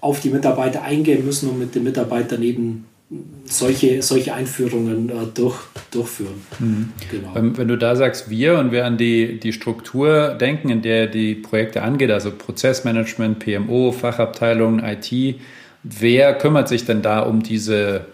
auf 0.00 0.20
die 0.20 0.30
Mitarbeiter 0.30 0.82
eingehen 0.82 1.24
müssen 1.24 1.50
und 1.50 1.58
mit 1.58 1.74
den 1.74 1.84
Mitarbeitern 1.84 2.42
eben 2.42 2.86
solche, 3.44 4.02
solche 4.02 4.34
Einführungen 4.34 5.10
äh, 5.10 5.26
durch, 5.34 5.56
durchführen. 5.90 6.40
Mhm. 6.58 6.92
Genau. 7.10 7.36
Ähm, 7.36 7.58
wenn 7.58 7.66
du 7.66 7.76
da 7.76 7.96
sagst 7.96 8.30
wir 8.30 8.58
und 8.58 8.70
wir 8.70 8.86
an 8.86 8.98
die, 8.98 9.40
die 9.40 9.52
Struktur 9.52 10.34
denken, 10.34 10.70
in 10.70 10.82
der 10.82 11.08
die 11.08 11.34
Projekte 11.34 11.82
angeht, 11.82 12.10
also 12.10 12.30
Prozessmanagement, 12.30 13.40
PMO, 13.40 13.90
Fachabteilungen, 13.90 14.84
IT, 14.84 15.40
wer 15.82 16.34
kümmert 16.34 16.68
sich 16.68 16.84
denn 16.84 17.02
da 17.02 17.20
um 17.20 17.42
diese 17.42 18.06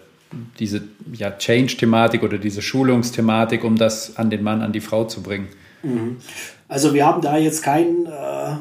diese 0.59 0.81
ja, 1.13 1.31
Change-Thematik 1.31 2.23
oder 2.23 2.37
diese 2.37 2.61
Schulungsthematik, 2.61 3.63
um 3.63 3.77
das 3.77 4.17
an 4.17 4.29
den 4.29 4.43
Mann, 4.43 4.61
an 4.61 4.73
die 4.73 4.81
Frau 4.81 5.05
zu 5.05 5.23
bringen? 5.23 5.47
Mhm. 5.83 6.17
Also 6.67 6.93
wir 6.93 7.05
haben 7.05 7.21
da 7.21 7.37
jetzt 7.37 7.63
kein 7.63 8.05
äh, 8.05 8.55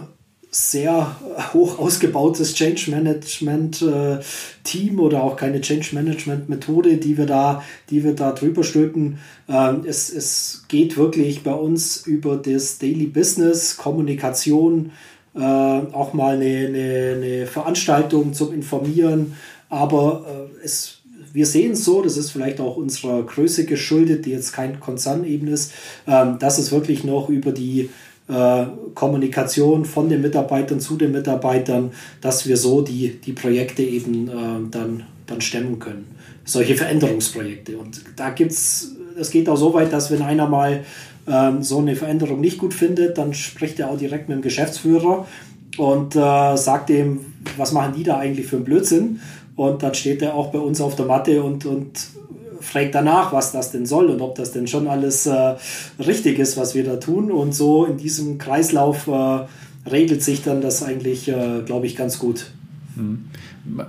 sehr 0.56 1.16
hoch 1.52 1.78
ausgebautes 1.78 2.54
Change 2.54 2.90
Management 2.90 3.82
äh, 3.82 4.20
Team 4.64 5.00
oder 5.00 5.22
auch 5.22 5.36
keine 5.36 5.60
Change 5.60 5.94
Management 5.94 6.48
Methode, 6.48 6.96
die 6.96 7.18
wir 7.18 7.26
da, 7.26 7.62
die 7.90 8.02
wir 8.02 8.14
da 8.14 8.32
drüber 8.32 8.64
stülpen. 8.64 9.18
Ähm, 9.48 9.82
es, 9.86 10.08
es 10.08 10.64
geht 10.68 10.96
wirklich 10.96 11.42
bei 11.42 11.52
uns 11.52 12.06
über 12.06 12.36
das 12.36 12.78
Daily 12.78 13.06
Business, 13.06 13.76
Kommunikation, 13.76 14.92
äh, 15.34 15.40
auch 15.40 16.14
mal 16.14 16.36
eine, 16.36 16.68
eine, 16.68 17.14
eine 17.16 17.46
Veranstaltung 17.46 18.32
zum 18.32 18.54
Informieren, 18.54 19.34
aber 19.68 20.48
äh, 20.62 20.64
es 20.64 21.02
wir 21.32 21.44
sehen 21.44 21.72
es 21.72 21.84
so, 21.84 22.00
das 22.00 22.16
ist 22.16 22.30
vielleicht 22.30 22.60
auch 22.60 22.78
unserer 22.78 23.22
Größe 23.22 23.66
geschuldet, 23.66 24.24
die 24.24 24.30
jetzt 24.30 24.54
kein 24.54 24.80
Konzernebene 24.80 25.50
ist, 25.50 25.72
ähm, 26.06 26.38
dass 26.38 26.56
es 26.56 26.72
wirklich 26.72 27.04
noch 27.04 27.28
über 27.28 27.52
die 27.52 27.90
Kommunikation 28.94 29.84
von 29.84 30.08
den 30.08 30.20
Mitarbeitern 30.20 30.80
zu 30.80 30.96
den 30.96 31.12
Mitarbeitern, 31.12 31.92
dass 32.20 32.46
wir 32.46 32.56
so 32.56 32.82
die, 32.82 33.20
die 33.20 33.32
Projekte 33.32 33.82
eben 33.82 34.28
äh, 34.28 34.32
dann, 34.70 35.04
dann 35.26 35.40
stemmen 35.40 35.78
können. 35.78 36.06
Solche 36.44 36.76
Veränderungsprojekte. 36.76 37.78
Und 37.78 38.02
da 38.16 38.30
gibt 38.30 38.52
es, 38.52 38.96
geht 39.30 39.48
auch 39.48 39.56
so 39.56 39.74
weit, 39.74 39.92
dass 39.92 40.10
wenn 40.10 40.22
einer 40.22 40.48
mal 40.48 40.84
ähm, 41.28 41.62
so 41.62 41.78
eine 41.78 41.94
Veränderung 41.94 42.40
nicht 42.40 42.58
gut 42.58 42.74
findet, 42.74 43.18
dann 43.18 43.32
spricht 43.34 43.78
er 43.78 43.90
auch 43.90 43.98
direkt 43.98 44.28
mit 44.28 44.38
dem 44.38 44.42
Geschäftsführer 44.42 45.26
und 45.76 46.16
äh, 46.16 46.56
sagt 46.56 46.90
ihm, 46.90 47.20
was 47.56 47.72
machen 47.72 47.94
die 47.96 48.02
da 48.02 48.18
eigentlich 48.18 48.46
für 48.46 48.56
einen 48.56 48.64
Blödsinn? 48.64 49.20
Und 49.54 49.82
dann 49.82 49.94
steht 49.94 50.20
er 50.22 50.34
auch 50.34 50.48
bei 50.48 50.58
uns 50.58 50.80
auf 50.80 50.96
der 50.96 51.06
Matte 51.06 51.42
und, 51.42 51.64
und 51.64 52.08
fragt 52.66 52.94
danach, 52.94 53.32
was 53.32 53.52
das 53.52 53.70
denn 53.70 53.86
soll 53.86 54.06
und 54.06 54.20
ob 54.20 54.34
das 54.34 54.52
denn 54.52 54.66
schon 54.66 54.88
alles 54.88 55.26
äh, 55.26 55.54
richtig 55.98 56.38
ist, 56.38 56.56
was 56.56 56.74
wir 56.74 56.84
da 56.84 56.96
tun. 56.96 57.30
Und 57.30 57.54
so 57.54 57.84
in 57.84 57.96
diesem 57.96 58.38
Kreislauf 58.38 59.06
äh, 59.06 59.90
regelt 59.90 60.22
sich 60.22 60.42
dann 60.42 60.60
das 60.60 60.82
eigentlich, 60.82 61.28
äh, 61.28 61.62
glaube 61.64 61.86
ich, 61.86 61.96
ganz 61.96 62.18
gut. 62.18 62.46
Mhm. 62.96 63.26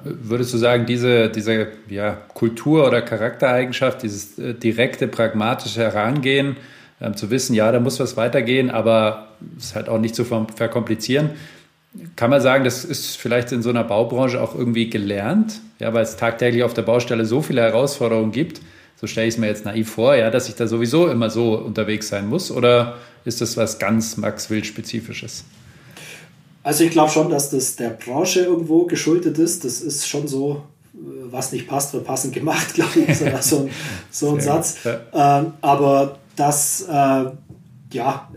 Würdest 0.04 0.54
du 0.54 0.58
sagen, 0.58 0.86
diese, 0.86 1.30
diese 1.30 1.68
ja, 1.90 2.18
Kultur- 2.34 2.88
oder 2.88 3.02
Charaktereigenschaft, 3.02 4.04
dieses 4.04 4.38
äh, 4.40 4.54
direkte, 4.54 5.08
pragmatische 5.08 5.82
Herangehen, 5.82 6.58
ähm, 7.00 7.16
zu 7.16 7.30
wissen, 7.30 7.54
ja, 7.54 7.72
da 7.72 7.80
muss 7.80 8.00
was 8.00 8.18
weitergehen, 8.18 8.70
aber 8.70 9.30
es 9.58 9.76
halt 9.76 9.88
auch 9.88 10.00
nicht 10.00 10.16
zu 10.16 10.26
verkomplizieren, 10.26 11.32
kann 12.16 12.30
man 12.30 12.42
sagen, 12.42 12.64
das 12.64 12.86
ist 12.86 13.18
vielleicht 13.18 13.52
in 13.52 13.62
so 13.62 13.70
einer 13.70 13.84
Baubranche 13.84 14.42
auch 14.42 14.56
irgendwie 14.56 14.90
gelernt, 14.90 15.62
ja, 15.80 15.94
weil 15.94 16.04
es 16.04 16.18
tagtäglich 16.18 16.64
auf 16.64 16.74
der 16.74 16.82
Baustelle 16.84 17.26
so 17.26 17.42
viele 17.42 17.62
Herausforderungen 17.62 18.32
gibt. 18.32 18.62
So 19.00 19.06
stelle 19.06 19.28
ich 19.28 19.36
es 19.36 19.40
mir 19.40 19.48
jetzt 19.48 19.66
naiv 19.66 19.92
vor, 19.92 20.16
ja, 20.16 20.32
dass 20.32 20.50
ich 20.50 20.56
da 20.56 20.68
sowieso 20.68 21.08
immer 21.08 21.30
so 21.30 21.56
unterwegs 21.56 22.08
sein 22.08 22.28
muss. 22.28 22.52
Oder 22.52 22.98
ist 23.26 23.42
das 23.42 23.56
was 23.56 23.78
ganz 23.78 24.18
Max 24.18 24.50
Wild-spezifisches? 24.50 25.44
Also 26.64 26.84
ich 26.84 26.92
glaube 26.92 27.12
schon, 27.12 27.30
dass 27.30 27.52
das 27.52 27.76
der 27.76 27.92
Branche 27.92 28.42
irgendwo 28.42 28.86
geschuldet 28.86 29.38
ist. 29.38 29.64
Das 29.64 29.82
ist 29.82 30.08
schon 30.08 30.28
so, 30.28 30.64
äh, 30.94 30.98
was 31.32 31.52
nicht 31.52 31.68
passt, 31.68 31.94
wird 31.94 32.06
passend 32.06 32.34
gemacht, 32.34 32.74
glaube 32.74 33.00
ich, 33.08 33.18
so 33.18 33.26
ein, 33.26 33.70
so 34.10 34.34
ein 34.34 34.42
Satz. 34.42 34.80
Ähm, 34.86 35.54
aber 35.62 36.18
das, 36.36 36.82
äh, 36.90 37.26
ja, 37.92 38.30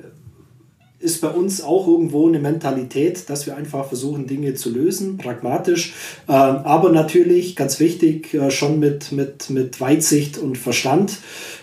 ist 1.01 1.23
bei 1.23 1.29
uns 1.29 1.63
auch 1.63 1.89
irgendwo 1.89 2.29
eine 2.29 2.39
Mentalität, 2.39 3.29
dass 3.31 3.47
wir 3.47 3.57
einfach 3.57 3.87
versuchen, 3.87 4.27
Dinge 4.27 4.55
zu 4.55 4.71
lösen, 4.71 5.17
pragmatisch, 5.17 5.95
äh, 6.29 6.33
aber 6.33 6.91
natürlich, 6.91 7.57
ganz 7.57 7.81
wichtig, 7.81 8.35
äh, 8.35 8.51
schon 8.51 8.79
mit, 8.79 9.11
mit, 9.11 9.49
mit 9.51 9.81
Weitsicht 9.81 10.37
und 10.37 10.59
Verstand. 10.59 11.19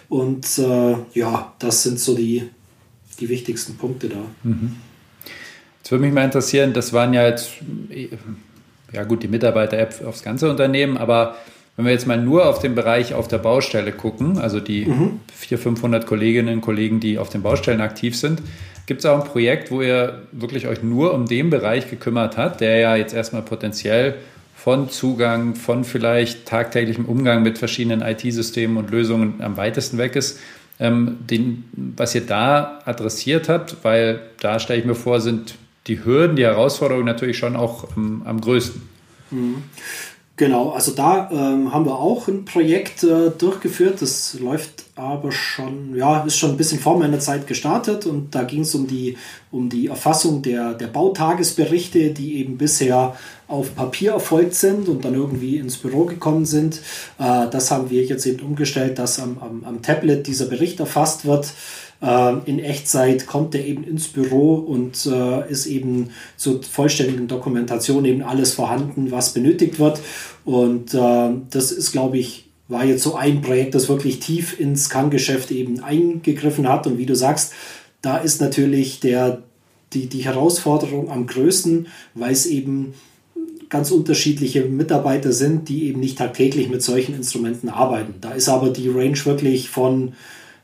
Und 0.09 0.57
äh, 0.57 0.95
ja, 1.13 1.53
das 1.59 1.83
sind 1.83 1.99
so 1.99 2.15
die, 2.15 2.49
die 3.19 3.29
wichtigsten 3.29 3.75
Punkte 3.75 4.09
da. 4.09 4.23
Mhm. 4.43 4.77
Jetzt 5.79 5.91
würde 5.91 6.03
mich 6.03 6.13
mal 6.13 6.25
interessieren, 6.25 6.73
das 6.73 6.91
waren 6.91 7.13
ja 7.13 7.27
jetzt, 7.27 7.51
ja 8.91 9.03
gut, 9.03 9.23
die 9.23 9.27
Mitarbeiter-App 9.27 10.03
aufs 10.05 10.23
ganze 10.23 10.49
Unternehmen, 10.49 10.97
aber 10.97 11.37
wenn 11.77 11.85
wir 11.85 11.93
jetzt 11.93 12.07
mal 12.07 12.21
nur 12.21 12.47
auf 12.47 12.59
den 12.59 12.75
Bereich 12.75 13.13
auf 13.13 13.29
der 13.29 13.37
Baustelle 13.37 13.93
gucken, 13.93 14.37
also 14.37 14.59
die 14.59 14.85
mhm. 14.85 15.21
400, 15.33 15.63
500 15.63 16.05
Kolleginnen 16.05 16.55
und 16.55 16.61
Kollegen, 16.61 16.99
die 16.99 17.17
auf 17.17 17.29
den 17.29 17.41
Baustellen 17.41 17.79
aktiv 17.79 18.17
sind, 18.17 18.41
Gibt 18.87 19.01
es 19.01 19.05
auch 19.05 19.21
ein 19.21 19.29
Projekt, 19.29 19.69
wo 19.69 19.81
ihr 19.81 20.21
wirklich 20.31 20.65
euch 20.65 20.81
nur 20.81 21.13
um 21.13 21.25
den 21.25 21.49
Bereich 21.49 21.89
gekümmert 21.89 22.37
habt, 22.37 22.61
der 22.61 22.79
ja 22.79 22.95
jetzt 22.95 23.13
erstmal 23.13 23.41
potenziell 23.41 24.15
von 24.55 24.89
Zugang, 24.89 25.55
von 25.55 25.83
vielleicht 25.83 26.45
tagtäglichem 26.45 27.03
Umgang 27.03 27.43
mit 27.43 27.57
verschiedenen 27.57 28.01
IT-Systemen 28.01 28.77
und 28.77 28.89
Lösungen 28.89 29.41
am 29.41 29.57
weitesten 29.57 29.97
weg 29.97 30.15
ist, 30.15 30.39
ähm, 30.79 31.17
den, 31.19 31.65
was 31.97 32.15
ihr 32.15 32.25
da 32.25 32.79
adressiert 32.85 33.49
habt, 33.49 33.75
weil 33.83 34.21
da 34.39 34.57
stelle 34.57 34.79
ich 34.79 34.85
mir 34.85 34.95
vor, 34.95 35.19
sind 35.19 35.55
die 35.87 36.05
Hürden, 36.05 36.37
die 36.37 36.45
Herausforderungen 36.45 37.05
natürlich 37.05 37.37
schon 37.37 37.57
auch 37.57 37.89
ähm, 37.97 38.21
am 38.23 38.39
größten. 38.39 38.81
Mhm. 39.31 39.63
Genau, 40.39 40.69
also 40.69 40.91
da 40.91 41.31
ähm, 41.31 41.73
haben 41.73 41.85
wir 41.87 41.97
auch 41.97 42.27
ein 42.27 42.45
Projekt 42.45 43.03
äh, 43.03 43.31
durchgeführt. 43.31 44.03
Das 44.03 44.35
läuft 44.39 44.85
aber 44.95 45.31
schon, 45.31 45.95
ja, 45.95 46.23
ist 46.25 46.37
schon 46.37 46.51
ein 46.51 46.57
bisschen 46.57 46.79
vor 46.79 46.99
meiner 46.99 47.17
Zeit 47.17 47.47
gestartet 47.47 48.05
und 48.05 48.35
da 48.35 48.43
ging 48.43 48.61
es 48.61 48.75
um 48.75 48.85
die, 48.85 49.17
um 49.49 49.67
die 49.67 49.87
Erfassung 49.87 50.43
der, 50.43 50.75
der 50.75 50.87
Bautagesberichte, 50.87 52.11
die 52.11 52.37
eben 52.37 52.55
bisher 52.59 53.15
auf 53.47 53.73
Papier 53.75 54.11
erfolgt 54.11 54.53
sind 54.53 54.87
und 54.87 55.05
dann 55.05 55.15
irgendwie 55.15 55.57
ins 55.57 55.77
Büro 55.77 56.05
gekommen 56.05 56.45
sind. 56.45 56.81
Äh, 57.17 57.49
das 57.49 57.71
haben 57.71 57.89
wir 57.89 58.03
jetzt 58.03 58.27
eben 58.27 58.45
umgestellt, 58.45 58.99
dass 58.99 59.19
am, 59.19 59.39
am, 59.39 59.63
am 59.63 59.81
Tablet 59.81 60.27
dieser 60.27 60.45
Bericht 60.45 60.79
erfasst 60.79 61.25
wird. 61.25 61.51
Ähm, 62.01 62.41
in 62.45 62.59
Echtzeit 62.59 63.25
kommt 63.25 63.55
er 63.55 63.65
eben 63.65 63.83
ins 63.83 64.07
Büro 64.07 64.55
und 64.55 65.05
äh, 65.05 65.49
ist 65.49 65.65
eben 65.65 66.11
zur 66.35 66.61
vollständigen 66.63 67.27
Dokumentation 67.27 68.05
eben 68.05 68.21
alles 68.21 68.53
vorhanden, 68.53 69.11
was 69.11 69.33
benötigt 69.33 69.79
wird. 69.79 69.99
Und 70.45 70.93
äh, 70.93 71.29
das 71.49 71.71
ist, 71.71 71.91
glaube 71.91 72.17
ich, 72.17 72.45
war 72.67 72.85
jetzt 72.85 73.03
so 73.03 73.15
ein 73.15 73.41
Projekt, 73.41 73.75
das 73.75 73.89
wirklich 73.89 74.19
tief 74.19 74.59
ins 74.59 74.89
Kerngeschäft 74.89 75.51
eben 75.51 75.79
eingegriffen 75.83 76.67
hat. 76.67 76.85
Und 76.85 76.97
wie 76.97 77.05
du 77.05 77.15
sagst, 77.15 77.53
da 78.01 78.17
ist 78.17 78.41
natürlich 78.41 78.99
der, 78.99 79.41
die, 79.93 80.07
die 80.07 80.25
Herausforderung 80.25 81.09
am 81.09 81.27
größten, 81.27 81.87
weil 82.13 82.33
es 82.33 82.45
eben 82.45 82.93
ganz 83.69 83.91
unterschiedliche 83.91 84.65
Mitarbeiter 84.65 85.31
sind, 85.31 85.69
die 85.69 85.87
eben 85.87 85.99
nicht 85.99 86.17
tagtäglich 86.17 86.69
mit 86.69 86.81
solchen 86.81 87.15
Instrumenten 87.15 87.69
arbeiten. 87.69 88.15
Da 88.21 88.31
ist 88.31 88.49
aber 88.49 88.69
die 88.69 88.89
Range 88.89 89.17
wirklich 89.25 89.69
von 89.69 90.13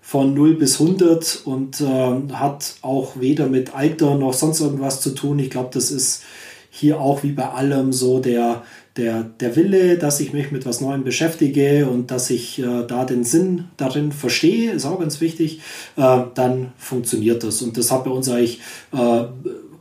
von 0.06 0.34
0 0.34 0.56
bis 0.56 0.82
100 0.82 1.42
und 1.46 1.80
äh, 1.80 2.34
hat 2.34 2.76
auch 2.82 3.14
weder 3.20 3.48
mit 3.48 3.74
Alter 3.74 4.16
noch 4.16 4.34
sonst 4.34 4.60
irgendwas 4.60 5.00
zu 5.00 5.12
tun. 5.12 5.40
Ich 5.40 5.50
glaube, 5.50 5.70
das 5.72 5.92
ist 5.92 6.24
hier 6.70 7.00
auch 7.00 7.24
wie 7.24 7.32
bei 7.32 7.50
allem 7.50 7.94
so 7.94 8.20
der, 8.20 8.64
der, 8.98 9.24
der 9.24 9.56
Wille, 9.56 9.98
dass 9.98 10.20
ich 10.20 10.34
mich 10.34 10.52
mit 10.52 10.66
was 10.66 10.82
Neuem 10.82 11.06
beschäftige 11.06 11.88
und 11.88 12.12
dass 12.12 12.30
ich 12.30 12.60
äh, 12.60 12.86
da 12.86 13.06
den 13.06 13.24
Sinn 13.24 13.70
darin 13.78 14.12
verstehe, 14.12 14.72
ist 14.72 14.86
auch 14.86 15.00
ganz 15.00 15.22
wichtig, 15.22 15.62
äh, 15.96 16.20
dann 16.36 16.74
funktioniert 16.78 17.44
das. 17.44 17.62
Und 17.62 17.78
das 17.78 17.90
hat 17.90 18.04
bei 18.04 18.12
uns 18.12 18.28
eigentlich 18.28 18.60
äh, 18.92 19.24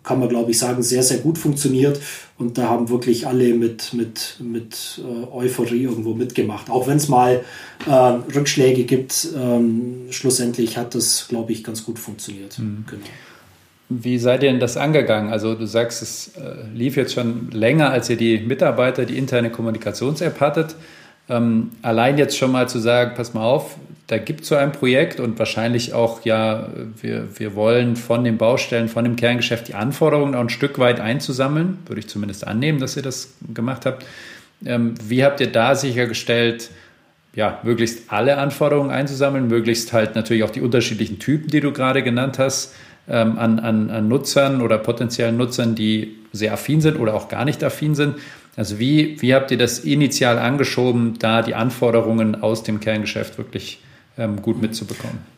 kann 0.03 0.21
man 0.21 0.29
glaube 0.29 0.51
ich 0.51 0.59
sagen, 0.59 0.83
sehr, 0.83 1.03
sehr 1.03 1.19
gut 1.19 1.39
funktioniert. 1.39 2.01
Und 2.39 2.59
da 2.59 2.69
haben 2.69 2.89
wirklich 2.89 3.27
alle 3.27 3.55
mit, 3.55 3.95
mit, 3.95 4.37
mit 4.41 5.01
äh, 5.01 5.33
Euphorie 5.33 5.83
irgendwo 5.83 6.15
mitgemacht. 6.15 6.71
Auch 6.71 6.89
wenn 6.89 6.97
es 6.97 7.09
mal 7.09 7.45
äh, 7.87 7.91
Rückschläge 7.91 8.85
gibt, 8.85 9.29
ähm, 9.37 10.07
schlussendlich 10.11 10.77
hat 10.77 10.95
das, 10.95 11.27
glaube 11.29 11.53
ich, 11.53 11.63
ganz 11.63 11.85
gut 11.85 11.99
funktioniert. 11.99 12.59
Mhm. 12.59 12.85
Genau. 12.89 13.07
Wie 14.01 14.19
seid 14.19 14.43
ihr 14.43 14.51
denn 14.51 14.61
das 14.61 14.77
angegangen? 14.77 15.31
Also 15.31 15.55
du 15.55 15.67
sagst, 15.67 16.03
es 16.03 16.33
äh, 16.37 16.67
lief 16.75 16.97
jetzt 16.97 17.13
schon 17.13 17.51
länger, 17.51 17.91
als 17.91 18.09
ihr 18.09 18.17
die 18.17 18.39
Mitarbeiter, 18.39 19.05
die 19.05 19.19
interne 19.19 19.51
Kommunikations-App 19.51 20.41
hattet. 20.41 20.75
Ähm, 21.29 21.71
allein 21.83 22.19
jetzt 22.19 22.37
schon 22.37 22.53
mal 22.53 22.69
zu 22.69 22.79
sagen, 22.79 23.13
pass 23.15 23.35
mal 23.35 23.45
auf, 23.45 23.77
da 24.09 24.19
gibt 24.19 24.43
es 24.43 24.49
so 24.49 24.57
ein 24.57 24.73
Projekt 24.73 25.21
und 25.21 25.39
wahrscheinlich 25.39 25.95
auch, 25.95 26.25
ja, 26.25 26.69
wir, 27.01 27.29
wir 27.39 27.55
wollen 27.55 27.97
von 27.97 28.25
den 28.25 28.37
Baustellen, 28.37 28.89
von 28.89 29.05
dem 29.05 29.17
Kerngeschäft 29.17 29.69
die 29.69 29.75
Anforderungen 29.75 30.35
auch 30.35 30.41
ein 30.41 30.51
Stück 30.51 30.79
weit 30.79 31.01
einzusammeln. 31.01 31.79
Würde 31.87 32.01
ich 32.01 32.09
zumindest 32.09 32.47
annehmen, 32.47 32.81
dass 32.81 32.97
ihr 32.97 33.03
das 33.03 33.35
gemacht 33.55 33.87
habt. 33.87 34.05
Ähm, 34.65 34.95
wie 35.07 35.25
habt 35.25 35.41
ihr 35.41 35.51
da 35.51 35.75
sichergestellt, 35.75 36.71
ja, 37.35 37.61
möglichst 37.63 38.13
alle 38.13 38.39
Anforderungen 38.39 38.91
einzusammeln, 38.91 39.49
möglichst 39.49 39.93
halt 39.93 40.15
natürlich 40.15 40.43
auch 40.45 40.51
die 40.51 40.61
unterschiedlichen 40.61 41.19
Typen, 41.19 41.49
die 41.49 41.61
du 41.61 41.73
gerade 41.73 42.03
genannt 42.03 42.39
hast, 42.39 42.75
ähm, 43.09 43.39
an, 43.39 43.59
an, 43.59 43.91
an 43.91 44.09
Nutzern 44.09 44.61
oder 44.61 44.79
potenziellen 44.79 45.37
Nutzern, 45.37 45.75
die 45.75 46.17
sehr 46.33 46.53
affin 46.53 46.81
sind 46.81 46.99
oder 46.99 47.15
auch 47.15 47.29
gar 47.29 47.45
nicht 47.45 47.65
affin 47.65 47.95
sind. 47.95 48.17
Also 48.57 48.79
wie, 48.79 49.21
wie 49.23 49.35
habt 49.35 49.51
ihr 49.51 49.59
das 49.59 49.79
initial 49.79 50.39
angeschoben, 50.39 51.19
da 51.19 51.41
die 51.43 51.55
Anforderungen 51.55 52.43
aus 52.43 52.63
dem 52.63 52.81
Kerngeschäft 52.81 53.39
wirklich 53.39 53.79
ähm, 54.19 54.43
gut 54.43 54.61
mitzubekommen. 54.61 55.33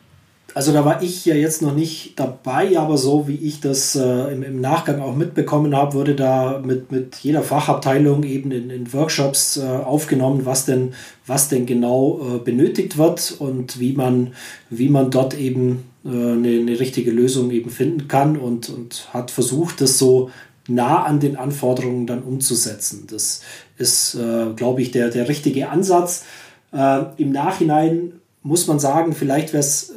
Also 0.55 0.71
da 0.71 0.85
war 0.85 1.03
ich 1.03 1.25
ja 1.25 1.35
jetzt 1.35 1.61
noch 1.61 1.75
nicht 1.75 2.17
dabei, 2.17 2.79
aber 2.79 2.97
so 2.97 3.27
wie 3.27 3.35
ich 3.35 3.59
das 3.59 3.93
äh, 3.95 4.33
im, 4.33 4.41
im, 4.41 4.61
Nachgang 4.61 5.01
auch 5.01 5.13
mitbekommen 5.13 5.75
habe, 5.75 5.93
wurde 5.95 6.15
da 6.15 6.61
mit, 6.63 6.93
mit 6.93 7.17
jeder 7.17 7.41
Fachabteilung 7.41 8.23
eben 8.23 8.51
in, 8.51 8.69
in 8.69 8.93
Workshops 8.93 9.57
äh, 9.57 9.63
aufgenommen, 9.63 10.45
was 10.45 10.63
denn, 10.63 10.93
was 11.27 11.49
denn 11.49 11.65
genau 11.65 12.21
äh, 12.21 12.39
benötigt 12.39 12.97
wird 12.97 13.35
und 13.37 13.81
wie 13.81 13.91
man, 13.91 14.31
wie 14.69 14.87
man 14.87 15.11
dort 15.11 15.37
eben 15.37 15.89
äh, 16.05 16.07
eine, 16.07 16.47
eine 16.47 16.79
richtige 16.79 17.11
Lösung 17.11 17.51
eben 17.51 17.69
finden 17.69 18.07
kann 18.07 18.37
und, 18.37 18.69
und 18.69 19.09
hat 19.13 19.31
versucht, 19.31 19.81
das 19.81 19.99
so 19.99 20.29
nah 20.69 21.03
an 21.03 21.19
den 21.19 21.35
Anforderungen 21.35 22.07
dann 22.07 22.23
umzusetzen. 22.23 23.07
Das 23.09 23.41
ist, 23.77 24.15
äh, 24.15 24.53
glaube 24.55 24.81
ich, 24.81 24.91
der, 24.91 25.09
der 25.09 25.27
richtige 25.27 25.67
Ansatz. 25.67 26.23
Äh, 26.71 27.03
Im 27.17 27.33
Nachhinein 27.33 28.13
muss 28.45 28.67
man 28.67 28.77
sagen, 28.77 29.13
vielleicht 29.13 29.53
wäre 29.53 29.61
es 29.61 29.89
äh, 29.89 29.93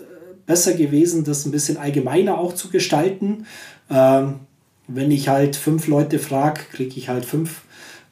besser 0.46 0.72
gewesen, 0.72 1.22
das 1.22 1.44
ein 1.44 1.52
bisschen 1.52 1.76
allgemeiner 1.76 2.38
auch 2.38 2.54
zu 2.54 2.70
gestalten. 2.70 3.46
Ähm, 3.90 4.40
wenn 4.86 5.10
ich 5.10 5.28
halt 5.28 5.54
fünf 5.54 5.86
Leute 5.86 6.18
frage, 6.18 6.62
kriege 6.72 6.96
ich 6.96 7.10
halt 7.10 7.26
fünf 7.26 7.62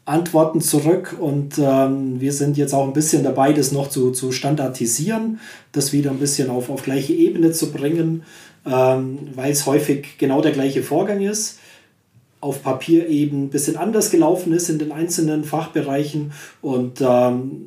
Antworten 0.05 0.61
zurück 0.61 1.17
und 1.19 1.59
ähm, 1.59 2.21
wir 2.21 2.33
sind 2.35 2.59
jetzt 2.59 2.75
auch 2.75 2.87
ein 2.87 2.93
bisschen 2.93 3.25
dabei, 3.25 3.55
das 3.55 3.73
noch 3.73 3.89
zu, 3.89 4.13
zu 4.13 4.31
standardisieren, 4.31 5.41
das 5.73 5.95
wieder 5.95 6.11
ein 6.11 6.19
bisschen 6.19 6.51
auf, 6.51 6.69
auf 6.69 6.83
gleiche 6.83 7.15
Ebene 7.15 7.53
zu 7.53 7.73
bringen. 7.73 8.23
ähm, 8.67 9.19
weil 9.35 9.53
es 9.53 9.65
häufig 9.65 10.19
genau 10.19 10.43
der 10.43 10.53
gleiche 10.53 10.83
Vorgang 10.83 11.23
ist 11.23 11.59
auf 12.41 12.63
Papier 12.63 13.09
eben 13.09 13.45
ein 13.45 13.51
bisschen 13.51 13.77
anders 13.77 14.11
gelaufen 14.11 14.53
ist 14.53 14.69
in 14.69 14.79
den 14.79 14.93
einzelnen 14.93 15.45
Fachbereichen 15.45 16.33
und 16.61 17.01
ähm, 17.01 17.67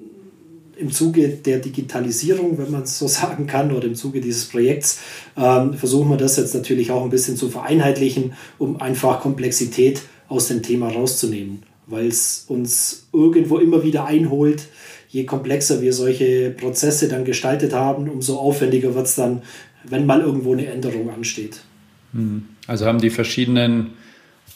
im 0.80 0.92
Zuge 0.92 1.28
der 1.30 1.60
Digitalisierung, 1.60 2.58
wenn 2.58 2.72
man 2.72 2.84
es 2.84 2.98
so 2.98 3.08
sagen 3.20 3.48
kann, 3.48 3.72
oder 3.72 3.88
im 3.88 3.96
Zuge 3.96 4.22
dieses 4.22 4.46
Projekts, 4.46 5.00
ähm, 5.38 5.74
versuchen 5.74 6.10
wir 6.10 6.18
das 6.18 6.38
jetzt 6.38 6.56
natürlich 6.56 6.92
auch 6.92 7.04
ein 7.04 7.10
bisschen 7.10 7.38
zu 7.38 7.50
vereinheitlichen, 7.50 8.34
um 8.58 8.82
einfach 8.82 9.20
Komplexität 9.22 10.02
aus 10.28 10.48
dem 10.48 10.62
Thema 10.62 10.90
rauszunehmen, 10.90 11.64
weil 11.88 12.08
es 12.08 12.46
uns 12.48 13.08
irgendwo 13.12 13.58
immer 13.58 13.84
wieder 13.84 14.06
einholt. 14.06 14.68
Je 15.10 15.26
komplexer 15.26 15.82
wir 15.82 15.92
solche 15.92 16.52
Prozesse 16.52 17.08
dann 17.08 17.26
gestaltet 17.26 17.74
haben, 17.74 18.10
umso 18.10 18.38
aufwendiger 18.38 18.94
wird 18.94 19.08
es 19.08 19.16
dann, 19.16 19.42
wenn 19.84 20.06
mal 20.06 20.22
irgendwo 20.22 20.54
eine 20.54 20.68
Änderung 20.68 21.10
ansteht. 21.10 21.62
Hm. 22.14 22.44
Also 22.68 22.86
haben 22.86 23.00
die 23.00 23.10
verschiedenen 23.10 23.92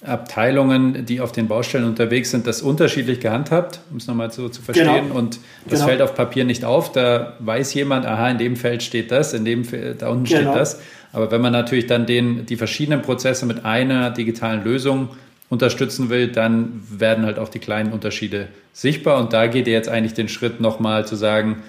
Abteilungen, 0.06 1.06
die 1.06 1.22
auf 1.22 1.32
den 1.32 1.48
Baustellen 1.48 1.86
unterwegs 1.86 2.32
sind, 2.32 2.46
das 2.46 2.62
unterschiedlich 2.62 3.20
gehandhabt, 3.20 3.80
um 3.92 3.98
es 3.98 4.08
nochmal 4.08 4.32
so 4.32 4.50
zu 4.50 4.62
verstehen. 4.62 5.08
Genau. 5.08 5.16
Und 5.16 5.40
das 5.66 5.80
genau. 5.80 5.86
fällt 5.88 6.02
auf 6.02 6.16
Papier 6.16 6.46
nicht 6.46 6.66
auf. 6.66 6.92
Da 6.92 7.34
weiß 7.40 7.74
jemand, 7.74 8.06
aha, 8.06 8.30
in 8.30 8.38
dem 8.38 8.56
Feld 8.56 8.84
steht 8.84 9.12
das, 9.12 9.34
in 9.34 9.46
dem 9.46 9.64
da 9.98 10.10
unten 10.10 10.26
genau. 10.26 10.52
steht 10.52 10.56
das. 10.56 10.82
Aber 11.14 11.32
wenn 11.32 11.42
man 11.42 11.54
natürlich 11.54 11.88
dann 11.88 12.06
den, 12.06 12.46
die 12.46 12.56
verschiedenen 12.56 13.02
Prozesse 13.02 13.46
mit 13.46 13.66
einer 13.66 14.10
digitalen 14.10 14.64
Lösung 14.64 15.10
unterstützen 15.50 16.10
will, 16.10 16.28
dann 16.28 16.82
werden 16.90 17.26
halt 17.26 17.40
auch 17.40 17.50
die 17.50 17.60
kleinen 17.60 17.94
Unterschiede 17.94 18.48
sichtbar. 18.74 19.20
Und 19.20 19.32
da 19.34 19.48
geht 19.48 19.68
ihr 19.68 19.74
jetzt 19.74 19.90
eigentlich 19.90 20.16
den 20.16 20.28
Schritt 20.28 20.60
nochmal 20.60 21.06
zu 21.06 21.16
sagen, 21.16 21.64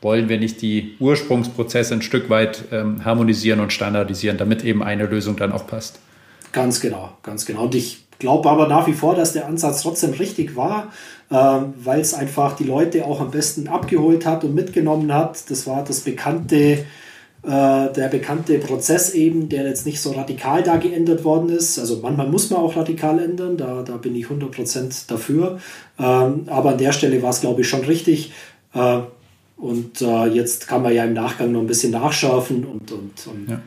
wollen 0.00 0.28
wir 0.28 0.38
nicht 0.38 0.62
die 0.62 0.94
Ursprungsprozesse 1.00 1.94
ein 1.94 2.02
Stück 2.02 2.30
weit 2.30 2.64
ähm, 2.70 3.04
harmonisieren 3.04 3.60
und 3.60 3.72
standardisieren, 3.72 4.38
damit 4.38 4.62
eben 4.62 4.82
eine 4.82 5.06
Lösung 5.06 5.36
dann 5.36 5.50
auch 5.50 5.66
passt. 5.66 5.98
Ganz 6.54 6.80
genau, 6.80 7.10
ganz 7.24 7.46
genau. 7.46 7.64
Und 7.64 7.74
ich 7.74 8.04
glaube 8.20 8.48
aber 8.48 8.68
nach 8.68 8.86
wie 8.86 8.92
vor, 8.92 9.16
dass 9.16 9.32
der 9.32 9.48
Ansatz 9.48 9.82
trotzdem 9.82 10.12
richtig 10.12 10.54
war, 10.54 10.92
äh, 11.28 11.34
weil 11.34 12.00
es 12.00 12.14
einfach 12.14 12.54
die 12.54 12.62
Leute 12.62 13.06
auch 13.06 13.20
am 13.20 13.32
besten 13.32 13.66
abgeholt 13.66 14.24
hat 14.24 14.44
und 14.44 14.54
mitgenommen 14.54 15.12
hat. 15.12 15.50
Das 15.50 15.66
war 15.66 15.82
das 15.82 16.02
bekannte, 16.02 16.56
äh, 16.56 16.84
der 17.42 18.08
bekannte 18.08 18.60
Prozess 18.60 19.14
eben, 19.14 19.48
der 19.48 19.66
jetzt 19.66 19.84
nicht 19.84 20.00
so 20.00 20.12
radikal 20.12 20.62
da 20.62 20.76
geändert 20.76 21.24
worden 21.24 21.48
ist. 21.48 21.76
Also 21.80 21.98
manchmal 22.00 22.28
muss 22.28 22.50
man 22.50 22.60
auch 22.60 22.76
radikal 22.76 23.18
ändern, 23.18 23.56
da, 23.56 23.82
da 23.82 23.96
bin 23.96 24.14
ich 24.14 24.26
100% 24.26 25.08
dafür. 25.08 25.58
Ähm, 25.98 26.44
aber 26.46 26.70
an 26.70 26.78
der 26.78 26.92
Stelle 26.92 27.20
war 27.20 27.30
es, 27.30 27.40
glaube 27.40 27.62
ich, 27.62 27.68
schon 27.68 27.82
richtig. 27.82 28.32
Äh, 28.74 29.00
und 29.56 30.00
äh, 30.02 30.26
jetzt 30.26 30.68
kann 30.68 30.82
man 30.82 30.94
ja 30.94 31.04
im 31.04 31.14
Nachgang 31.14 31.50
noch 31.50 31.62
ein 31.62 31.66
bisschen 31.66 31.90
nachschärfen 31.90 32.64
und, 32.64 32.92
und, 32.92 33.26
und 33.26 33.50
ja. 33.50 33.60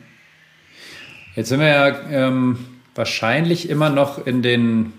Jetzt 1.35 1.49
sind 1.49 1.59
wir 1.59 1.67
ja 1.67 2.09
ähm, 2.09 2.57
wahrscheinlich 2.97 3.69
immer 3.69 3.89
noch 3.89 4.25
in 4.25 4.41
den, 4.41 4.93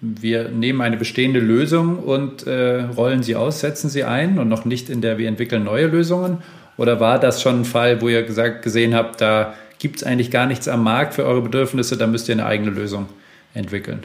wir 0.00 0.48
nehmen 0.48 0.80
eine 0.80 0.96
bestehende 0.96 1.40
Lösung 1.40 1.98
und 1.98 2.46
äh, 2.46 2.82
rollen 2.82 3.22
sie 3.22 3.36
aus, 3.36 3.60
setzen 3.60 3.90
sie 3.90 4.04
ein 4.04 4.38
und 4.38 4.48
noch 4.48 4.64
nicht 4.64 4.88
in 4.88 5.00
der 5.00 5.18
wir 5.18 5.28
entwickeln 5.28 5.64
neue 5.64 5.86
Lösungen? 5.86 6.38
Oder 6.76 7.00
war 7.00 7.18
das 7.18 7.42
schon 7.42 7.60
ein 7.60 7.64
Fall, 7.64 8.00
wo 8.02 8.08
ihr 8.08 8.22
gesagt, 8.22 8.62
gesehen 8.62 8.94
habt, 8.94 9.20
da 9.20 9.54
gibt 9.78 9.96
es 9.96 10.04
eigentlich 10.04 10.30
gar 10.30 10.46
nichts 10.46 10.68
am 10.68 10.82
Markt 10.82 11.14
für 11.14 11.24
eure 11.24 11.42
Bedürfnisse, 11.42 11.96
da 11.96 12.06
müsst 12.06 12.28
ihr 12.28 12.34
eine 12.34 12.46
eigene 12.46 12.70
Lösung 12.70 13.06
entwickeln? 13.54 14.04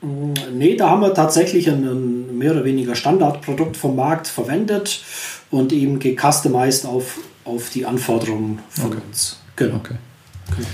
Mm, 0.00 0.34
nee, 0.52 0.76
da 0.76 0.90
haben 0.90 1.00
wir 1.00 1.14
tatsächlich 1.14 1.68
ein, 1.68 2.36
mehr 2.38 2.52
oder 2.52 2.64
weniger 2.64 2.94
Standardprodukt 2.94 3.76
vom 3.76 3.96
Markt 3.96 4.26
verwendet 4.26 5.02
und 5.50 5.72
eben 5.72 5.98
gecustomized 5.98 6.86
auf, 6.86 7.18
auf 7.44 7.70
die 7.70 7.86
Anforderungen 7.86 8.60
von 8.68 8.92
okay. 8.92 8.98
uns. 9.06 9.40
Genau. 9.56 9.76
Okay. 9.76 9.94
Okay. 10.52 10.66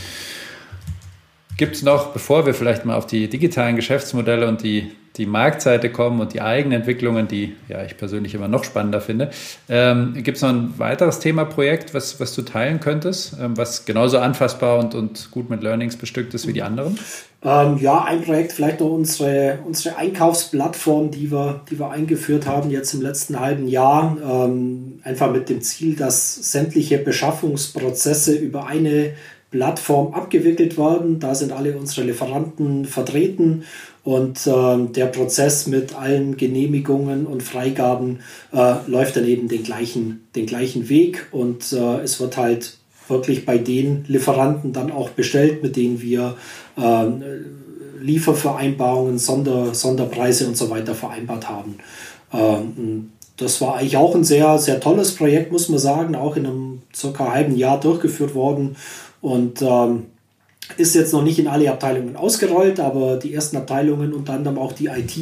Gibt 1.56 1.76
es 1.76 1.82
noch, 1.82 2.08
bevor 2.08 2.46
wir 2.46 2.54
vielleicht 2.54 2.84
mal 2.84 2.96
auf 2.96 3.06
die 3.06 3.28
digitalen 3.28 3.76
Geschäftsmodelle 3.76 4.48
und 4.48 4.64
die, 4.64 4.90
die 5.16 5.24
Marktseite 5.24 5.88
kommen 5.88 6.20
und 6.20 6.34
die 6.34 6.40
eigenen 6.40 6.80
Entwicklungen, 6.80 7.28
die 7.28 7.54
ja 7.68 7.84
ich 7.84 7.96
persönlich 7.96 8.34
immer 8.34 8.48
noch 8.48 8.64
spannender 8.64 9.00
finde, 9.00 9.30
ähm, 9.68 10.14
gibt 10.14 10.36
es 10.36 10.42
noch 10.42 10.48
ein 10.48 10.76
weiteres 10.78 11.20
Themaprojekt, 11.20 11.94
was, 11.94 12.18
was 12.18 12.34
du 12.34 12.42
teilen 12.42 12.80
könntest, 12.80 13.36
ähm, 13.40 13.56
was 13.56 13.84
genauso 13.84 14.18
anfassbar 14.18 14.80
und, 14.80 14.96
und 14.96 15.30
gut 15.30 15.48
mit 15.48 15.62
Learnings 15.62 15.96
bestückt 15.96 16.34
ist 16.34 16.48
wie 16.48 16.52
die 16.52 16.62
anderen? 16.62 16.98
Ähm, 17.44 17.78
ja, 17.78 18.02
ein 18.02 18.22
Projekt, 18.22 18.52
vielleicht 18.52 18.80
noch 18.80 18.90
unsere, 18.90 19.58
unsere 19.64 19.96
Einkaufsplattform, 19.96 21.10
die 21.10 21.30
wir, 21.30 21.60
die 21.70 21.78
wir 21.78 21.90
eingeführt 21.90 22.46
haben 22.46 22.70
jetzt 22.70 22.94
im 22.94 23.02
letzten 23.02 23.38
halben 23.38 23.68
Jahr, 23.68 24.16
ähm, 24.28 25.00
einfach 25.04 25.30
mit 25.30 25.50
dem 25.50 25.60
Ziel, 25.60 25.94
dass 25.94 26.34
sämtliche 26.50 26.98
Beschaffungsprozesse 26.98 28.34
über 28.34 28.66
eine 28.66 29.12
Plattform 29.54 30.14
abgewickelt 30.14 30.76
worden. 30.76 31.20
Da 31.20 31.36
sind 31.36 31.52
alle 31.52 31.76
unsere 31.76 32.04
Lieferanten 32.04 32.86
vertreten 32.86 33.62
und 34.02 34.44
äh, 34.48 34.92
der 34.92 35.06
Prozess 35.06 35.68
mit 35.68 35.94
allen 35.94 36.36
Genehmigungen 36.36 37.24
und 37.24 37.44
Freigaben 37.44 38.18
äh, 38.52 38.74
läuft 38.88 39.14
dann 39.14 39.24
eben 39.24 39.46
den 39.46 39.62
gleichen, 39.62 40.26
den 40.34 40.46
gleichen 40.46 40.88
Weg 40.88 41.28
und 41.30 41.72
äh, 41.72 42.00
es 42.00 42.18
wird 42.18 42.36
halt 42.36 42.78
wirklich 43.06 43.46
bei 43.46 43.58
den 43.58 44.04
Lieferanten 44.08 44.72
dann 44.72 44.90
auch 44.90 45.10
bestellt, 45.10 45.62
mit 45.62 45.76
denen 45.76 46.02
wir 46.02 46.36
äh, 46.76 47.04
Liefervereinbarungen, 48.00 49.20
Sonder, 49.20 49.72
Sonderpreise 49.72 50.48
und 50.48 50.56
so 50.56 50.68
weiter 50.68 50.96
vereinbart 50.96 51.48
haben. 51.48 51.76
Ähm, 52.32 53.10
das 53.36 53.60
war 53.60 53.76
eigentlich 53.76 53.96
auch 53.96 54.14
ein 54.14 54.24
sehr, 54.24 54.58
sehr 54.58 54.80
tolles 54.80 55.14
Projekt, 55.14 55.50
muss 55.50 55.68
man 55.68 55.78
sagen, 55.78 56.14
auch 56.14 56.36
in 56.36 56.46
einem 56.46 56.82
circa 56.94 57.32
halben 57.32 57.56
Jahr 57.56 57.80
durchgeführt 57.80 58.34
worden 58.34 58.76
und 59.24 59.62
ähm, 59.62 60.04
ist 60.76 60.94
jetzt 60.94 61.14
noch 61.14 61.22
nicht 61.22 61.38
in 61.38 61.48
alle 61.48 61.70
Abteilungen 61.70 62.14
ausgerollt, 62.14 62.78
aber 62.78 63.16
die 63.16 63.32
ersten 63.32 63.56
Abteilungen, 63.56 64.12
unter 64.12 64.34
anderem 64.34 64.58
auch 64.58 64.74
die 64.74 64.88
IT, 64.88 65.16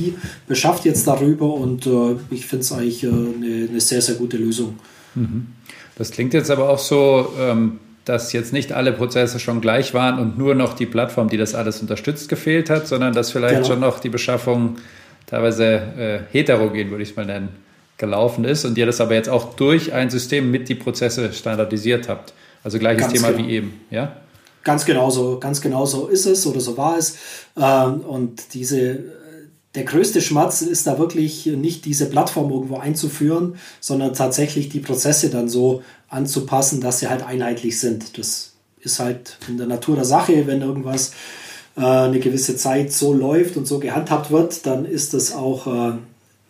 beschafft 0.48 0.84
jetzt 0.84 1.06
darüber 1.06 1.54
und 1.54 1.86
äh, 1.86 2.16
ich 2.30 2.46
finde 2.46 2.62
es 2.62 2.72
eigentlich 2.72 3.04
äh, 3.04 3.06
eine, 3.06 3.68
eine, 3.70 3.80
sehr, 3.80 4.02
sehr 4.02 4.16
gute 4.16 4.38
Lösung. 4.38 4.76
Mhm. 5.14 5.46
Das 5.96 6.10
klingt 6.10 6.34
jetzt 6.34 6.50
aber 6.50 6.68
auch 6.68 6.80
so, 6.80 7.32
ähm, 7.38 7.78
dass 8.04 8.32
jetzt 8.32 8.52
nicht 8.52 8.72
alle 8.72 8.92
Prozesse 8.92 9.38
schon 9.38 9.60
gleich 9.60 9.94
waren 9.94 10.18
und 10.18 10.36
nur 10.36 10.56
noch 10.56 10.74
die 10.74 10.86
Plattform, 10.86 11.28
die 11.28 11.36
das 11.36 11.54
alles 11.54 11.80
unterstützt, 11.80 12.28
gefehlt 12.28 12.70
hat, 12.70 12.88
sondern 12.88 13.12
dass 13.12 13.30
vielleicht 13.30 13.54
genau. 13.54 13.66
schon 13.68 13.80
noch 13.80 14.00
die 14.00 14.08
Beschaffung 14.08 14.78
teilweise 15.26 15.64
äh, 15.64 16.18
heterogen, 16.32 16.90
würde 16.90 17.04
ich 17.04 17.10
es 17.10 17.16
mal 17.16 17.26
nennen, 17.26 17.50
gelaufen 17.98 18.44
ist 18.44 18.64
und 18.64 18.76
ihr 18.76 18.86
das 18.86 19.00
aber 19.00 19.14
jetzt 19.14 19.28
auch 19.28 19.54
durch 19.54 19.92
ein 19.92 20.10
System 20.10 20.50
mit 20.50 20.68
die 20.68 20.74
Prozesse 20.74 21.32
standardisiert 21.32 22.08
habt. 22.08 22.32
Also 22.64 22.78
gleiches 22.78 23.02
ganz 23.02 23.12
Thema 23.12 23.32
genau. 23.32 23.48
wie 23.48 23.52
eben, 23.52 23.80
ja? 23.90 24.16
Ganz 24.64 24.84
genau 24.84 25.10
so, 25.10 25.38
ganz 25.40 25.60
genau 25.60 25.86
so 25.86 26.06
ist 26.06 26.26
es 26.26 26.46
oder 26.46 26.60
so 26.60 26.76
war 26.76 26.96
es. 26.96 27.16
Ähm, 27.56 28.00
und 28.00 28.54
diese, 28.54 29.00
der 29.74 29.84
größte 29.84 30.20
Schmerz 30.20 30.62
ist 30.62 30.86
da 30.86 30.98
wirklich 30.98 31.46
nicht 31.46 31.84
diese 31.84 32.06
Plattform 32.06 32.50
irgendwo 32.50 32.76
einzuführen, 32.76 33.56
sondern 33.80 34.14
tatsächlich 34.14 34.68
die 34.68 34.80
Prozesse 34.80 35.30
dann 35.30 35.48
so 35.48 35.82
anzupassen, 36.08 36.80
dass 36.80 37.00
sie 37.00 37.08
halt 37.08 37.24
einheitlich 37.24 37.80
sind. 37.80 38.16
Das 38.18 38.52
ist 38.80 39.00
halt 39.00 39.38
in 39.48 39.56
der 39.56 39.66
Natur 39.66 39.96
der 39.96 40.04
Sache, 40.04 40.46
wenn 40.46 40.60
irgendwas 40.60 41.12
äh, 41.76 41.80
eine 41.80 42.20
gewisse 42.20 42.56
Zeit 42.56 42.92
so 42.92 43.12
läuft 43.14 43.56
und 43.56 43.66
so 43.66 43.78
gehandhabt 43.78 44.30
wird, 44.30 44.66
dann 44.66 44.84
ist 44.84 45.14
das 45.14 45.34
auch 45.34 45.66
äh, 45.66 45.92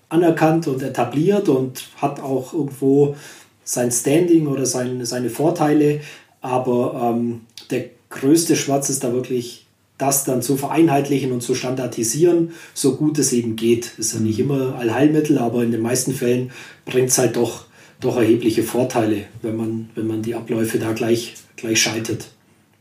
anerkannt 0.08 0.66
und 0.66 0.82
etabliert 0.82 1.48
und 1.48 1.84
hat 1.96 2.20
auch 2.20 2.52
irgendwo 2.52 3.16
sein 3.64 3.90
Standing 3.90 4.46
oder 4.46 4.66
sein, 4.66 5.04
seine 5.04 5.30
Vorteile, 5.30 6.00
aber 6.40 7.14
ähm, 7.14 7.42
der 7.70 7.86
größte 8.10 8.56
Schwarz 8.56 8.90
ist 8.90 9.04
da 9.04 9.12
wirklich 9.12 9.66
das 9.98 10.24
dann 10.24 10.42
zu 10.42 10.56
vereinheitlichen 10.56 11.30
und 11.30 11.42
zu 11.42 11.54
standardisieren, 11.54 12.50
so 12.74 12.96
gut 12.96 13.18
es 13.18 13.32
eben 13.32 13.54
geht. 13.54 13.92
Ist 13.98 14.14
ja 14.14 14.20
nicht 14.20 14.38
mhm. 14.38 14.44
immer 14.44 14.74
Allheilmittel, 14.76 15.38
aber 15.38 15.62
in 15.62 15.70
den 15.70 15.80
meisten 15.80 16.12
Fällen 16.12 16.50
bringt 16.84 17.10
es 17.10 17.18
halt 17.18 17.36
doch, 17.36 17.66
doch 18.00 18.16
erhebliche 18.16 18.64
Vorteile, 18.64 19.24
wenn 19.42 19.56
man, 19.56 19.90
wenn 19.94 20.08
man 20.08 20.22
die 20.22 20.34
Abläufe 20.34 20.78
da 20.78 20.92
gleich, 20.92 21.34
gleich 21.56 21.80
schaltet. 21.80 22.26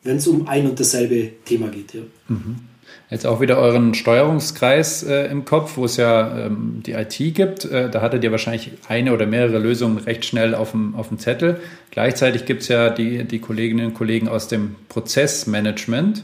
Wenn 0.04 0.18
es 0.18 0.28
um 0.28 0.48
ein 0.48 0.68
und 0.68 0.80
dasselbe 0.80 1.30
Thema 1.46 1.68
geht. 1.68 1.94
Ja. 1.94 2.02
Mhm. 2.28 2.71
Jetzt 3.12 3.28
auch 3.28 3.42
wieder 3.42 3.58
euren 3.58 3.94
Steuerungskreis 3.94 5.04
äh, 5.04 5.26
im 5.26 5.44
Kopf, 5.44 5.76
wo 5.76 5.84
es 5.84 5.98
ja 5.98 6.46
ähm, 6.46 6.82
die 6.86 6.94
IT 6.94 7.18
gibt. 7.36 7.66
Äh, 7.66 7.90
da 7.90 8.02
hattet 8.02 8.24
ihr 8.24 8.32
wahrscheinlich 8.32 8.72
eine 8.88 9.12
oder 9.14 9.26
mehrere 9.26 9.60
Lösungen 9.60 9.98
recht 9.98 10.24
schnell 10.24 10.56
auf 10.56 10.72
dem, 10.72 10.96
auf 10.96 11.10
dem 11.10 11.20
Zettel. 11.20 11.60
Gleichzeitig 11.92 12.46
gibt 12.46 12.62
es 12.62 12.70
ja 12.70 12.90
die, 12.90 13.26
die 13.26 13.40
Kolleginnen 13.40 13.88
und 13.88 13.96
Kollegen 13.96 14.30
aus 14.30 14.48
dem 14.48 14.78
Prozessmanagement. 14.88 16.24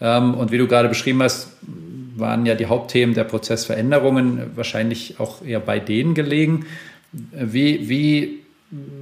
Ähm, 0.00 0.34
und 0.34 0.52
wie 0.52 0.58
du 0.58 0.68
gerade 0.68 0.88
beschrieben 0.88 1.24
hast, 1.24 1.56
waren 2.14 2.46
ja 2.46 2.54
die 2.54 2.66
Hauptthemen 2.66 3.16
der 3.16 3.24
Prozessveränderungen 3.24 4.52
wahrscheinlich 4.54 5.18
auch 5.18 5.44
eher 5.44 5.60
bei 5.60 5.80
denen 5.80 6.14
gelegen. 6.14 6.66
Wie, 7.32 7.88
wie 7.88 8.38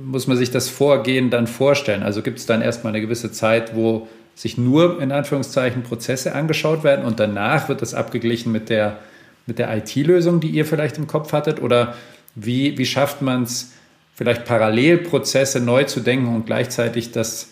muss 0.03 0.27
man 0.27 0.39
sich 0.39 0.51
das 0.51 0.71
Vorgehen 0.71 1.29
dann 1.29 1.47
vorstellen? 1.47 2.03
Also 2.03 2.23
gibt 2.23 2.39
es 2.39 2.47
dann 2.47 2.63
erstmal 2.63 2.95
eine 2.95 3.03
gewisse 3.03 3.31
Zeit, 3.31 3.77
wo 3.77 4.09
sich 4.37 4.59
nur 4.59 5.01
in 5.01 5.11
Anführungszeichen 5.11 5.83
Prozesse 5.83 6.35
angeschaut 6.35 6.85
werden 6.85 7.05
und 7.05 7.19
danach 7.19 7.69
wird 7.69 7.81
das 7.81 7.95
abgeglichen 7.95 8.53
mit 8.53 8.69
der, 8.69 8.99
mit 9.47 9.59
der 9.59 9.75
IT-Lösung, 9.75 10.41
die 10.41 10.51
ihr 10.51 10.67
vielleicht 10.67 10.99
im 10.99 11.07
Kopf 11.07 11.33
hattet? 11.33 11.61
Oder 11.61 11.95
wie, 12.35 12.77
wie 12.77 12.85
schafft 12.85 13.23
man 13.23 13.45
es, 13.45 13.73
vielleicht 14.15 14.45
parallel 14.45 14.99
Prozesse 14.99 15.61
neu 15.61 15.85
zu 15.85 16.01
denken 16.01 16.35
und 16.35 16.47
gleichzeitig 16.47 17.13
das 17.13 17.49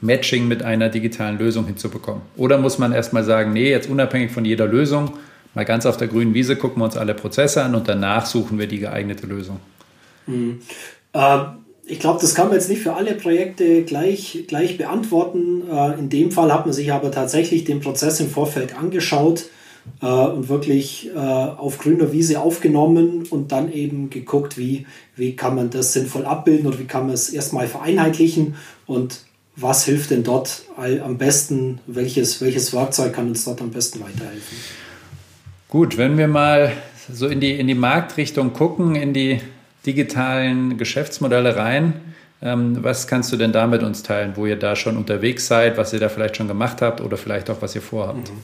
Matching 0.00 0.48
mit 0.48 0.64
einer 0.64 0.88
digitalen 0.88 1.38
Lösung 1.38 1.66
hinzubekommen? 1.66 2.22
Oder 2.36 2.58
muss 2.58 2.78
man 2.78 2.92
erstmal 2.92 3.22
sagen, 3.22 3.52
nee, 3.52 3.70
jetzt 3.70 3.88
unabhängig 3.88 4.32
von 4.32 4.44
jeder 4.44 4.66
Lösung, 4.66 5.12
mal 5.54 5.64
ganz 5.64 5.86
auf 5.86 5.96
der 5.96 6.08
grünen 6.08 6.34
Wiese 6.34 6.56
gucken 6.56 6.80
wir 6.80 6.86
uns 6.86 6.96
alle 6.96 7.14
Prozesse 7.14 7.62
an 7.62 7.76
und 7.76 7.86
danach 7.86 8.26
suchen 8.26 8.58
wir 8.58 8.66
die 8.66 8.80
geeignete 8.80 9.28
Lösung? 9.28 9.60
Mhm. 10.26 10.60
Äh, 11.12 11.38
ich 11.86 11.98
glaube, 11.98 12.20
das 12.20 12.34
kann 12.34 12.48
man 12.48 12.56
jetzt 12.56 12.70
nicht 12.70 12.82
für 12.82 12.94
alle 12.94 13.14
Projekte 13.14 13.82
gleich, 13.82 14.44
gleich 14.48 14.78
beantworten. 14.78 15.62
Äh, 15.70 15.98
in 15.98 16.08
dem 16.08 16.30
Fall 16.30 16.52
hat 16.52 16.66
man 16.66 16.72
sich 16.72 16.92
aber 16.92 17.10
tatsächlich 17.10 17.64
den 17.64 17.80
Prozess 17.80 18.20
im 18.20 18.30
Vorfeld 18.30 18.76
angeschaut 18.76 19.46
äh, 20.00 20.06
und 20.06 20.48
wirklich 20.48 21.10
äh, 21.14 21.18
auf 21.18 21.78
grüner 21.78 22.12
Wiese 22.12 22.40
aufgenommen 22.40 23.24
und 23.28 23.52
dann 23.52 23.70
eben 23.72 24.08
geguckt, 24.08 24.56
wie, 24.56 24.86
wie 25.14 25.36
kann 25.36 25.54
man 25.54 25.70
das 25.70 25.92
sinnvoll 25.92 26.24
abbilden 26.24 26.66
oder 26.66 26.78
wie 26.78 26.86
kann 26.86 27.06
man 27.06 27.14
es 27.14 27.28
erstmal 27.28 27.68
vereinheitlichen 27.68 28.54
und 28.86 29.20
was 29.56 29.84
hilft 29.84 30.10
denn 30.10 30.24
dort 30.24 30.62
am 30.76 31.16
besten, 31.16 31.78
welches, 31.86 32.40
welches 32.40 32.72
Werkzeug 32.72 33.12
kann 33.12 33.28
uns 33.28 33.44
dort 33.44 33.62
am 33.62 33.70
besten 33.70 34.00
weiterhelfen. 34.00 34.58
Gut, 35.68 35.96
wenn 35.96 36.18
wir 36.18 36.26
mal 36.26 36.72
so 37.12 37.28
in 37.28 37.38
die, 37.38 37.52
in 37.52 37.68
die 37.68 37.76
Marktrichtung 37.76 38.52
gucken, 38.52 38.96
in 38.96 39.12
die 39.12 39.40
digitalen 39.86 40.78
Geschäftsmodelle 40.78 41.56
rein, 41.56 41.94
ähm, 42.42 42.82
was 42.82 43.06
kannst 43.06 43.32
du 43.32 43.36
denn 43.36 43.52
da 43.52 43.66
mit 43.66 43.82
uns 43.82 44.02
teilen, 44.02 44.32
wo 44.36 44.46
ihr 44.46 44.56
da 44.56 44.76
schon 44.76 44.96
unterwegs 44.96 45.46
seid, 45.46 45.78
was 45.78 45.92
ihr 45.92 46.00
da 46.00 46.08
vielleicht 46.08 46.36
schon 46.36 46.48
gemacht 46.48 46.82
habt 46.82 47.00
oder 47.00 47.16
vielleicht 47.16 47.48
auch 47.50 47.60
was 47.60 47.74
ihr 47.74 47.82
vorhabt? 47.82 48.30
Mhm. 48.30 48.36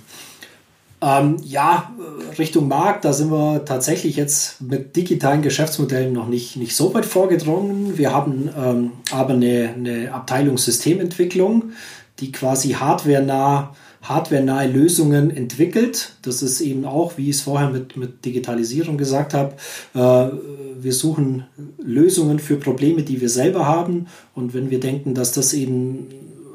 Ähm, 1.03 1.37
ja, 1.43 1.91
Richtung 2.39 2.69
Markt, 2.69 3.07
da 3.07 3.15
sind 3.15 3.31
wir 3.31 3.65
tatsächlich 3.65 4.17
jetzt 4.17 4.61
mit 4.61 4.97
digitalen 4.97 5.41
Geschäftsmodellen 5.41 6.13
noch 6.13 6.29
nicht, 6.29 6.57
nicht 6.57 6.77
so 6.77 6.93
weit 6.93 7.07
vorgedrungen. 7.07 7.97
Wir 7.97 8.13
haben 8.13 8.51
ähm, 8.57 8.93
aber 9.11 9.33
eine, 9.33 9.71
eine 9.75 10.13
Abteilung 10.13 10.59
Systementwicklung, 10.59 11.73
die 12.19 12.33
quasi 12.33 12.73
hardwarenah 12.73 13.75
hardwarenahe 14.03 14.69
Lösungen 14.69 15.31
entwickelt. 15.31 16.17
Das 16.23 16.43
ist 16.43 16.61
eben 16.61 16.85
auch, 16.85 17.19
wie 17.19 17.31
ich 17.31 17.37
es 17.37 17.43
vorher 17.43 17.71
mit, 17.71 17.97
mit 17.97 18.25
Digitalisierung 18.25 18.97
gesagt 18.97 19.35
habe, 19.35 19.55
äh, 19.95 20.37
wir 20.83 20.93
suchen 20.93 21.45
Lösungen 21.79 22.39
für 22.39 22.57
Probleme, 22.57 23.03
die 23.03 23.21
wir 23.21 23.29
selber 23.29 23.67
haben. 23.67 24.07
Und 24.35 24.55
wenn 24.55 24.71
wir 24.71 24.81
denken, 24.81 25.15
dass 25.15 25.33
das 25.33 25.53
eben 25.53 26.07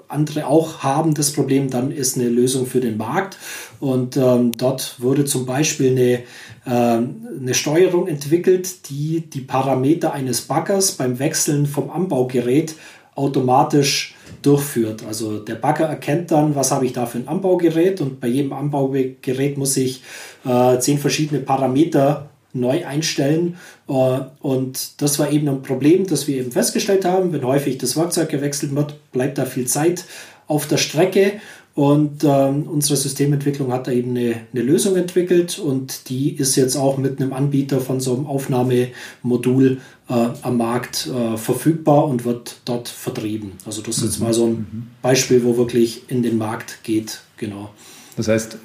andere 0.07 0.47
auch 0.47 0.79
haben, 0.83 1.13
das 1.13 1.31
Problem, 1.31 1.69
dann 1.69 1.91
ist 1.91 2.17
eine 2.17 2.29
Lösung 2.29 2.65
für 2.65 2.79
den 2.79 2.97
Markt. 2.97 3.37
Und 3.79 4.17
ähm, 4.17 4.51
dort 4.51 5.01
wurde 5.01 5.25
zum 5.25 5.45
Beispiel 5.45 5.91
eine, 5.91 6.23
äh, 6.65 7.03
eine 7.39 7.53
Steuerung 7.53 8.07
entwickelt, 8.07 8.89
die 8.89 9.21
die 9.21 9.41
Parameter 9.41 10.13
eines 10.13 10.41
Baggers 10.41 10.93
beim 10.93 11.19
Wechseln 11.19 11.65
vom 11.65 11.89
Anbaugerät 11.89 12.75
automatisch 13.15 14.15
durchführt. 14.41 15.03
Also 15.07 15.39
der 15.39 15.55
Bagger 15.55 15.85
erkennt 15.85 16.31
dann, 16.31 16.55
was 16.55 16.71
habe 16.71 16.85
ich 16.85 16.93
da 16.93 17.05
für 17.05 17.17
ein 17.19 17.27
Anbaugerät 17.27 18.01
und 18.01 18.19
bei 18.19 18.27
jedem 18.27 18.53
Anbaugerät 18.53 19.57
muss 19.57 19.77
ich 19.77 20.03
äh, 20.45 20.77
zehn 20.79 20.97
verschiedene 20.97 21.41
Parameter 21.41 22.29
neu 22.53 22.85
einstellen. 22.85 23.57
Äh, 23.87 24.19
und 24.41 25.01
das 25.01 25.19
war 25.19 25.31
eben 25.31 25.47
ein 25.47 25.61
Problem, 25.61 26.07
das 26.07 26.27
wir 26.27 26.37
eben 26.37 26.51
festgestellt 26.51 27.05
haben. 27.05 27.33
Wenn 27.33 27.45
häufig 27.45 27.77
das 27.77 27.95
Werkzeug 27.95 28.29
gewechselt 28.29 28.75
wird, 28.75 29.11
bleibt 29.11 29.37
da 29.37 29.45
viel 29.45 29.67
Zeit 29.67 30.05
auf 30.47 30.67
der 30.67 30.77
Strecke. 30.77 31.33
Und 31.75 32.23
ähm, 32.23 32.63
unsere 32.69 32.95
Systementwicklung 32.95 33.73
hat 33.73 33.87
da 33.87 33.91
eben 33.91 34.11
eine, 34.11 34.35
eine, 34.53 34.61
Lösung 34.63 34.95
entwickelt 34.95 35.59
und 35.59 36.07
die 36.07 36.33
ist 36.33 36.55
jetzt 36.55 36.77
auch 36.77 36.97
mit 36.97 37.19
einem 37.19 37.33
Anbieter 37.33 37.81
von 37.81 37.99
so 37.99 38.15
einem 38.15 38.27
Aufnahmemodul 38.27 39.81
äh, 40.07 40.13
am 40.41 40.57
Markt 40.57 41.07
äh, 41.07 41.35
verfügbar 41.35 42.05
und 42.05 42.23
wird 42.23 42.61
dort 42.63 42.87
vertrieben. 42.87 43.51
Also 43.65 43.81
das 43.81 43.97
ist 43.97 44.03
jetzt 44.05 44.19
mhm. 44.19 44.25
mal 44.25 44.33
so 44.33 44.45
ein 44.45 44.51
mhm. 44.51 44.87
Beispiel, 45.01 45.43
wo 45.43 45.57
wirklich 45.57 46.09
in 46.09 46.23
den 46.23 46.37
Markt 46.37 46.81
geht. 46.83 47.19
Genau. 47.35 47.71
Das 48.15 48.29
heißt, 48.29 48.57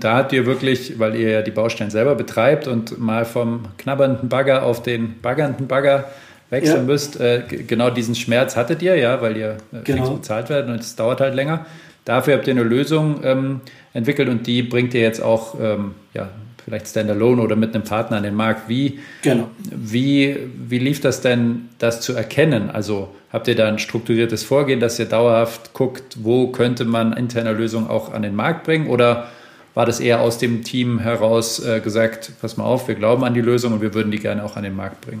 da 0.00 0.16
habt 0.16 0.34
ihr 0.34 0.44
wirklich, 0.44 0.98
weil 0.98 1.14
ihr 1.16 1.30
ja 1.30 1.40
die 1.40 1.50
Baustellen 1.50 1.90
selber 1.90 2.14
betreibt 2.16 2.68
und 2.68 2.98
mal 2.98 3.24
vom 3.24 3.62
knabbernden 3.78 4.28
Bagger 4.28 4.64
auf 4.64 4.82
den 4.82 5.14
baggernden 5.22 5.68
Bagger 5.68 6.10
wechseln 6.50 6.76
ja. 6.76 6.82
müsst, 6.82 7.18
äh, 7.18 7.42
genau 7.48 7.88
diesen 7.88 8.14
Schmerz 8.14 8.56
hattet 8.56 8.82
ihr, 8.82 8.96
ja, 8.96 9.20
weil 9.22 9.36
ihr 9.38 9.56
äh, 9.72 9.82
genau. 9.84 10.14
bezahlt 10.14 10.50
werdet 10.50 10.70
und 10.70 10.80
es 10.80 10.96
dauert 10.96 11.20
halt 11.20 11.34
länger. 11.34 11.66
Dafür 12.08 12.38
habt 12.38 12.46
ihr 12.46 12.54
eine 12.54 12.62
Lösung 12.62 13.20
ähm, 13.22 13.60
entwickelt 13.92 14.30
und 14.30 14.46
die 14.46 14.62
bringt 14.62 14.94
ihr 14.94 15.02
jetzt 15.02 15.20
auch 15.20 15.60
ähm, 15.60 15.94
ja, 16.14 16.30
vielleicht 16.64 16.88
standalone 16.88 17.42
oder 17.42 17.54
mit 17.54 17.74
einem 17.74 17.84
Partner 17.84 18.16
an 18.16 18.22
den 18.22 18.34
Markt. 18.34 18.66
Wie, 18.66 19.00
genau. 19.20 19.50
wie, 19.70 20.38
wie 20.56 20.78
lief 20.78 21.02
das 21.02 21.20
denn, 21.20 21.68
das 21.78 22.00
zu 22.00 22.14
erkennen? 22.14 22.70
Also 22.70 23.10
habt 23.30 23.46
ihr 23.46 23.54
da 23.56 23.68
ein 23.68 23.78
strukturiertes 23.78 24.42
Vorgehen, 24.42 24.80
dass 24.80 24.98
ihr 24.98 25.04
dauerhaft 25.04 25.74
guckt, 25.74 26.16
wo 26.22 26.46
könnte 26.46 26.86
man 26.86 27.12
interne 27.12 27.52
Lösungen 27.52 27.88
auch 27.88 28.14
an 28.14 28.22
den 28.22 28.34
Markt 28.34 28.64
bringen? 28.64 28.86
Oder 28.86 29.28
war 29.74 29.84
das 29.84 30.00
eher 30.00 30.22
aus 30.22 30.38
dem 30.38 30.64
Team 30.64 31.00
heraus 31.00 31.62
äh, 31.62 31.80
gesagt, 31.80 32.32
pass 32.40 32.56
mal 32.56 32.64
auf, 32.64 32.88
wir 32.88 32.94
glauben 32.94 33.22
an 33.22 33.34
die 33.34 33.42
Lösung 33.42 33.74
und 33.74 33.82
wir 33.82 33.92
würden 33.92 34.10
die 34.10 34.18
gerne 34.18 34.42
auch 34.44 34.56
an 34.56 34.62
den 34.62 34.74
Markt 34.74 35.02
bringen? 35.02 35.20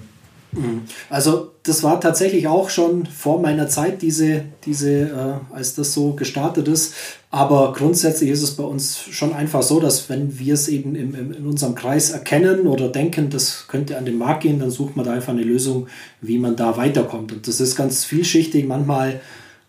Mhm. 0.52 0.82
Also 1.10 1.50
das 1.62 1.82
war 1.82 2.00
tatsächlich 2.00 2.48
auch 2.48 2.70
schon 2.70 3.06
vor 3.06 3.40
meiner 3.40 3.68
Zeit, 3.68 4.00
diese, 4.02 4.44
diese, 4.64 4.90
äh, 4.90 5.54
als 5.54 5.74
das 5.74 5.92
so 5.92 6.12
gestartet 6.12 6.68
ist. 6.68 6.94
Aber 7.30 7.74
grundsätzlich 7.74 8.30
ist 8.30 8.42
es 8.42 8.52
bei 8.52 8.64
uns 8.64 8.98
schon 8.98 9.34
einfach 9.34 9.62
so, 9.62 9.80
dass 9.80 10.08
wenn 10.08 10.38
wir 10.38 10.54
es 10.54 10.68
eben 10.68 10.94
im, 10.94 11.14
im, 11.14 11.32
in 11.32 11.46
unserem 11.46 11.74
Kreis 11.74 12.10
erkennen 12.10 12.66
oder 12.66 12.88
denken, 12.88 13.28
das 13.28 13.66
könnte 13.68 13.98
an 13.98 14.06
den 14.06 14.16
Markt 14.16 14.42
gehen, 14.42 14.58
dann 14.58 14.70
sucht 14.70 14.96
man 14.96 15.04
da 15.04 15.12
einfach 15.12 15.32
eine 15.32 15.42
Lösung, 15.42 15.88
wie 16.22 16.38
man 16.38 16.56
da 16.56 16.76
weiterkommt. 16.76 17.32
Und 17.32 17.46
das 17.46 17.60
ist 17.60 17.76
ganz 17.76 18.04
vielschichtig. 18.04 18.66
Manchmal, 18.66 19.20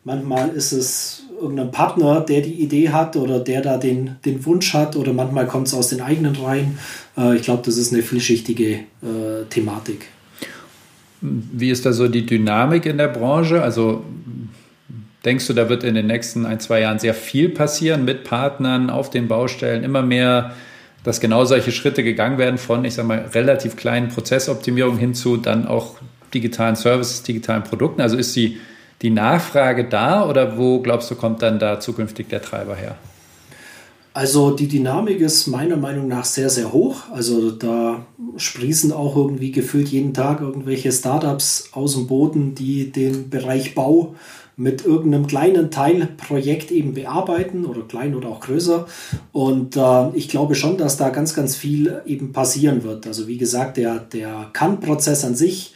manchmal 0.06 0.50
ist 0.50 0.72
es 0.72 1.24
irgendein 1.42 1.72
Partner, 1.72 2.22
der 2.22 2.42
die 2.42 2.62
Idee 2.62 2.90
hat 2.90 3.16
oder 3.18 3.40
der 3.40 3.62
da 3.62 3.78
den, 3.78 4.16
den 4.24 4.46
Wunsch 4.46 4.74
hat 4.74 4.96
oder 4.96 5.12
manchmal 5.12 5.48
kommt 5.48 5.68
es 5.68 5.74
aus 5.74 5.90
den 5.90 6.02
eigenen 6.02 6.36
Reihen. 6.36 6.78
Äh, 7.18 7.36
ich 7.36 7.42
glaube, 7.42 7.64
das 7.66 7.76
ist 7.76 7.92
eine 7.92 8.04
vielschichtige 8.04 8.72
äh, 8.72 9.46
Thematik. 9.50 10.08
Wie 11.22 11.70
ist 11.70 11.86
da 11.86 11.94
so 11.94 12.08
die 12.08 12.26
Dynamik 12.26 12.86
in 12.86 12.98
der 12.98 13.10
Branche? 13.10 13.62
Also 13.62 14.04
denkst 15.26 15.48
du, 15.48 15.54
da 15.54 15.70
wird 15.70 15.84
in 15.84 15.96
den 15.96 16.08
nächsten 16.08 16.46
ein, 16.46 16.60
zwei 16.60 16.82
Jahren 16.82 17.00
sehr 17.00 17.14
viel 17.14 17.50
passieren 17.50 18.06
mit 18.06 18.24
Partnern 18.24 18.90
auf 18.90 19.10
den 19.10 19.28
Baustellen, 19.28 19.84
immer 19.84 20.02
mehr, 20.02 20.54
dass 21.04 21.20
genau 21.20 21.46
solche 21.46 21.72
Schritte 21.72 22.04
gegangen 22.04 22.38
werden 22.38 22.58
von, 22.58 22.86
ich 22.86 22.94
sage 22.94 23.08
mal, 23.08 23.30
relativ 23.34 23.76
kleinen 23.76 24.10
Prozessoptimierungen 24.10 25.00
hin 25.00 25.14
zu 25.14 25.38
dann 25.38 25.68
auch 25.68 25.98
digitalen 26.34 26.76
Services, 26.76 27.24
digitalen 27.24 27.64
Produkten? 27.64 28.02
Also 28.02 28.18
ist 28.18 28.36
die, 28.36 28.60
die 29.02 29.10
Nachfrage 29.10 29.86
da 29.86 30.26
oder 30.26 30.58
wo 30.58 30.80
glaubst 30.80 31.10
du, 31.12 31.16
kommt 31.16 31.42
dann 31.42 31.60
da 31.60 31.80
zukünftig 31.80 32.28
der 32.30 32.42
Treiber 32.42 32.76
her? 32.76 32.96
Also 34.14 34.52
die 34.52 34.68
Dynamik 34.68 35.22
ist 35.22 35.48
meiner 35.48 35.78
Meinung 35.78 36.08
nach 36.08 36.26
sehr, 36.26 36.50
sehr 36.50 36.74
hoch. 36.74 37.04
Also 37.12 37.52
da 37.52 38.06
sprießen 38.38 38.92
auch 38.92 39.16
irgendwie 39.16 39.52
gefühlt 39.52 39.90
jeden 39.90 40.14
Tag 40.14 40.42
irgendwelche 40.42 40.92
Startups 40.92 41.70
aus 41.74 41.94
dem 41.94 42.08
Boden, 42.08 42.56
die 42.56 42.92
den 42.92 43.30
Bereich 43.30 43.76
Bau 43.76 44.16
mit 44.58 44.84
irgendeinem 44.84 45.28
kleinen 45.28 45.72
Teilprojekt 45.72 46.70
eben 46.72 46.94
bearbeiten 46.94 47.66
oder 47.66 47.82
klein 47.84 48.14
oder 48.14 48.28
auch 48.28 48.42
größer. 48.42 48.88
Und 49.32 49.78
äh, 49.78 50.10
ich 50.16 50.28
glaube 50.28 50.56
schon, 50.56 50.78
dass 50.78 50.98
da 50.98 51.10
ganz, 51.10 51.34
ganz 51.34 51.56
viel 51.56 52.02
eben 52.06 52.34
passieren 52.34 52.84
wird. 52.84 53.08
Also 53.08 53.28
wie 53.28 53.38
gesagt, 53.38 53.78
der, 53.78 54.00
der 54.00 54.50
Kann-Prozess 54.52 55.24
an 55.24 55.36
sich, 55.36 55.76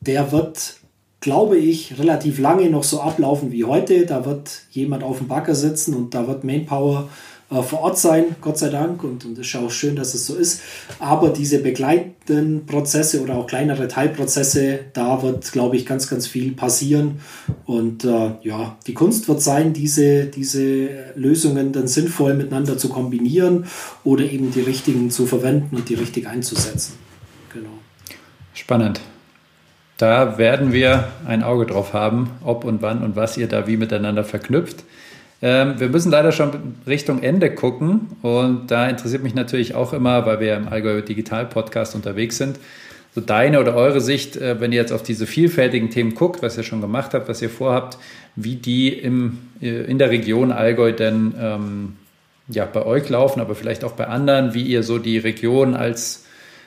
der 0.00 0.30
wird 0.30 0.76
glaube 1.22 1.56
ich, 1.56 1.98
relativ 1.98 2.38
lange 2.40 2.68
noch 2.68 2.82
so 2.82 3.00
ablaufen 3.00 3.52
wie 3.52 3.64
heute. 3.64 4.06
Da 4.06 4.26
wird 4.26 4.62
jemand 4.72 5.04
auf 5.04 5.18
dem 5.18 5.28
Bagger 5.28 5.54
sitzen 5.54 5.94
und 5.94 6.14
da 6.14 6.26
wird 6.26 6.42
Manpower 6.44 7.08
äh, 7.52 7.62
vor 7.62 7.80
Ort 7.80 7.98
sein, 7.98 8.36
Gott 8.40 8.58
sei 8.58 8.68
Dank. 8.68 9.04
Und, 9.04 9.24
es 9.24 9.46
ist 9.46 9.56
auch 9.56 9.70
schön, 9.70 9.96
dass 9.96 10.14
es 10.14 10.26
so 10.26 10.34
ist. 10.34 10.62
Aber 10.98 11.30
diese 11.30 11.58
begleitenden 11.58 12.66
Prozesse 12.66 13.22
oder 13.22 13.34
auch 13.34 13.46
kleinere 13.46 13.88
Teilprozesse, 13.88 14.80
da 14.92 15.22
wird, 15.22 15.52
glaube 15.52 15.76
ich, 15.76 15.84
ganz, 15.84 16.08
ganz 16.08 16.26
viel 16.26 16.52
passieren. 16.52 17.20
Und 17.66 18.04
äh, 18.04 18.32
ja, 18.42 18.76
die 18.86 18.94
Kunst 18.94 19.28
wird 19.28 19.42
sein, 19.42 19.72
diese, 19.72 20.26
diese 20.26 20.88
Lösungen 21.14 21.72
dann 21.72 21.88
sinnvoll 21.88 22.34
miteinander 22.34 22.78
zu 22.78 22.88
kombinieren 22.88 23.66
oder 24.04 24.24
eben 24.24 24.50
die 24.50 24.62
richtigen 24.62 25.10
zu 25.10 25.26
verwenden 25.26 25.76
und 25.76 25.88
die 25.88 25.94
richtig 25.94 26.26
einzusetzen. 26.26 26.94
Genau. 27.52 27.70
Spannend. 28.54 29.00
Da 29.98 30.36
werden 30.36 30.72
wir 30.72 31.08
ein 31.26 31.42
Auge 31.42 31.66
drauf 31.66 31.92
haben, 31.92 32.30
ob 32.42 32.64
und 32.64 32.82
wann 32.82 33.02
und 33.02 33.14
was 33.14 33.36
ihr 33.36 33.46
da 33.46 33.66
wie 33.66 33.76
miteinander 33.76 34.24
verknüpft. 34.24 34.84
Ähm, 35.42 35.80
wir 35.80 35.88
müssen 35.88 36.12
leider 36.12 36.30
schon 36.30 36.76
Richtung 36.86 37.22
Ende 37.22 37.52
gucken 37.52 38.16
und 38.22 38.70
da 38.70 38.88
interessiert 38.88 39.24
mich 39.24 39.34
natürlich 39.34 39.74
auch 39.74 39.92
immer, 39.92 40.24
weil 40.24 40.38
wir 40.38 40.56
im 40.56 40.68
Allgäu 40.68 41.02
Digital 41.02 41.46
Podcast 41.46 41.96
unterwegs 41.96 42.38
sind, 42.38 42.60
so 43.14 43.20
deine 43.20 43.60
oder 43.60 43.74
eure 43.74 44.00
Sicht, 44.00 44.36
äh, 44.36 44.60
wenn 44.60 44.70
ihr 44.70 44.80
jetzt 44.80 44.92
auf 44.92 45.02
diese 45.02 45.26
vielfältigen 45.26 45.90
Themen 45.90 46.14
guckt, 46.14 46.42
was 46.42 46.56
ihr 46.56 46.62
schon 46.62 46.80
gemacht 46.80 47.12
habt, 47.12 47.28
was 47.28 47.42
ihr 47.42 47.50
vorhabt, 47.50 47.98
wie 48.36 48.54
die 48.54 48.88
im, 48.88 49.38
äh, 49.60 49.84
in 49.84 49.98
der 49.98 50.10
Region 50.10 50.52
Allgäu 50.52 50.92
denn 50.92 51.34
ähm, 51.38 51.96
ja, 52.48 52.64
bei 52.64 52.86
euch 52.86 53.08
laufen, 53.08 53.40
aber 53.40 53.56
vielleicht 53.56 53.82
auch 53.82 53.92
bei 53.92 54.06
anderen, 54.06 54.54
wie 54.54 54.62
ihr 54.62 54.84
so 54.84 54.98
die 54.98 55.18
Region 55.18 55.74
als 55.74 56.24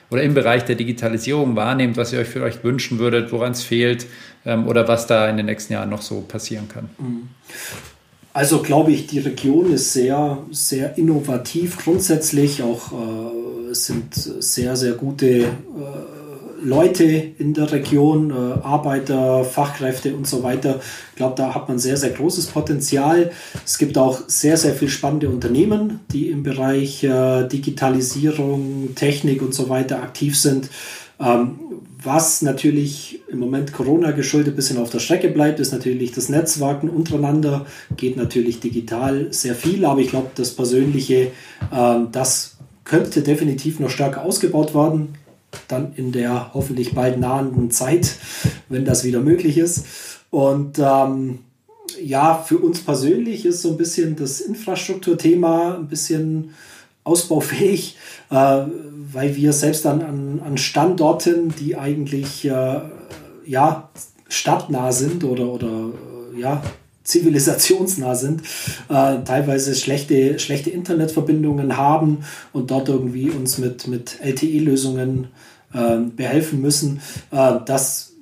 oder 0.08 0.22
im 0.22 0.34
Bereich 0.34 0.64
der 0.64 0.76
Digitalisierung 0.76 1.56
wahrnehmt, 1.56 1.96
was 1.96 2.12
ihr 2.12 2.20
euch 2.20 2.28
vielleicht 2.28 2.62
wünschen 2.62 2.98
würdet, 2.98 3.32
woran 3.32 3.52
es 3.52 3.64
fehlt 3.64 4.06
ähm, 4.44 4.68
oder 4.68 4.86
was 4.86 5.06
da 5.06 5.28
in 5.28 5.36
den 5.36 5.46
nächsten 5.46 5.72
Jahren 5.72 5.90
noch 5.90 6.02
so 6.02 6.20
passieren 6.20 6.68
kann? 6.68 6.90
Also 8.36 8.60
glaube 8.60 8.92
ich, 8.92 9.06
die 9.06 9.20
Region 9.20 9.72
ist 9.72 9.94
sehr, 9.94 10.36
sehr 10.50 10.98
innovativ 10.98 11.82
grundsätzlich. 11.82 12.62
Auch 12.62 12.92
äh, 12.92 13.72
sind 13.74 14.12
sehr, 14.12 14.76
sehr 14.76 14.92
gute 14.92 15.26
äh, 15.26 15.46
Leute 16.62 17.04
in 17.04 17.54
der 17.54 17.72
Region, 17.72 18.30
äh, 18.30 18.34
Arbeiter, 18.62 19.42
Fachkräfte 19.42 20.14
und 20.14 20.26
so 20.26 20.42
weiter. 20.42 20.80
Ich 21.12 21.16
glaube, 21.16 21.34
da 21.34 21.54
hat 21.54 21.70
man 21.70 21.78
sehr, 21.78 21.96
sehr 21.96 22.10
großes 22.10 22.48
Potenzial. 22.48 23.30
Es 23.64 23.78
gibt 23.78 23.96
auch 23.96 24.20
sehr, 24.26 24.58
sehr 24.58 24.74
viel 24.74 24.90
spannende 24.90 25.30
Unternehmen, 25.30 26.00
die 26.12 26.28
im 26.28 26.42
Bereich 26.42 27.04
äh, 27.04 27.48
Digitalisierung, 27.48 28.94
Technik 28.96 29.40
und 29.40 29.54
so 29.54 29.70
weiter 29.70 30.02
aktiv 30.02 30.38
sind. 30.38 30.68
Ähm, 31.18 31.58
was 32.06 32.42
natürlich 32.42 33.20
im 33.28 33.38
Moment 33.38 33.72
Corona 33.72 34.12
geschuldet 34.12 34.54
ein 34.54 34.56
bisschen 34.56 34.78
auf 34.78 34.90
der 34.90 35.00
Strecke 35.00 35.28
bleibt, 35.28 35.60
ist 35.60 35.72
natürlich 35.72 36.12
das 36.12 36.28
Netzwerken 36.28 36.88
untereinander. 36.88 37.66
Geht 37.96 38.16
natürlich 38.16 38.60
digital 38.60 39.32
sehr 39.32 39.54
viel, 39.54 39.84
aber 39.84 40.00
ich 40.00 40.10
glaube, 40.10 40.30
das 40.34 40.54
Persönliche, 40.54 41.32
äh, 41.72 41.98
das 42.10 42.56
könnte 42.84 43.22
definitiv 43.22 43.80
noch 43.80 43.90
stärker 43.90 44.24
ausgebaut 44.24 44.74
werden 44.74 45.16
dann 45.68 45.92
in 45.96 46.12
der 46.12 46.52
hoffentlich 46.54 46.94
bald 46.94 47.18
nahenden 47.18 47.70
Zeit, 47.70 48.16
wenn 48.68 48.84
das 48.84 49.04
wieder 49.04 49.20
möglich 49.20 49.58
ist. 49.58 49.86
Und 50.30 50.78
ähm, 50.78 51.40
ja, 52.02 52.42
für 52.46 52.58
uns 52.58 52.80
persönlich 52.80 53.46
ist 53.46 53.62
so 53.62 53.70
ein 53.70 53.76
bisschen 53.76 54.16
das 54.16 54.40
Infrastrukturthema 54.40 55.76
ein 55.76 55.88
bisschen 55.88 56.50
ausbaufähig, 57.06 57.96
äh, 58.30 58.34
weil 59.12 59.36
wir 59.36 59.52
selbst 59.52 59.84
dann 59.84 60.02
an, 60.02 60.42
an 60.44 60.58
Standorten, 60.58 61.54
die 61.58 61.76
eigentlich 61.76 62.44
äh, 62.44 62.80
ja, 63.46 63.88
stadtnah 64.28 64.92
sind 64.92 65.24
oder, 65.24 65.46
oder 65.46 65.90
äh, 66.34 66.40
ja, 66.40 66.62
zivilisationsnah 67.04 68.16
sind, 68.16 68.42
äh, 68.88 69.18
teilweise 69.24 69.76
schlechte, 69.76 70.40
schlechte 70.40 70.70
Internetverbindungen 70.70 71.76
haben 71.76 72.24
und 72.52 72.72
dort 72.72 72.88
irgendwie 72.88 73.30
uns 73.30 73.58
mit, 73.58 73.86
mit 73.86 74.18
LTE-Lösungen 74.20 75.28
äh, 75.72 75.98
behelfen 75.98 76.60
müssen. 76.60 77.00
Äh, 77.30 77.60
das 77.64 78.15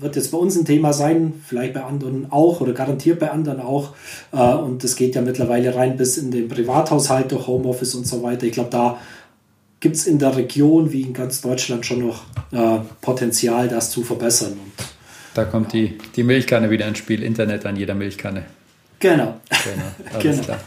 wird 0.00 0.16
jetzt 0.16 0.32
bei 0.32 0.38
uns 0.38 0.56
ein 0.56 0.64
Thema 0.64 0.92
sein, 0.92 1.34
vielleicht 1.46 1.74
bei 1.74 1.82
anderen 1.82 2.30
auch 2.30 2.60
oder 2.60 2.72
garantiert 2.72 3.18
bei 3.18 3.30
anderen 3.30 3.60
auch. 3.60 3.94
Äh, 4.32 4.36
und 4.36 4.82
das 4.82 4.96
geht 4.96 5.14
ja 5.14 5.22
mittlerweile 5.22 5.74
rein 5.74 5.96
bis 5.96 6.16
in 6.16 6.30
den 6.30 6.48
Privathaushalt 6.48 7.30
durch 7.32 7.46
Homeoffice 7.46 7.94
und 7.94 8.06
so 8.06 8.22
weiter. 8.22 8.46
Ich 8.46 8.52
glaube, 8.52 8.70
da 8.70 8.98
gibt 9.80 9.96
es 9.96 10.06
in 10.06 10.18
der 10.18 10.36
Region 10.36 10.92
wie 10.92 11.02
in 11.02 11.12
ganz 11.12 11.40
Deutschland 11.40 11.86
schon 11.86 12.06
noch 12.06 12.22
äh, 12.52 12.80
Potenzial, 13.00 13.68
das 13.68 13.90
zu 13.90 14.02
verbessern. 14.02 14.52
Und, 14.52 14.86
da 15.34 15.44
kommt 15.44 15.72
die, 15.72 15.96
die 16.16 16.22
Milchkanne 16.22 16.70
wieder 16.70 16.86
ins 16.88 16.98
Spiel, 16.98 17.22
Internet 17.22 17.64
an 17.64 17.76
jeder 17.76 17.94
Milchkanne. 17.94 18.44
Genau. 18.98 19.40
Genau, 19.48 20.18
genau. 20.20 20.42
klar. 20.42 20.60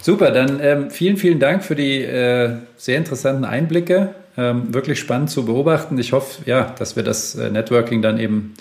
Super, 0.00 0.30
dann 0.30 0.60
ähm, 0.60 0.90
vielen, 0.90 1.16
vielen 1.16 1.40
Dank 1.40 1.64
für 1.64 1.74
die 1.74 2.02
äh, 2.02 2.58
sehr 2.76 2.98
interessanten 2.98 3.44
Einblicke 3.44 4.14
ähm, 4.36 4.72
wirklich 4.74 4.98
spannend 4.98 5.30
zu 5.30 5.44
beobachten. 5.44 5.98
Ich 5.98 6.12
hoffe, 6.12 6.42
ja, 6.46 6.74
dass 6.78 6.96
wir 6.96 7.02
das 7.02 7.34
äh, 7.34 7.50
Networking 7.50 8.02
dann 8.02 8.18
eben 8.18 8.54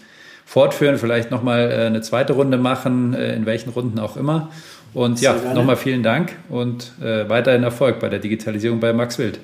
fortführen, 0.45 0.97
vielleicht 0.97 1.32
nochmal 1.32 1.71
äh, 1.71 1.86
eine 1.86 2.01
zweite 2.01 2.34
Runde 2.34 2.57
machen, 2.57 3.13
äh, 3.13 3.36
in 3.36 3.45
welchen 3.45 3.71
Runden 3.71 3.99
auch 3.99 4.15
immer. 4.15 4.49
Und 4.93 5.19
Sehr 5.19 5.36
ja, 5.43 5.53
nochmal 5.53 5.76
vielen 5.76 6.03
Dank 6.03 6.38
und 6.47 6.93
äh, 7.01 7.28
weiterhin 7.28 7.63
Erfolg 7.63 7.99
bei 7.99 8.07
der 8.07 8.19
Digitalisierung 8.19 8.80
bei 8.80 8.93
Max 8.93 9.19
Wild. 9.19 9.39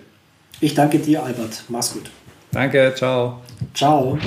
Ich 0.62 0.76
danke 0.76 1.00
dir, 1.00 1.24
Albert. 1.24 1.64
Mach's 1.68 1.92
gut. 1.92 2.10
Danke, 2.52 2.94
ciao. 2.96 3.42
Ciao. 3.74 4.18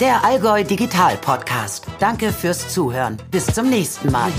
Der 0.00 0.24
Allgäu 0.24 0.62
Digital 0.62 1.16
Podcast. 1.16 1.86
Danke 1.98 2.32
fürs 2.32 2.68
Zuhören. 2.68 3.16
Bis 3.32 3.46
zum 3.46 3.68
nächsten 3.68 4.12
Mal. 4.12 4.30